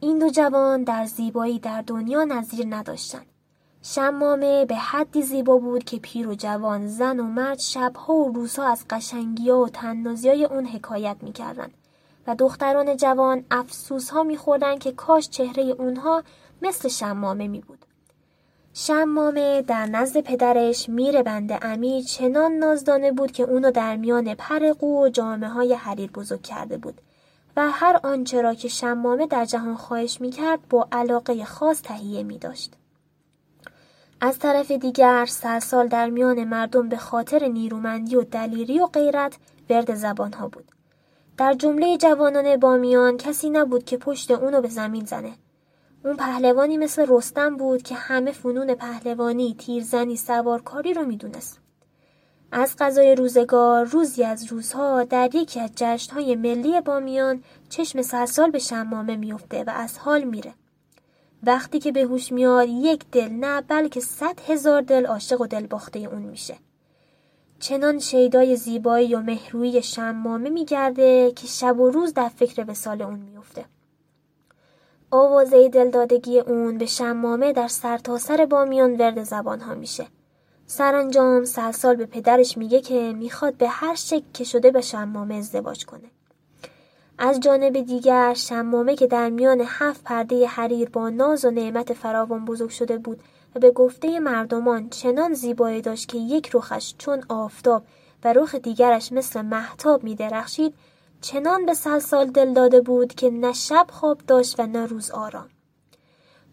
این 0.00 0.18
دو 0.18 0.30
جوان 0.30 0.84
در 0.84 1.06
زیبایی 1.06 1.58
در 1.58 1.82
دنیا 1.82 2.24
نظیر 2.24 2.66
نداشتند. 2.68 3.26
شمامه 3.94 4.64
به 4.64 4.74
حدی 4.74 5.22
زیبا 5.22 5.58
بود 5.58 5.84
که 5.84 5.98
پیر 5.98 6.28
و 6.28 6.34
جوان 6.34 6.88
زن 6.88 7.20
و 7.20 7.22
مرد 7.22 7.58
شبها 7.58 8.14
و 8.14 8.32
روزها 8.32 8.72
از 8.72 8.84
قشنگی 8.90 9.50
و 9.50 9.68
تنازی 9.68 10.28
های 10.28 10.44
اون 10.44 10.66
حکایت 10.66 11.16
می‌کردند 11.22 11.74
و 12.26 12.34
دختران 12.34 12.96
جوان 12.96 13.44
افسوس 13.50 14.10
ها 14.10 14.22
میخوردن 14.22 14.78
که 14.78 14.92
کاش 14.92 15.28
چهره 15.28 15.62
اونها 15.62 16.22
مثل 16.62 16.88
شمامه 16.88 17.48
می 17.48 17.60
بود. 17.60 17.78
شمامه 18.74 19.62
در 19.62 19.86
نزد 19.86 20.20
پدرش 20.20 20.88
میر 20.88 21.22
بند 21.22 21.58
امیر 21.62 22.04
چنان 22.04 22.52
نازدانه 22.52 23.12
بود 23.12 23.32
که 23.32 23.42
اونو 23.42 23.70
در 23.70 23.96
میان 23.96 24.34
پرقو 24.34 25.04
و 25.04 25.08
جامعه 25.08 25.50
های 25.50 25.74
حریر 25.74 26.10
بزرگ 26.10 26.42
کرده 26.42 26.76
بود 26.76 27.00
و 27.56 27.70
هر 27.70 28.00
آنچه 28.02 28.42
را 28.42 28.54
که 28.54 28.68
شمامه 28.68 29.26
در 29.26 29.44
جهان 29.44 29.76
خواهش 29.76 30.20
می‌کرد 30.20 30.68
با 30.70 30.88
علاقه 30.92 31.44
خاص 31.44 31.82
تهیه 31.82 32.22
می 32.22 32.38
داشت. 32.38 32.77
از 34.20 34.38
طرف 34.38 34.70
دیگر 34.70 35.26
سرسال 35.26 35.88
در 35.88 36.10
میان 36.10 36.44
مردم 36.44 36.88
به 36.88 36.96
خاطر 36.96 37.48
نیرومندی 37.48 38.16
و 38.16 38.22
دلیری 38.22 38.80
و 38.80 38.86
غیرت 38.86 39.36
ورد 39.70 39.94
زبانها 39.94 40.48
بود. 40.48 40.72
در 41.36 41.54
جمله 41.54 41.96
جوانان 41.96 42.56
بامیان 42.56 43.16
کسی 43.16 43.50
نبود 43.50 43.84
که 43.84 43.96
پشت 43.96 44.30
اونو 44.30 44.60
به 44.60 44.68
زمین 44.68 45.04
زنه. 45.04 45.32
اون 46.04 46.16
پهلوانی 46.16 46.78
مثل 46.78 47.06
رستم 47.08 47.56
بود 47.56 47.82
که 47.82 47.94
همه 47.94 48.32
فنون 48.32 48.74
پهلوانی، 48.74 49.54
تیرزنی، 49.58 50.16
سوارکاری 50.16 50.94
رو 50.94 51.04
می‌دونست. 51.04 51.60
از 52.52 52.76
غذای 52.78 53.14
روزگار 53.14 53.84
روزی 53.84 54.24
از 54.24 54.52
روزها 54.52 55.04
در 55.04 55.34
یکی 55.34 55.60
از 55.60 55.70
جشنهای 55.76 56.36
ملی 56.36 56.80
بامیان 56.80 57.42
چشم 57.68 58.02
سرسال 58.02 58.50
به 58.50 58.58
شمامه 58.58 59.16
میفته 59.16 59.64
و 59.64 59.70
از 59.70 59.98
حال 59.98 60.22
میره. 60.22 60.54
وقتی 61.42 61.78
که 61.78 61.92
به 61.92 62.02
هوش 62.02 62.32
میاد 62.32 62.68
یک 62.68 63.04
دل 63.12 63.28
نه 63.28 63.60
بلکه 63.60 64.00
صد 64.00 64.40
هزار 64.46 64.82
دل 64.82 65.06
عاشق 65.06 65.40
و 65.40 65.46
دل 65.46 65.66
باخته 65.66 65.98
اون 65.98 66.22
میشه. 66.22 66.56
چنان 67.58 67.98
شیدای 67.98 68.56
زیبایی 68.56 69.14
و 69.14 69.20
مهروی 69.20 69.82
شمامه 69.82 70.50
میگرده 70.50 71.32
که 71.36 71.46
شب 71.46 71.80
و 71.80 71.90
روز 71.90 72.14
در 72.14 72.28
فکر 72.28 72.72
سال 72.72 73.02
اون 73.02 73.18
میفته. 73.18 73.64
آوازه 75.10 75.68
دلدادگی 75.68 76.40
اون 76.40 76.78
به 76.78 76.86
شمامه 76.86 77.52
در 77.52 77.68
سرتاسر 77.68 78.36
سر 78.36 78.46
بامیان 78.46 78.96
ورد 78.96 79.22
زبان 79.22 79.60
ها 79.60 79.74
میشه. 79.74 80.06
سرانجام 80.66 81.44
سلسال 81.44 81.96
به 81.96 82.06
پدرش 82.06 82.58
میگه 82.58 82.80
که 82.80 83.12
می‌خواد 83.12 83.54
به 83.54 83.68
هر 83.68 83.94
شکل 83.94 84.26
که 84.34 84.44
شده 84.44 84.70
به 84.70 84.80
شمامه 84.80 85.34
ازدواج 85.34 85.86
کنه. 85.86 86.10
از 87.20 87.40
جانب 87.40 87.80
دیگر 87.80 88.34
شمامه 88.34 88.96
که 88.96 89.06
در 89.06 89.30
میان 89.30 89.62
هفت 89.66 90.04
پرده 90.04 90.46
حریر 90.46 90.88
با 90.88 91.10
ناز 91.10 91.44
و 91.44 91.50
نعمت 91.50 91.92
فراوان 91.92 92.44
بزرگ 92.44 92.70
شده 92.70 92.98
بود 92.98 93.20
و 93.54 93.60
به 93.60 93.70
گفته 93.70 94.20
مردمان 94.20 94.88
چنان 94.88 95.34
زیبایی 95.34 95.82
داشت 95.82 96.08
که 96.08 96.18
یک 96.18 96.50
رخش 96.54 96.94
چون 96.98 97.22
آفتاب 97.28 97.82
و 98.24 98.32
رخ 98.32 98.54
دیگرش 98.54 99.12
مثل 99.12 99.42
محتاب 99.42 100.04
می 100.04 100.14
درخشید 100.14 100.74
چنان 101.20 101.66
به 101.66 101.74
سلسال 101.74 102.26
دل 102.26 102.52
داده 102.52 102.80
بود 102.80 103.14
که 103.14 103.30
نه 103.30 103.52
شب 103.52 103.86
خواب 103.90 104.18
داشت 104.26 104.60
و 104.60 104.66
نه 104.66 104.86
روز 104.86 105.10
آرام. 105.10 105.48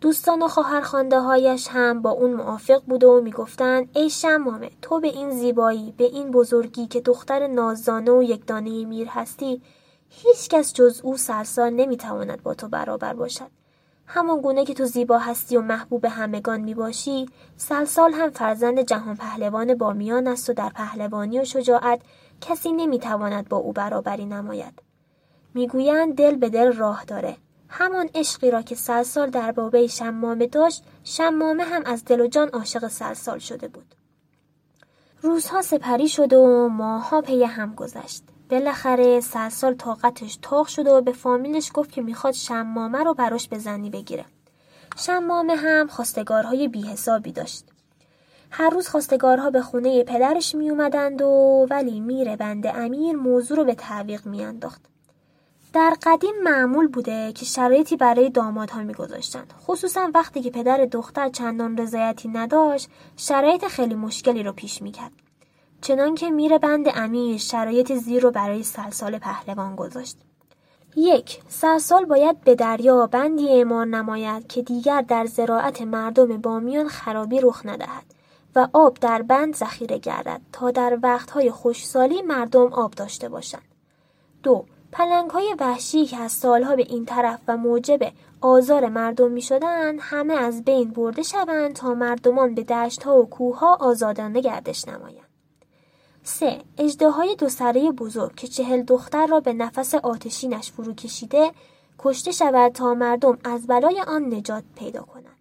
دوستان 0.01 0.41
و 0.41 0.47
خواهرخوانده 0.47 1.20
هایش 1.20 1.68
هم 1.72 2.01
با 2.01 2.09
اون 2.09 2.34
موافق 2.34 2.82
بود 2.88 3.03
و 3.03 3.22
می‌گفتند 3.22 3.89
ای 3.93 4.09
شمامه 4.09 4.70
تو 4.82 4.99
به 4.99 5.07
این 5.07 5.32
زیبایی 5.32 5.93
به 5.97 6.03
این 6.03 6.32
بزرگی 6.32 6.88
که 6.88 7.01
دختر 7.01 7.47
نازدانه 7.47 8.11
و 8.11 8.24
یکدانه 8.24 8.86
میر 8.86 9.07
هستی 9.07 9.61
هیچ 10.18 10.49
کس 10.49 10.74
جز 10.74 11.01
او 11.03 11.18
سرسال 11.18 11.74
نمی‌تواند 11.74 12.43
با 12.43 12.53
تو 12.53 12.68
برابر 12.68 13.13
باشد. 13.13 13.51
همان 14.07 14.41
گونه 14.41 14.66
که 14.66 14.74
تو 14.74 14.86
زیبا 14.86 15.18
هستی 15.18 15.57
و 15.57 15.61
محبوب 15.61 16.05
همگان 16.05 16.61
می 16.61 16.74
باشی، 16.74 17.26
سلسال 17.57 18.13
هم 18.13 18.30
فرزند 18.30 18.80
جهان 18.80 19.16
پهلوان 19.16 19.76
بامیان 19.76 20.28
است 20.28 20.49
و 20.49 20.53
در 20.53 20.70
پهلوانی 20.70 21.39
و 21.39 21.45
شجاعت 21.45 22.01
کسی 22.41 22.72
نمی‌تواند 22.72 23.49
با 23.49 23.57
او 23.57 23.74
برابری 23.74 24.26
نماید. 24.26 24.82
می‌گویند 25.53 26.16
دل 26.16 26.36
به 26.36 26.49
دل 26.49 26.74
راه 26.74 27.05
داره. 27.05 27.38
همان 27.70 28.09
عشقی 28.16 28.51
را 28.51 28.61
که 28.61 28.76
سلسال 28.76 29.30
در 29.30 29.51
بابه 29.51 29.88
شمامه 29.88 30.47
داشت، 30.47 30.84
شمامه 31.03 31.63
هم 31.63 31.82
از 31.86 32.05
دل 32.05 32.22
و 32.22 32.28
جان 32.28 32.49
عاشق 32.49 32.88
سلسال 32.88 33.39
شده 33.39 33.68
بود. 33.68 33.95
روزها 35.22 35.61
سپری 35.61 36.07
شد 36.07 36.34
و 36.34 36.70
ماهها 36.70 37.22
پی 37.22 37.43
هم 37.43 37.76
گذشت. 37.76 38.24
بالاخره 38.49 39.19
سرسال 39.19 39.73
طاقتش 39.73 40.39
تاق 40.41 40.67
شده 40.67 40.91
و 40.91 41.01
به 41.01 41.11
فامیلش 41.11 41.71
گفت 41.73 41.91
که 41.91 42.01
می‌خواد 42.01 42.33
شمامه 42.33 43.03
رو 43.03 43.13
براش 43.13 43.47
به 43.47 43.57
زنی 43.57 43.89
بگیره. 43.89 44.25
شمامه 44.97 45.55
هم 45.55 45.87
خواستگارهای 45.87 46.67
بیحسابی 46.67 47.31
داشت. 47.31 47.65
هر 48.51 48.69
روز 48.69 48.87
خواستگارها 48.87 49.49
به 49.49 49.61
خونه 49.61 50.03
پدرش 50.03 50.55
می 50.55 50.69
اومدند 50.69 51.21
و 51.21 51.67
ولی 51.69 51.99
میره 51.99 52.35
بند 52.35 52.67
امیر 52.67 53.15
موضوع 53.15 53.57
رو 53.57 53.63
به 53.63 53.75
تعویق 53.75 54.25
میانداخت. 54.25 54.81
در 55.73 55.95
قدیم 56.03 56.35
معمول 56.43 56.87
بوده 56.87 57.33
که 57.33 57.45
شرایطی 57.45 57.95
برای 57.95 58.29
دامادها 58.29 58.83
میگذاشتند 58.83 59.53
خصوصا 59.67 60.11
وقتی 60.13 60.41
که 60.41 60.49
پدر 60.49 60.85
دختر 60.85 61.29
چندان 61.29 61.77
رضایتی 61.77 62.27
نداشت 62.29 62.89
شرایط 63.17 63.65
خیلی 63.65 63.95
مشکلی 63.95 64.43
رو 64.43 64.51
پیش 64.51 64.81
می‌کرد 64.81 65.11
چنان 65.86 66.15
که 66.15 66.29
میره 66.29 66.57
بند 66.57 66.86
امیر 66.95 67.38
شرایط 67.38 67.93
زیر 67.93 68.23
رو 68.23 68.31
برای 68.31 68.63
سلسال 68.63 69.17
پهلوان 69.17 69.75
گذاشت. 69.75 70.17
یک 70.95 71.41
سلسال 71.47 72.05
باید 72.05 72.41
به 72.41 72.55
دریا 72.55 73.07
بندی 73.07 73.49
اعمار 73.49 73.86
نماید 73.86 74.47
که 74.47 74.61
دیگر 74.61 75.01
در 75.01 75.25
زراعت 75.25 75.81
مردم 75.81 76.38
بامیان 76.38 76.88
خرابی 76.88 77.39
رخ 77.41 77.65
ندهد 77.65 78.03
و 78.55 78.67
آب 78.73 78.97
در 79.01 79.21
بند 79.21 79.55
ذخیره 79.55 79.97
گردد 79.97 80.41
تا 80.53 80.71
در 80.71 80.99
وقتهای 81.03 81.51
خوشسالی 81.51 82.21
مردم 82.21 82.73
آب 82.73 82.91
داشته 82.91 83.29
باشند. 83.29 83.75
دو 84.43 84.65
پلنگ 84.91 85.29
های 85.29 85.55
وحشی 85.59 86.05
که 86.05 86.17
از 86.17 86.31
سالها 86.31 86.75
به 86.75 86.86
این 86.89 87.05
طرف 87.05 87.39
و 87.47 87.57
موجب 87.57 87.99
آزار 88.41 88.89
مردم 88.89 89.31
می 89.31 89.41
شدن 89.41 89.99
همه 89.99 90.33
از 90.33 90.63
بین 90.63 90.91
برده 90.91 91.23
شوند 91.23 91.73
تا 91.73 91.93
مردمان 91.93 92.55
به 92.55 92.63
دشت 92.63 93.03
ها 93.03 93.17
و 93.17 93.29
کوه 93.29 93.59
ها 93.59 93.75
آزادانه 93.75 94.41
گردش 94.41 94.88
نمایند. 94.88 95.24
سه 96.28 96.61
اجداهای 96.78 97.36
دو 97.36 97.49
سره 97.49 97.91
بزرگ 97.91 98.36
که 98.36 98.47
چهل 98.47 98.82
دختر 98.82 99.28
را 99.28 99.39
به 99.39 99.53
نفس 99.53 99.95
آتشینش 99.95 100.71
فرو 100.71 100.93
کشیده 100.93 101.51
کشته 101.99 102.32
شود 102.32 102.71
تا 102.71 102.93
مردم 102.93 103.38
از 103.43 103.67
بلای 103.67 104.01
آن 104.07 104.34
نجات 104.34 104.63
پیدا 104.76 105.01
کنند. 105.01 105.38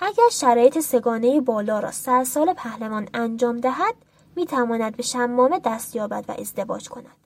اگر 0.00 0.28
شرایط 0.32 0.78
سگانه 0.78 1.40
بالا 1.40 1.78
را 1.78 1.90
سرسال 1.90 2.52
پهلوان 2.52 3.08
انجام 3.14 3.60
دهد 3.60 3.94
می 4.36 4.46
تواند 4.46 4.96
به 4.96 5.02
شمامه 5.02 5.60
دست 5.64 5.96
یابد 5.96 6.24
و 6.28 6.32
ازدواج 6.32 6.88
کند. 6.88 7.16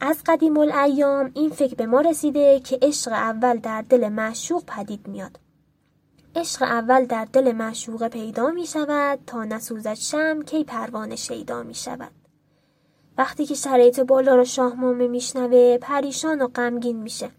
از 0.00 0.22
قدیم 0.26 0.56
الایام 0.56 1.30
این 1.34 1.50
فکر 1.50 1.74
به 1.74 1.86
ما 1.86 2.00
رسیده 2.00 2.60
که 2.60 2.78
عشق 2.82 3.12
اول 3.12 3.56
در 3.56 3.82
دل 3.82 4.08
معشوق 4.08 4.64
پدید 4.64 5.08
میاد. 5.08 5.38
عشق 6.36 6.62
اول 6.62 7.04
در 7.04 7.24
دل 7.24 7.52
معشوق 7.52 8.08
پیدا 8.08 8.50
می 8.50 8.66
شود 8.66 9.18
تا 9.26 9.44
نسوزد 9.44 9.94
شم 9.94 10.42
کی 10.42 10.64
پروانه 10.64 11.16
شیدا 11.16 11.62
می 11.62 11.74
شود. 11.74 12.12
وقتی 13.18 13.46
که 13.46 13.54
شرایط 13.54 14.00
بالا 14.00 14.34
را 14.34 14.44
شاهمامه 14.44 15.08
میشنوه 15.08 15.78
پریشان 15.78 16.42
و 16.42 16.46
غمگین 16.46 17.02
میشه. 17.02 17.30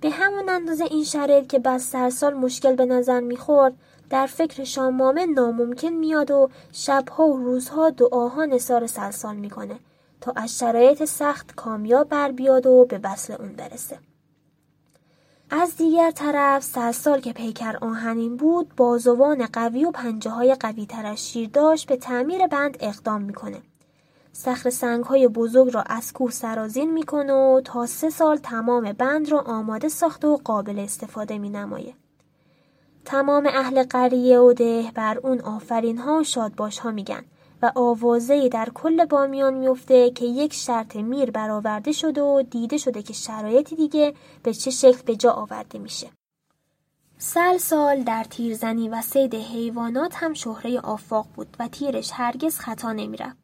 به 0.00 0.10
همون 0.10 0.48
اندازه 0.48 0.84
این 0.84 1.04
شرایط 1.04 1.46
که 1.46 1.58
بس 1.58 1.82
سرسال 1.82 2.34
مشکل 2.34 2.76
به 2.76 2.86
نظر 2.86 3.20
می‌خورد 3.20 3.74
در 4.10 4.26
فکر 4.26 4.64
شامامه 4.64 5.26
ناممکن 5.26 5.88
میاد 5.88 6.30
و 6.30 6.50
شبها 6.72 7.26
و 7.26 7.36
روزها 7.36 7.90
دعاها 7.90 8.44
نصار 8.44 8.86
سلسال 8.86 9.36
می‌کنه 9.36 9.78
تا 10.20 10.32
از 10.36 10.58
شرایط 10.58 11.04
سخت 11.04 11.54
کامیاب 11.54 12.08
بر 12.08 12.32
بیاد 12.32 12.66
و 12.66 12.86
به 12.88 13.00
وصل 13.04 13.32
اون 13.32 13.52
برسه. 13.52 13.98
از 15.50 15.76
دیگر 15.76 16.10
طرف 16.10 16.62
سرسال 16.62 17.20
که 17.20 17.32
پیکر 17.32 17.76
آهنین 17.76 18.36
بود 18.36 18.72
بازوان 18.76 19.46
قوی 19.46 19.84
و 19.84 19.90
پنجه 19.90 20.30
های 20.30 20.54
قوی 20.54 20.86
ترش 20.86 21.20
شیر 21.20 21.48
داشت 21.48 21.88
به 21.88 21.96
تعمیر 21.96 22.46
بند 22.46 22.76
اقدام 22.80 23.22
می‌کنه. 23.22 23.58
سخر 24.32 24.70
سنگ 24.70 25.04
های 25.04 25.28
بزرگ 25.28 25.74
را 25.74 25.82
از 25.82 26.12
کوه 26.12 26.30
سرازین 26.30 26.92
می‌کنه 26.92 27.32
و 27.32 27.60
تا 27.64 27.86
سه 27.86 28.10
سال 28.10 28.36
تمام 28.36 28.92
بند 28.92 29.28
را 29.28 29.40
آماده 29.40 29.88
ساخته 29.88 30.28
و 30.28 30.36
قابل 30.36 30.78
استفاده 30.78 31.38
می 31.38 31.48
نمایه. 31.48 31.94
تمام 33.04 33.46
اهل 33.46 33.82
قریه 33.82 34.38
و 34.38 34.52
ده 34.52 34.92
بر 34.94 35.18
اون 35.18 35.40
آفرین 35.40 35.98
ها 35.98 36.18
و 36.18 36.24
شادباش 36.24 36.78
ها 36.78 36.90
میگن 36.90 37.24
و 37.62 37.72
آوازه 37.74 38.48
در 38.48 38.68
کل 38.74 39.04
بامیان 39.04 39.54
میفته 39.54 40.10
که 40.10 40.24
یک 40.24 40.54
شرط 40.54 40.96
میر 40.96 41.30
برآورده 41.30 41.92
شده 41.92 42.22
و 42.22 42.42
دیده 42.42 42.78
شده 42.78 43.02
که 43.02 43.12
شرایطی 43.12 43.76
دیگه 43.76 44.14
به 44.42 44.54
چه 44.54 44.70
شکل 44.70 45.02
به 45.02 45.16
جا 45.16 45.32
آورده 45.32 45.78
میشه. 45.78 46.10
سال 47.18 47.58
سال 47.58 48.02
در 48.02 48.24
تیرزنی 48.24 48.88
و 48.88 49.02
سید 49.02 49.34
حیوانات 49.34 50.14
هم 50.16 50.34
شهره 50.34 50.80
آفاق 50.80 51.26
بود 51.34 51.56
و 51.58 51.68
تیرش 51.68 52.10
هرگز 52.14 52.58
خطا 52.58 52.92
نمی‌رفت. 52.92 53.36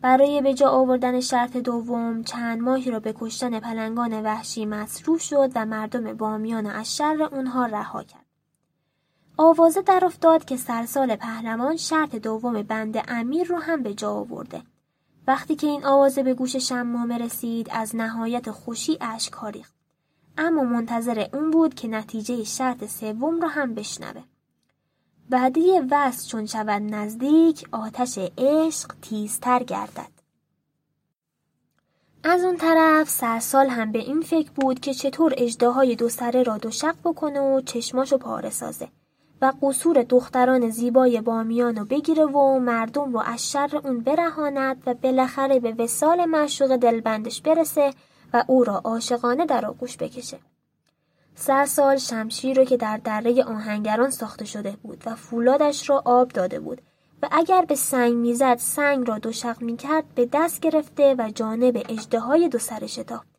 برای 0.00 0.40
به 0.40 0.54
جا 0.54 0.68
آوردن 0.68 1.20
شرط 1.20 1.56
دوم 1.56 2.22
چند 2.22 2.60
ماهی 2.60 2.90
را 2.90 3.00
به 3.00 3.14
کشتن 3.20 3.60
پلنگان 3.60 4.22
وحشی 4.22 4.66
مصروف 4.66 5.20
شد 5.20 5.50
و 5.54 5.66
مردم 5.66 6.12
بامیان 6.12 6.66
از 6.66 6.96
شر 6.96 7.28
اونها 7.32 7.66
رها 7.66 8.02
کرد. 8.02 8.25
آوازه 9.38 9.82
در 9.82 10.04
افتاد 10.04 10.44
که 10.44 10.56
سرسال 10.56 11.16
پهلوان 11.16 11.76
شرط 11.76 12.16
دوم 12.16 12.62
بند 12.62 13.04
امیر 13.08 13.46
رو 13.46 13.56
هم 13.56 13.82
به 13.82 13.94
جا 13.94 14.12
آورده. 14.12 14.62
وقتی 15.26 15.54
که 15.56 15.66
این 15.66 15.84
آوازه 15.84 16.22
به 16.22 16.34
گوش 16.34 16.56
شمامه 16.56 17.18
رسید 17.18 17.68
از 17.72 17.96
نهایت 17.96 18.50
خوشی 18.50 18.98
اشک 19.00 19.32
ریخت. 19.52 19.74
اما 20.38 20.62
منتظر 20.62 21.26
اون 21.32 21.50
بود 21.50 21.74
که 21.74 21.88
نتیجه 21.88 22.44
شرط 22.44 22.84
سوم 22.84 23.40
رو 23.40 23.48
هم 23.48 23.74
بشنوه. 23.74 24.22
بعدی 25.30 25.80
وصل 25.90 26.28
چون 26.28 26.46
شود 26.46 26.82
نزدیک 26.82 27.68
آتش 27.72 28.18
عشق 28.38 28.94
تیزتر 29.02 29.62
گردد. 29.62 30.16
از 32.24 32.44
اون 32.44 32.56
طرف 32.56 33.08
سرسال 33.08 33.68
هم 33.68 33.92
به 33.92 33.98
این 33.98 34.20
فکر 34.20 34.50
بود 34.50 34.80
که 34.80 34.94
چطور 34.94 35.34
اجداهای 35.36 35.96
دو 35.96 36.08
سره 36.08 36.42
را 36.42 36.58
دو 36.58 36.70
شق 36.70 36.94
بکنه 37.04 37.40
و 37.40 37.60
چشماشو 37.60 38.18
پاره 38.18 38.50
سازه 38.50 38.88
و 39.42 39.52
قصور 39.62 40.02
دختران 40.02 40.70
زیبای 40.70 41.20
بامیانو 41.20 41.84
بگیره 41.84 42.24
و 42.24 42.58
مردم 42.58 43.12
رو 43.12 43.20
از 43.20 43.50
شر 43.50 43.80
اون 43.84 44.00
برهاند 44.00 44.82
و 44.86 44.94
بالاخره 44.94 45.60
به 45.60 45.74
وسال 45.78 46.24
معشوق 46.24 46.76
دلبندش 46.76 47.42
برسه 47.42 47.92
و 48.32 48.44
او 48.46 48.64
را 48.64 48.80
عاشقانه 48.84 49.46
در 49.46 49.66
آغوش 49.66 49.96
بکشه. 49.96 50.38
سرسال 51.34 51.96
شمشیر 51.96 52.56
رو 52.56 52.64
که 52.64 52.76
در 52.76 52.96
دره 52.96 53.44
آهنگران 53.44 54.10
ساخته 54.10 54.44
شده 54.44 54.76
بود 54.82 55.02
و 55.06 55.14
فولادش 55.14 55.90
را 55.90 56.02
آب 56.04 56.28
داده 56.28 56.60
بود 56.60 56.82
و 57.22 57.28
اگر 57.32 57.64
به 57.64 57.74
سنگ 57.74 58.14
می‌زد 58.14 58.56
سنگ 58.56 59.08
را 59.08 59.18
دو 59.18 59.32
شق 59.32 59.62
می‌کرد 59.62 60.04
به 60.14 60.28
دست 60.32 60.60
گرفته 60.60 61.14
و 61.18 61.30
جانب 61.34 61.76
اجده 61.88 62.48
دو 62.48 62.58
سر 62.58 62.86
شتافت 62.86 63.35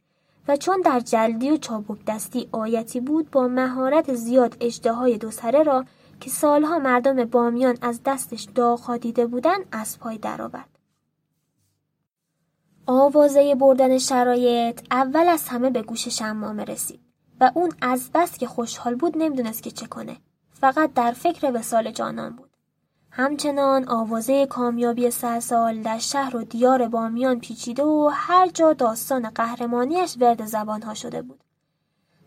و 0.48 0.58
چون 0.58 0.82
در 0.82 1.00
جلدی 1.00 1.52
و 1.52 1.58
چابک 1.58 2.06
دستی 2.08 2.50
آیتی 2.52 3.00
بود 3.00 3.32
با 3.32 3.48
مهارت 3.48 4.14
زیاد 4.14 4.58
اجده 4.60 4.94
های 4.94 5.18
دو 5.18 5.32
سره 5.32 5.64
را 5.64 5.86
که 6.20 6.30
سالها 6.30 6.80
مردم 6.80 7.26
بامیان 7.26 7.78
از 7.82 8.02
دستش 8.06 8.48
داغ 8.56 8.98
دیده 8.98 9.26
بودن 9.26 9.58
از 9.72 10.00
پای 10.00 10.18
درآورد. 10.18 10.70
آوازه 12.86 13.56
بردن 13.56 13.98
شرایط 13.98 14.82
اول 14.92 15.28
از 15.28 15.48
همه 15.48 15.70
به 15.70 15.82
گوش 15.82 16.08
شمامه 16.08 16.64
رسید 16.64 17.00
و 17.40 17.52
اون 17.56 17.72
از 17.82 18.10
بس 18.14 18.38
که 18.38 18.48
خوشحال 18.48 18.96
بود 18.96 19.18
نمی‌دونست 19.18 19.64
که 19.64 19.72
چه 19.72 19.88
کنه. 19.88 20.18
فقط 20.54 20.94
در 20.94 21.12
فکر 21.12 21.52
وسال 21.54 21.92
جانان 21.92 22.36
بود. 22.36 22.47
همچنان 23.12 23.90
آوازه 23.90 24.46
کامیابی 24.46 25.12
سرسال 25.12 25.82
در 25.82 25.98
شهر 25.98 26.38
و 26.38 26.44
دیار 26.44 26.88
بامیان 26.88 27.40
پیچیده 27.40 27.84
و 27.84 28.10
هر 28.14 28.48
جا 28.48 28.74
داستان 28.74 29.30
قهرمانیش 29.30 30.18
ورد 30.20 30.46
زبانها 30.46 30.94
شده 30.94 31.22
بود. 31.22 31.40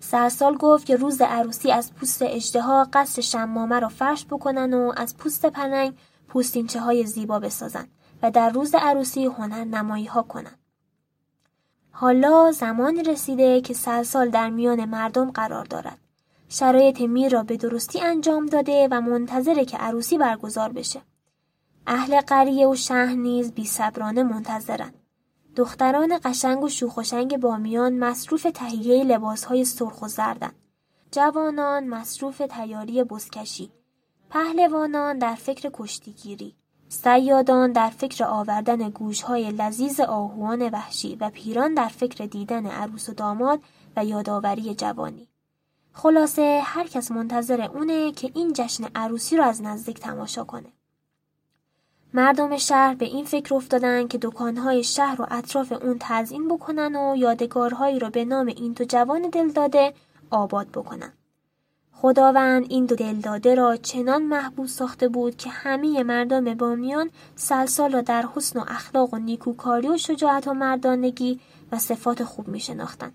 سرسال 0.01 0.57
گفت 0.57 0.87
که 0.87 0.97
روز 0.97 1.20
عروسی 1.20 1.72
از 1.72 1.95
پوست 1.95 2.22
اجده 2.22 2.62
قصد 2.93 3.20
شمامه 3.20 3.81
را 3.81 3.89
فرش 3.89 4.26
بکنن 4.26 4.74
و 4.74 4.93
از 4.97 5.16
پوست 5.16 5.47
پننگ 5.47 5.95
پوستینچه 6.28 6.81
های 6.81 7.07
زیبا 7.07 7.39
بسازن 7.39 7.87
و 8.22 8.31
در 8.31 8.51
روز 8.51 8.74
عروسی 8.74 9.24
هنر 9.24 9.64
نمایی 9.64 10.07
ها 10.07 10.22
کنن. 10.22 10.55
حالا 11.91 12.53
زمانی 12.53 13.03
رسیده 13.03 13.61
که 13.61 13.74
سرسال 13.74 14.31
در 14.31 14.51
میان 14.51 14.85
مردم 14.85 15.31
قرار 15.31 15.64
دارد. 15.64 15.99
شرایط 16.53 17.01
میر 17.01 17.32
را 17.32 17.42
به 17.42 17.57
درستی 17.57 18.01
انجام 18.01 18.46
داده 18.46 18.88
و 18.90 19.01
منتظره 19.01 19.64
که 19.64 19.76
عروسی 19.76 20.18
برگزار 20.18 20.72
بشه. 20.72 21.03
اهل 21.86 22.20
قریه 22.20 22.66
و 22.66 22.74
شهر 22.74 23.14
نیز 23.14 23.53
بی 23.53 23.64
صبرانه 23.64 24.22
منتظرند. 24.22 24.94
دختران 25.57 26.20
قشنگ 26.24 26.62
و 26.62 26.68
شوخوشنگ 26.68 27.36
بامیان 27.36 27.98
مصروف 27.98 28.46
تهیه 28.55 29.05
لباسهای 29.05 29.64
سرخ 29.64 30.03
و 30.03 30.09
زردن. 30.09 30.53
جوانان 31.11 31.86
مصروف 31.86 32.42
تیاری 32.51 33.05
بزکشی. 33.05 33.70
پهلوانان 34.30 35.18
در 35.18 35.34
فکر 35.34 35.70
کشتیگیری. 35.72 36.57
سیادان 36.88 37.72
در 37.72 37.90
فکر 37.90 38.24
آوردن 38.24 38.90
گوشهای 38.90 39.51
لذیذ 39.51 40.01
آهوان 40.01 40.68
وحشی 40.68 41.16
و 41.20 41.30
پیران 41.30 41.74
در 41.74 41.88
فکر 41.88 42.26
دیدن 42.26 42.66
عروس 42.66 43.09
و 43.09 43.14
داماد 43.14 43.61
و 43.96 44.05
یادآوری 44.05 44.74
جوانی. 44.74 45.30
خلاصه 45.93 46.61
هر 46.64 46.86
کس 46.86 47.11
منتظر 47.11 47.61
اونه 47.61 48.12
که 48.12 48.30
این 48.34 48.53
جشن 48.53 48.84
عروسی 48.95 49.36
رو 49.36 49.45
از 49.45 49.62
نزدیک 49.62 50.01
تماشا 50.01 50.45
کنه. 50.45 50.72
مردم 52.14 52.57
شهر 52.57 52.95
به 52.95 53.05
این 53.05 53.24
فکر 53.24 53.55
افتادن 53.55 54.09
که 54.09 54.18
دکانهای 54.22 54.84
شهر 54.84 55.22
و 55.22 55.26
اطراف 55.30 55.72
اون 55.72 55.97
تزیین 56.01 56.49
بکنن 56.49 56.97
و 56.97 57.16
یادگارهایی 57.16 57.99
را 57.99 58.11
به 58.11 58.24
نام 58.24 58.47
این 58.47 58.72
دو 58.72 58.84
جوان 58.84 59.22
دلداده 59.22 59.95
آباد 60.30 60.68
بکنن. 60.68 61.12
خداوند 61.93 62.66
این 62.68 62.86
دو 62.86 62.97
دلداده 62.97 63.55
را 63.55 63.76
چنان 63.76 64.22
محبوب 64.22 64.66
ساخته 64.66 65.09
بود 65.09 65.36
که 65.36 65.51
همه 65.51 66.03
مردم 66.03 66.55
بامیان 66.55 67.11
سلسال 67.36 67.93
را 67.93 68.01
در 68.01 68.28
حسن 68.34 68.61
و 68.61 68.64
اخلاق 68.68 69.14
و 69.14 69.18
نیکوکاری 69.18 69.88
و 69.88 69.97
شجاعت 69.97 70.49
و 70.49 70.55
مردانگی 70.55 71.41
و 71.72 71.78
صفات 71.78 72.24
خوب 72.24 72.49
می 72.49 72.61
شناختن. 72.61 73.12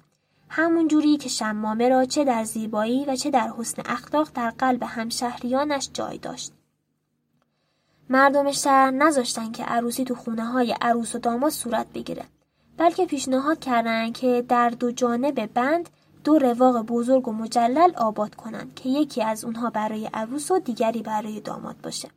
همون 0.58 0.88
جوری 0.88 1.18
که 1.18 1.30
شمامه 1.30 1.90
را 1.90 2.06
چه 2.06 2.24
در 2.24 2.44
زیبایی 2.44 3.06
و 3.06 3.16
چه 3.16 3.32
در 3.32 3.54
حسن 3.58 3.82
اخلاق 3.86 4.30
در 4.34 4.50
قلب 4.50 4.84
همشهریانش 4.84 5.90
جای 5.94 6.18
داشت. 6.18 6.54
مردم 8.10 8.52
شهر 8.52 8.92
نذاشتن 8.92 9.52
که 9.52 9.64
عروسی 9.64 10.04
تو 10.04 10.16
خونه 10.16 10.46
های 10.46 10.76
عروس 10.82 11.16
و 11.16 11.20
داماد 11.20 11.52
صورت 11.52 11.88
بگیره 11.94 12.26
بلکه 12.78 13.06
پیشنهاد 13.06 13.60
کردن 13.60 14.12
که 14.12 14.46
در 14.48 14.70
دو 14.70 14.92
جانب 14.92 15.54
بند 15.54 15.90
دو 16.24 16.40
رواق 16.40 16.82
بزرگ 16.82 17.28
و 17.28 17.32
مجلل 17.32 17.92
آباد 17.98 18.36
کنند 18.36 18.76
که 18.76 18.90
یکی 18.90 19.24
از 19.24 19.46
اونها 19.46 19.70
برای 19.70 20.10
عروس 20.14 20.52
و 20.52 20.60
دیگری 20.60 21.02
برای 21.02 21.40
داماد 21.40 21.76
باشه. 21.84 22.10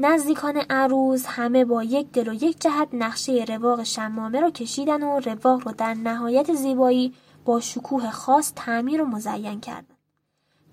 نزدیکان 0.00 0.56
عروس 0.70 1.26
همه 1.26 1.64
با 1.64 1.82
یک 1.82 2.12
دل 2.12 2.28
و 2.28 2.32
یک 2.32 2.60
جهت 2.60 2.88
نقشه 2.92 3.44
رواق 3.48 3.82
شمامه 3.82 4.40
رو 4.40 4.50
کشیدن 4.50 5.02
و 5.02 5.20
رواق 5.20 5.68
رو 5.68 5.72
در 5.72 5.94
نهایت 5.94 6.54
زیبایی 6.54 7.14
با 7.44 7.60
شکوه 7.60 8.10
خاص 8.10 8.52
تعمیر 8.56 9.02
و 9.02 9.06
مزین 9.06 9.60
کردن. 9.60 9.96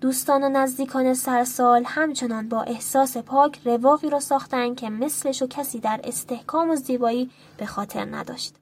دوستان 0.00 0.44
و 0.44 0.48
نزدیکان 0.48 1.14
سرسال 1.14 1.82
همچنان 1.86 2.48
با 2.48 2.62
احساس 2.62 3.16
پاک 3.16 3.60
رواقی 3.64 4.10
را 4.10 4.20
ساختن 4.20 4.74
که 4.74 4.90
مثلش 4.90 5.42
و 5.42 5.46
کسی 5.46 5.80
در 5.80 6.00
استحکام 6.04 6.70
و 6.70 6.76
زیبایی 6.76 7.30
به 7.56 7.66
خاطر 7.66 8.04
نداشت. 8.04 8.54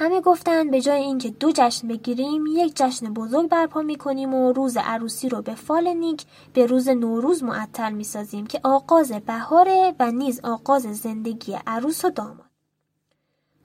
همه 0.00 0.20
گفتن 0.20 0.70
به 0.70 0.80
جای 0.80 1.00
اینکه 1.00 1.30
دو 1.30 1.52
جشن 1.54 1.88
بگیریم 1.88 2.44
یک 2.46 2.76
جشن 2.76 3.14
بزرگ 3.14 3.48
برپا 3.48 3.82
می‌کنیم 3.82 4.34
و 4.34 4.52
روز 4.52 4.76
عروسی 4.76 5.28
رو 5.28 5.42
به 5.42 5.54
فال 5.54 5.88
نیک 5.88 6.24
به 6.52 6.66
روز 6.66 6.88
نوروز 6.88 7.42
معطل 7.42 7.92
می‌سازیم 7.92 8.46
که 8.46 8.60
آغاز 8.62 9.12
بهاره 9.12 9.94
و 9.98 10.10
نیز 10.10 10.40
آغاز 10.44 10.82
زندگی 10.82 11.58
عروس 11.66 12.04
و 12.04 12.10
داماد. 12.10 12.50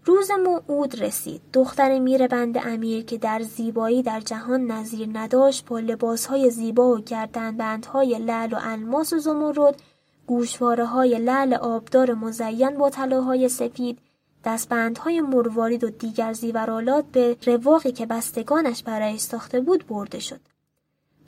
روز 0.05 0.31
موعود 0.31 1.01
رسید. 1.01 1.41
دختر 1.53 1.99
میر 1.99 2.27
بند 2.27 2.57
امیر 2.57 3.05
که 3.05 3.17
در 3.17 3.41
زیبایی 3.41 4.03
در 4.03 4.19
جهان 4.19 4.71
نظیر 4.71 5.09
نداشت 5.13 5.65
با 5.65 5.79
لباسهای 5.79 6.49
زیبا 6.49 6.87
و 6.87 6.99
گردنبندهای 6.99 8.19
لعل 8.19 8.53
و 8.53 8.57
الماس 8.61 9.13
و 9.13 9.19
زمرد، 9.19 9.81
گوشواره 10.27 10.85
های 10.85 11.19
لعل 11.19 11.53
آبدار 11.53 12.13
مزین 12.13 12.77
با 12.77 12.89
طلاهای 12.89 13.49
سفید، 13.49 13.99
دستبندهای 14.45 15.21
مروارید 15.21 15.83
و 15.83 15.89
دیگر 15.89 16.33
زیورالات 16.33 17.05
به 17.05 17.37
رواقی 17.45 17.91
که 17.91 18.05
بستگانش 18.05 18.83
برای 18.83 19.17
ساخته 19.17 19.61
بود 19.61 19.87
برده 19.87 20.19
شد. 20.19 20.39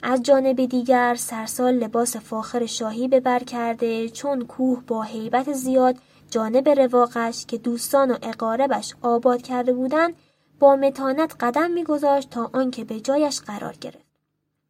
از 0.02 0.22
جانب 0.22 0.64
دیگر 0.66 1.14
سرسال 1.14 1.74
لباس 1.74 2.16
فاخر 2.16 2.66
شاهی 2.66 3.08
به 3.08 3.20
بر 3.20 3.38
کرده 3.38 4.08
چون 4.08 4.46
کوه 4.46 4.82
با 4.86 5.02
حیبت 5.02 5.52
زیاد 5.52 5.96
جانب 6.30 6.68
رواقش 6.68 7.46
که 7.46 7.58
دوستان 7.58 8.10
و 8.10 8.16
اقاربش 8.22 8.94
آباد 9.02 9.42
کرده 9.42 9.72
بودند 9.72 10.14
با 10.58 10.76
متانت 10.76 11.36
قدم 11.40 11.70
میگذاشت 11.70 12.30
تا 12.30 12.50
آنکه 12.52 12.84
به 12.84 13.00
جایش 13.00 13.40
قرار 13.40 13.76
گرفت 13.80 14.06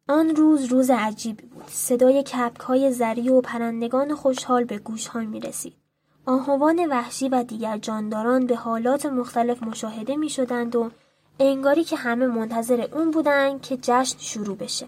آن 0.09 0.35
روز 0.35 0.65
روز 0.65 0.89
عجیبی 0.89 1.45
بود 1.45 1.67
صدای 1.67 2.23
کپک 2.23 2.59
های 2.59 2.91
زری 2.91 3.29
و 3.29 3.41
پرندگان 3.41 4.15
خوشحال 4.15 4.63
به 4.63 4.77
گوش 4.77 5.07
ها 5.07 5.19
می 5.19 5.39
رسید. 5.39 5.86
آهوان 6.27 6.87
وحشی 6.89 7.29
و 7.29 7.43
دیگر 7.43 7.77
جانداران 7.77 8.45
به 8.45 8.55
حالات 8.55 9.05
مختلف 9.05 9.63
مشاهده 9.63 10.15
می 10.15 10.29
شدند 10.29 10.75
و 10.75 10.91
انگاری 11.39 11.83
که 11.83 11.95
همه 11.95 12.27
منتظر 12.27 12.87
اون 12.93 13.11
بودند 13.11 13.61
که 13.61 13.77
جشن 13.81 14.17
شروع 14.19 14.57
بشه. 14.57 14.87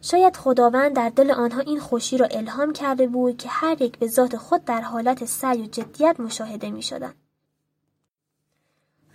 شاید 0.00 0.36
خداوند 0.36 0.96
در 0.96 1.08
دل 1.08 1.30
آنها 1.30 1.60
این 1.60 1.80
خوشی 1.80 2.18
را 2.18 2.26
الهام 2.26 2.72
کرده 2.72 3.06
بود 3.06 3.36
که 3.36 3.48
هر 3.48 3.82
یک 3.82 3.98
به 3.98 4.06
ذات 4.06 4.36
خود 4.36 4.64
در 4.64 4.80
حالت 4.80 5.24
سعی 5.24 5.62
و 5.62 5.66
جدیت 5.66 6.20
مشاهده 6.20 6.70
می 6.70 6.82
شدن. 6.82 7.14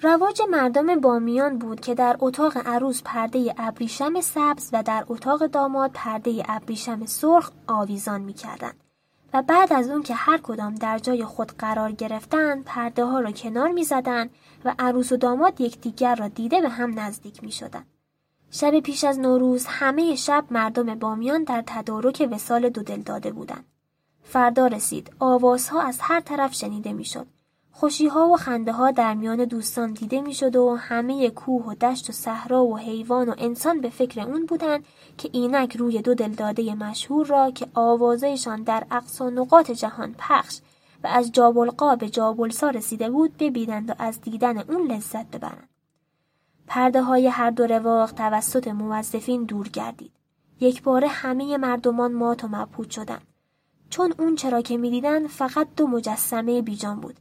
رواج 0.02 0.42
مردم 0.50 1.00
بامیان 1.00 1.58
بود 1.58 1.80
که 1.80 1.96
در 1.96 2.18
اتاق 2.20 2.58
عروس 2.66 3.02
پرده 3.06 3.56
ابریشم 3.58 4.22
سبز 4.22 4.70
و 4.74 4.84
در 4.84 5.06
اتاق 5.08 5.46
داماد 5.46 5.92
پرده 5.94 6.44
ابریشم 6.48 7.06
سرخ 7.06 7.52
آویزان 7.68 8.22
می 8.22 8.34
کردن. 8.34 8.74
و 9.34 9.42
بعد 9.42 9.74
از 9.74 9.90
اون 9.90 10.04
که 10.04 10.14
هر 10.14 10.38
کدام 10.38 10.76
در 10.76 11.00
جای 11.00 11.26
خود 11.26 11.52
قرار 11.58 11.92
گرفتن 11.92 12.62
پرده 12.62 13.06
ها 13.06 13.20
را 13.20 13.32
کنار 13.32 13.72
می 13.72 13.84
زدن 13.84 14.30
و 14.66 14.76
عروس 14.80 15.12
و 15.12 15.18
داماد 15.18 15.62
یکدیگر 15.62 16.16
را 16.16 16.28
دیده 16.28 16.62
به 16.62 16.70
هم 16.70 17.00
نزدیک 17.00 17.44
می 17.44 17.52
شدن. 17.52 17.86
شب 18.52 18.80
پیش 18.80 19.04
از 19.04 19.20
نوروز 19.20 19.66
همه 19.66 20.16
شب 20.16 20.46
مردم 20.52 20.96
بامیان 20.96 21.44
در 21.44 21.64
تدارک 21.68 22.30
وسال 22.32 22.70
دو 22.70 22.84
دل 22.84 23.02
داده 23.02 23.32
بودند. 23.32 23.66
فردا 24.24 24.68
رسید 24.68 25.12
آوازها 25.20 25.82
از 25.82 25.98
هر 26.02 26.20
طرف 26.20 26.54
شنیده 26.54 26.94
می‌شد. 26.94 27.28
خوشیها 27.72 28.28
و 28.28 28.38
خنده 28.38 28.72
ها 28.72 28.92
در 28.92 29.14
میان 29.14 29.46
دوستان 29.46 29.94
دیده 29.94 30.22
می‌شد 30.22 30.56
و 30.56 30.76
همه 30.76 31.30
کوه 31.30 31.66
و 31.66 31.76
دشت 31.76 32.10
و 32.10 32.14
صحرا 32.14 32.66
و 32.66 32.78
حیوان 32.78 33.30
و 33.30 33.36
انسان 33.38 33.82
به 33.82 33.90
فکر 33.90 34.22
اون 34.22 34.46
بودند 34.46 34.86
که 35.20 35.30
اینک 35.34 35.78
روی 35.78 36.02
دو 36.02 36.14
دلداده 36.14 36.76
مشهور 36.76 37.26
را 37.26 37.52
که 37.52 37.68
آوازهشان 37.74 38.64
در 38.64 38.84
اقصا 38.92 39.30
نقاط 39.30 39.72
جهان 39.72 40.16
پخش 40.18 40.60
و 41.04 41.08
از 41.08 41.32
جابلقا 41.32 41.96
به 41.96 42.10
جابلسا 42.10 42.70
رسیده 42.70 43.10
بود 43.10 43.38
ببینند 43.38 43.90
و 43.90 43.94
از 44.00 44.22
دیدن 44.22 44.58
اون 44.58 44.92
لذت 44.92 45.26
ببرند. 45.26 45.70
پرده 46.68 47.02
های 47.02 47.28
هر 47.28 47.50
دو 47.50 47.68
رواق 47.68 48.12
توسط 48.12 48.68
موظفین 48.68 49.44
دور 49.44 49.70
گردید. 49.70 50.12
یک 50.60 50.84
باره 50.84 51.08
همه 51.08 51.58
مردمان 51.58 52.14
مات 52.14 52.44
و 52.44 52.48
مبهوت 52.48 52.90
شدند. 52.90 53.28
چون 53.90 54.14
اون 54.20 54.36
چرا 54.36 54.62
که 54.62 54.78
می‌دیدند 54.78 55.28
فقط 55.28 55.68
دو 55.78 55.88
مجسمه 55.88 56.62
بیجان 56.62 57.00
بود. 57.00 57.20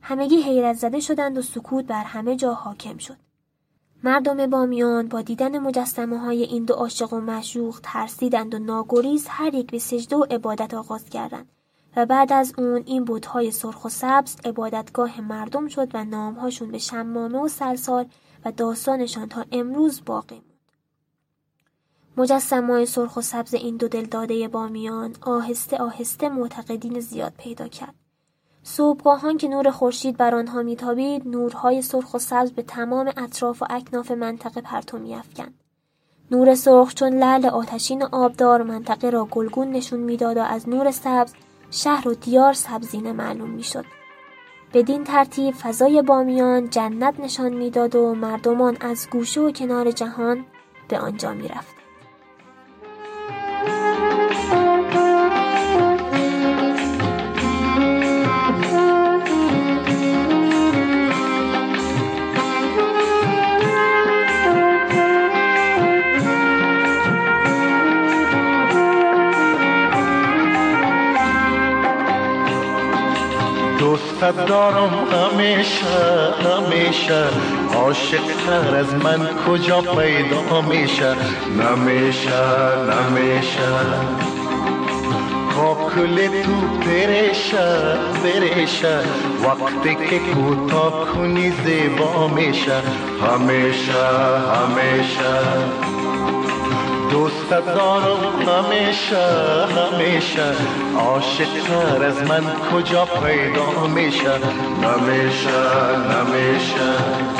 همگی 0.00 0.42
حیرت 0.42 0.76
زده 0.76 1.00
شدند 1.00 1.38
و 1.38 1.42
سکوت 1.42 1.84
بر 1.84 2.04
همه 2.04 2.36
جا 2.36 2.54
حاکم 2.54 2.98
شد. 2.98 3.16
مردم 4.04 4.46
بامیان 4.46 5.08
با 5.08 5.22
دیدن 5.22 5.58
مجسمه 5.58 6.18
های 6.18 6.42
این 6.42 6.64
دو 6.64 6.74
عاشق 6.74 7.12
و 7.12 7.20
مشوق 7.20 7.80
ترسیدند 7.82 8.54
و 8.54 8.58
ناگریز 8.58 9.26
هر 9.28 9.54
یک 9.54 9.70
به 9.70 9.78
سجده 9.78 10.16
و 10.16 10.26
عبادت 10.30 10.74
آغاز 10.74 11.04
کردند 11.04 11.48
و 11.96 12.06
بعد 12.06 12.32
از 12.32 12.54
اون 12.58 12.82
این 12.86 13.04
بودهای 13.04 13.50
سرخ 13.50 13.84
و 13.84 13.88
سبز 13.88 14.36
عبادتگاه 14.44 15.20
مردم 15.20 15.68
شد 15.68 15.90
و 15.94 16.04
نامهاشون 16.04 16.70
به 16.70 16.78
شمامه 16.78 17.38
و 17.38 17.48
سلسال 17.48 18.06
و 18.44 18.52
داستانشان 18.52 19.28
تا 19.28 19.44
امروز 19.52 20.02
باقی 20.06 20.34
موند. 20.34 20.44
مجسمه 22.16 22.84
سرخ 22.84 23.16
و 23.16 23.20
سبز 23.20 23.54
این 23.54 23.76
دو 23.76 23.88
دلداده 23.88 24.48
بامیان 24.48 25.16
آهسته 25.20 25.76
آهسته 25.76 26.28
معتقدین 26.28 27.00
زیاد 27.00 27.32
پیدا 27.38 27.68
کرد. 27.68 27.99
صبحگاهان 28.62 29.36
که 29.36 29.48
نور 29.48 29.70
خورشید 29.70 30.16
بر 30.16 30.34
آنها 30.34 30.62
میتابید 30.62 31.28
نورهای 31.28 31.82
سرخ 31.82 32.14
و 32.14 32.18
سبز 32.18 32.52
به 32.52 32.62
تمام 32.62 33.12
اطراف 33.16 33.62
و 33.62 33.66
اکناف 33.70 34.10
منطقه 34.10 34.60
پرتو 34.60 34.98
میافکند. 34.98 35.54
نور 36.30 36.54
سرخ 36.54 36.94
چون 36.94 37.12
لعل 37.12 37.46
آتشین 37.46 38.02
آبدار 38.02 38.62
منطقه 38.62 39.10
را 39.10 39.24
گلگون 39.24 39.70
نشون 39.70 40.00
می‌داد 40.00 40.36
و 40.36 40.42
از 40.42 40.68
نور 40.68 40.90
سبز 40.90 41.32
شهر 41.70 42.08
و 42.08 42.14
دیار 42.14 42.52
سبزینه 42.52 43.12
معلوم 43.12 43.50
می‌شد. 43.50 43.84
بدین 44.74 45.04
ترتیب 45.04 45.54
فضای 45.54 46.02
بامیان 46.02 46.70
جنت 46.70 47.20
نشان 47.20 47.52
می‌داد 47.52 47.96
و 47.96 48.14
مردمان 48.14 48.76
از 48.80 49.08
گوشه 49.10 49.40
و 49.40 49.50
کنار 49.50 49.90
جهان 49.90 50.44
به 50.88 50.98
آنجا 50.98 51.32
می‌رفت 51.32 51.79
دوستت 74.20 74.46
دارم 74.46 74.90
همیشه 75.12 75.86
همیشه. 76.44 77.24
عاشق 77.74 78.20
تر 78.46 78.76
از 78.76 78.94
من 78.94 79.28
کجا 79.46 79.80
پیدا 79.80 80.60
میشه؟ 80.60 81.14
نمیشه 81.60 82.42
نمیشه. 82.90 83.70
کاکل 85.56 86.42
تو 86.42 86.52
برشه 86.86 87.98
برشه. 88.22 88.98
وقتی 89.44 89.94
که 89.94 90.18
کوتاه 90.18 91.06
کنی 91.14 91.52
زیبا 91.64 92.28
میشه. 92.28 92.82
همیشه 93.22 94.06
همیشه. 94.54 95.99
دوست 97.10 97.50
دارم 97.50 98.18
همیشه 98.48 99.26
همیشه. 99.76 100.54
عاشق 100.98 101.48
تر 101.66 102.04
از 102.04 102.22
من 102.22 102.44
کجا 102.72 103.04
پیدا 103.04 103.86
میشه؟ 103.86 104.38
نمیشه 104.82 105.60
نمیشه 106.10 107.30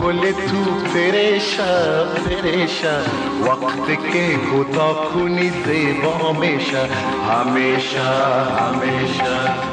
کل 0.00 0.32
تو 0.32 0.64
پریشه 0.94 2.04
پریشه 2.26 2.98
وقتی 3.46 3.96
که 3.96 4.36
کوتا 4.36 4.94
کنی 4.94 5.50
زیبا 5.50 6.32
میشه. 6.32 6.88
همیشه 7.30 8.00
همیشه. 8.60 9.69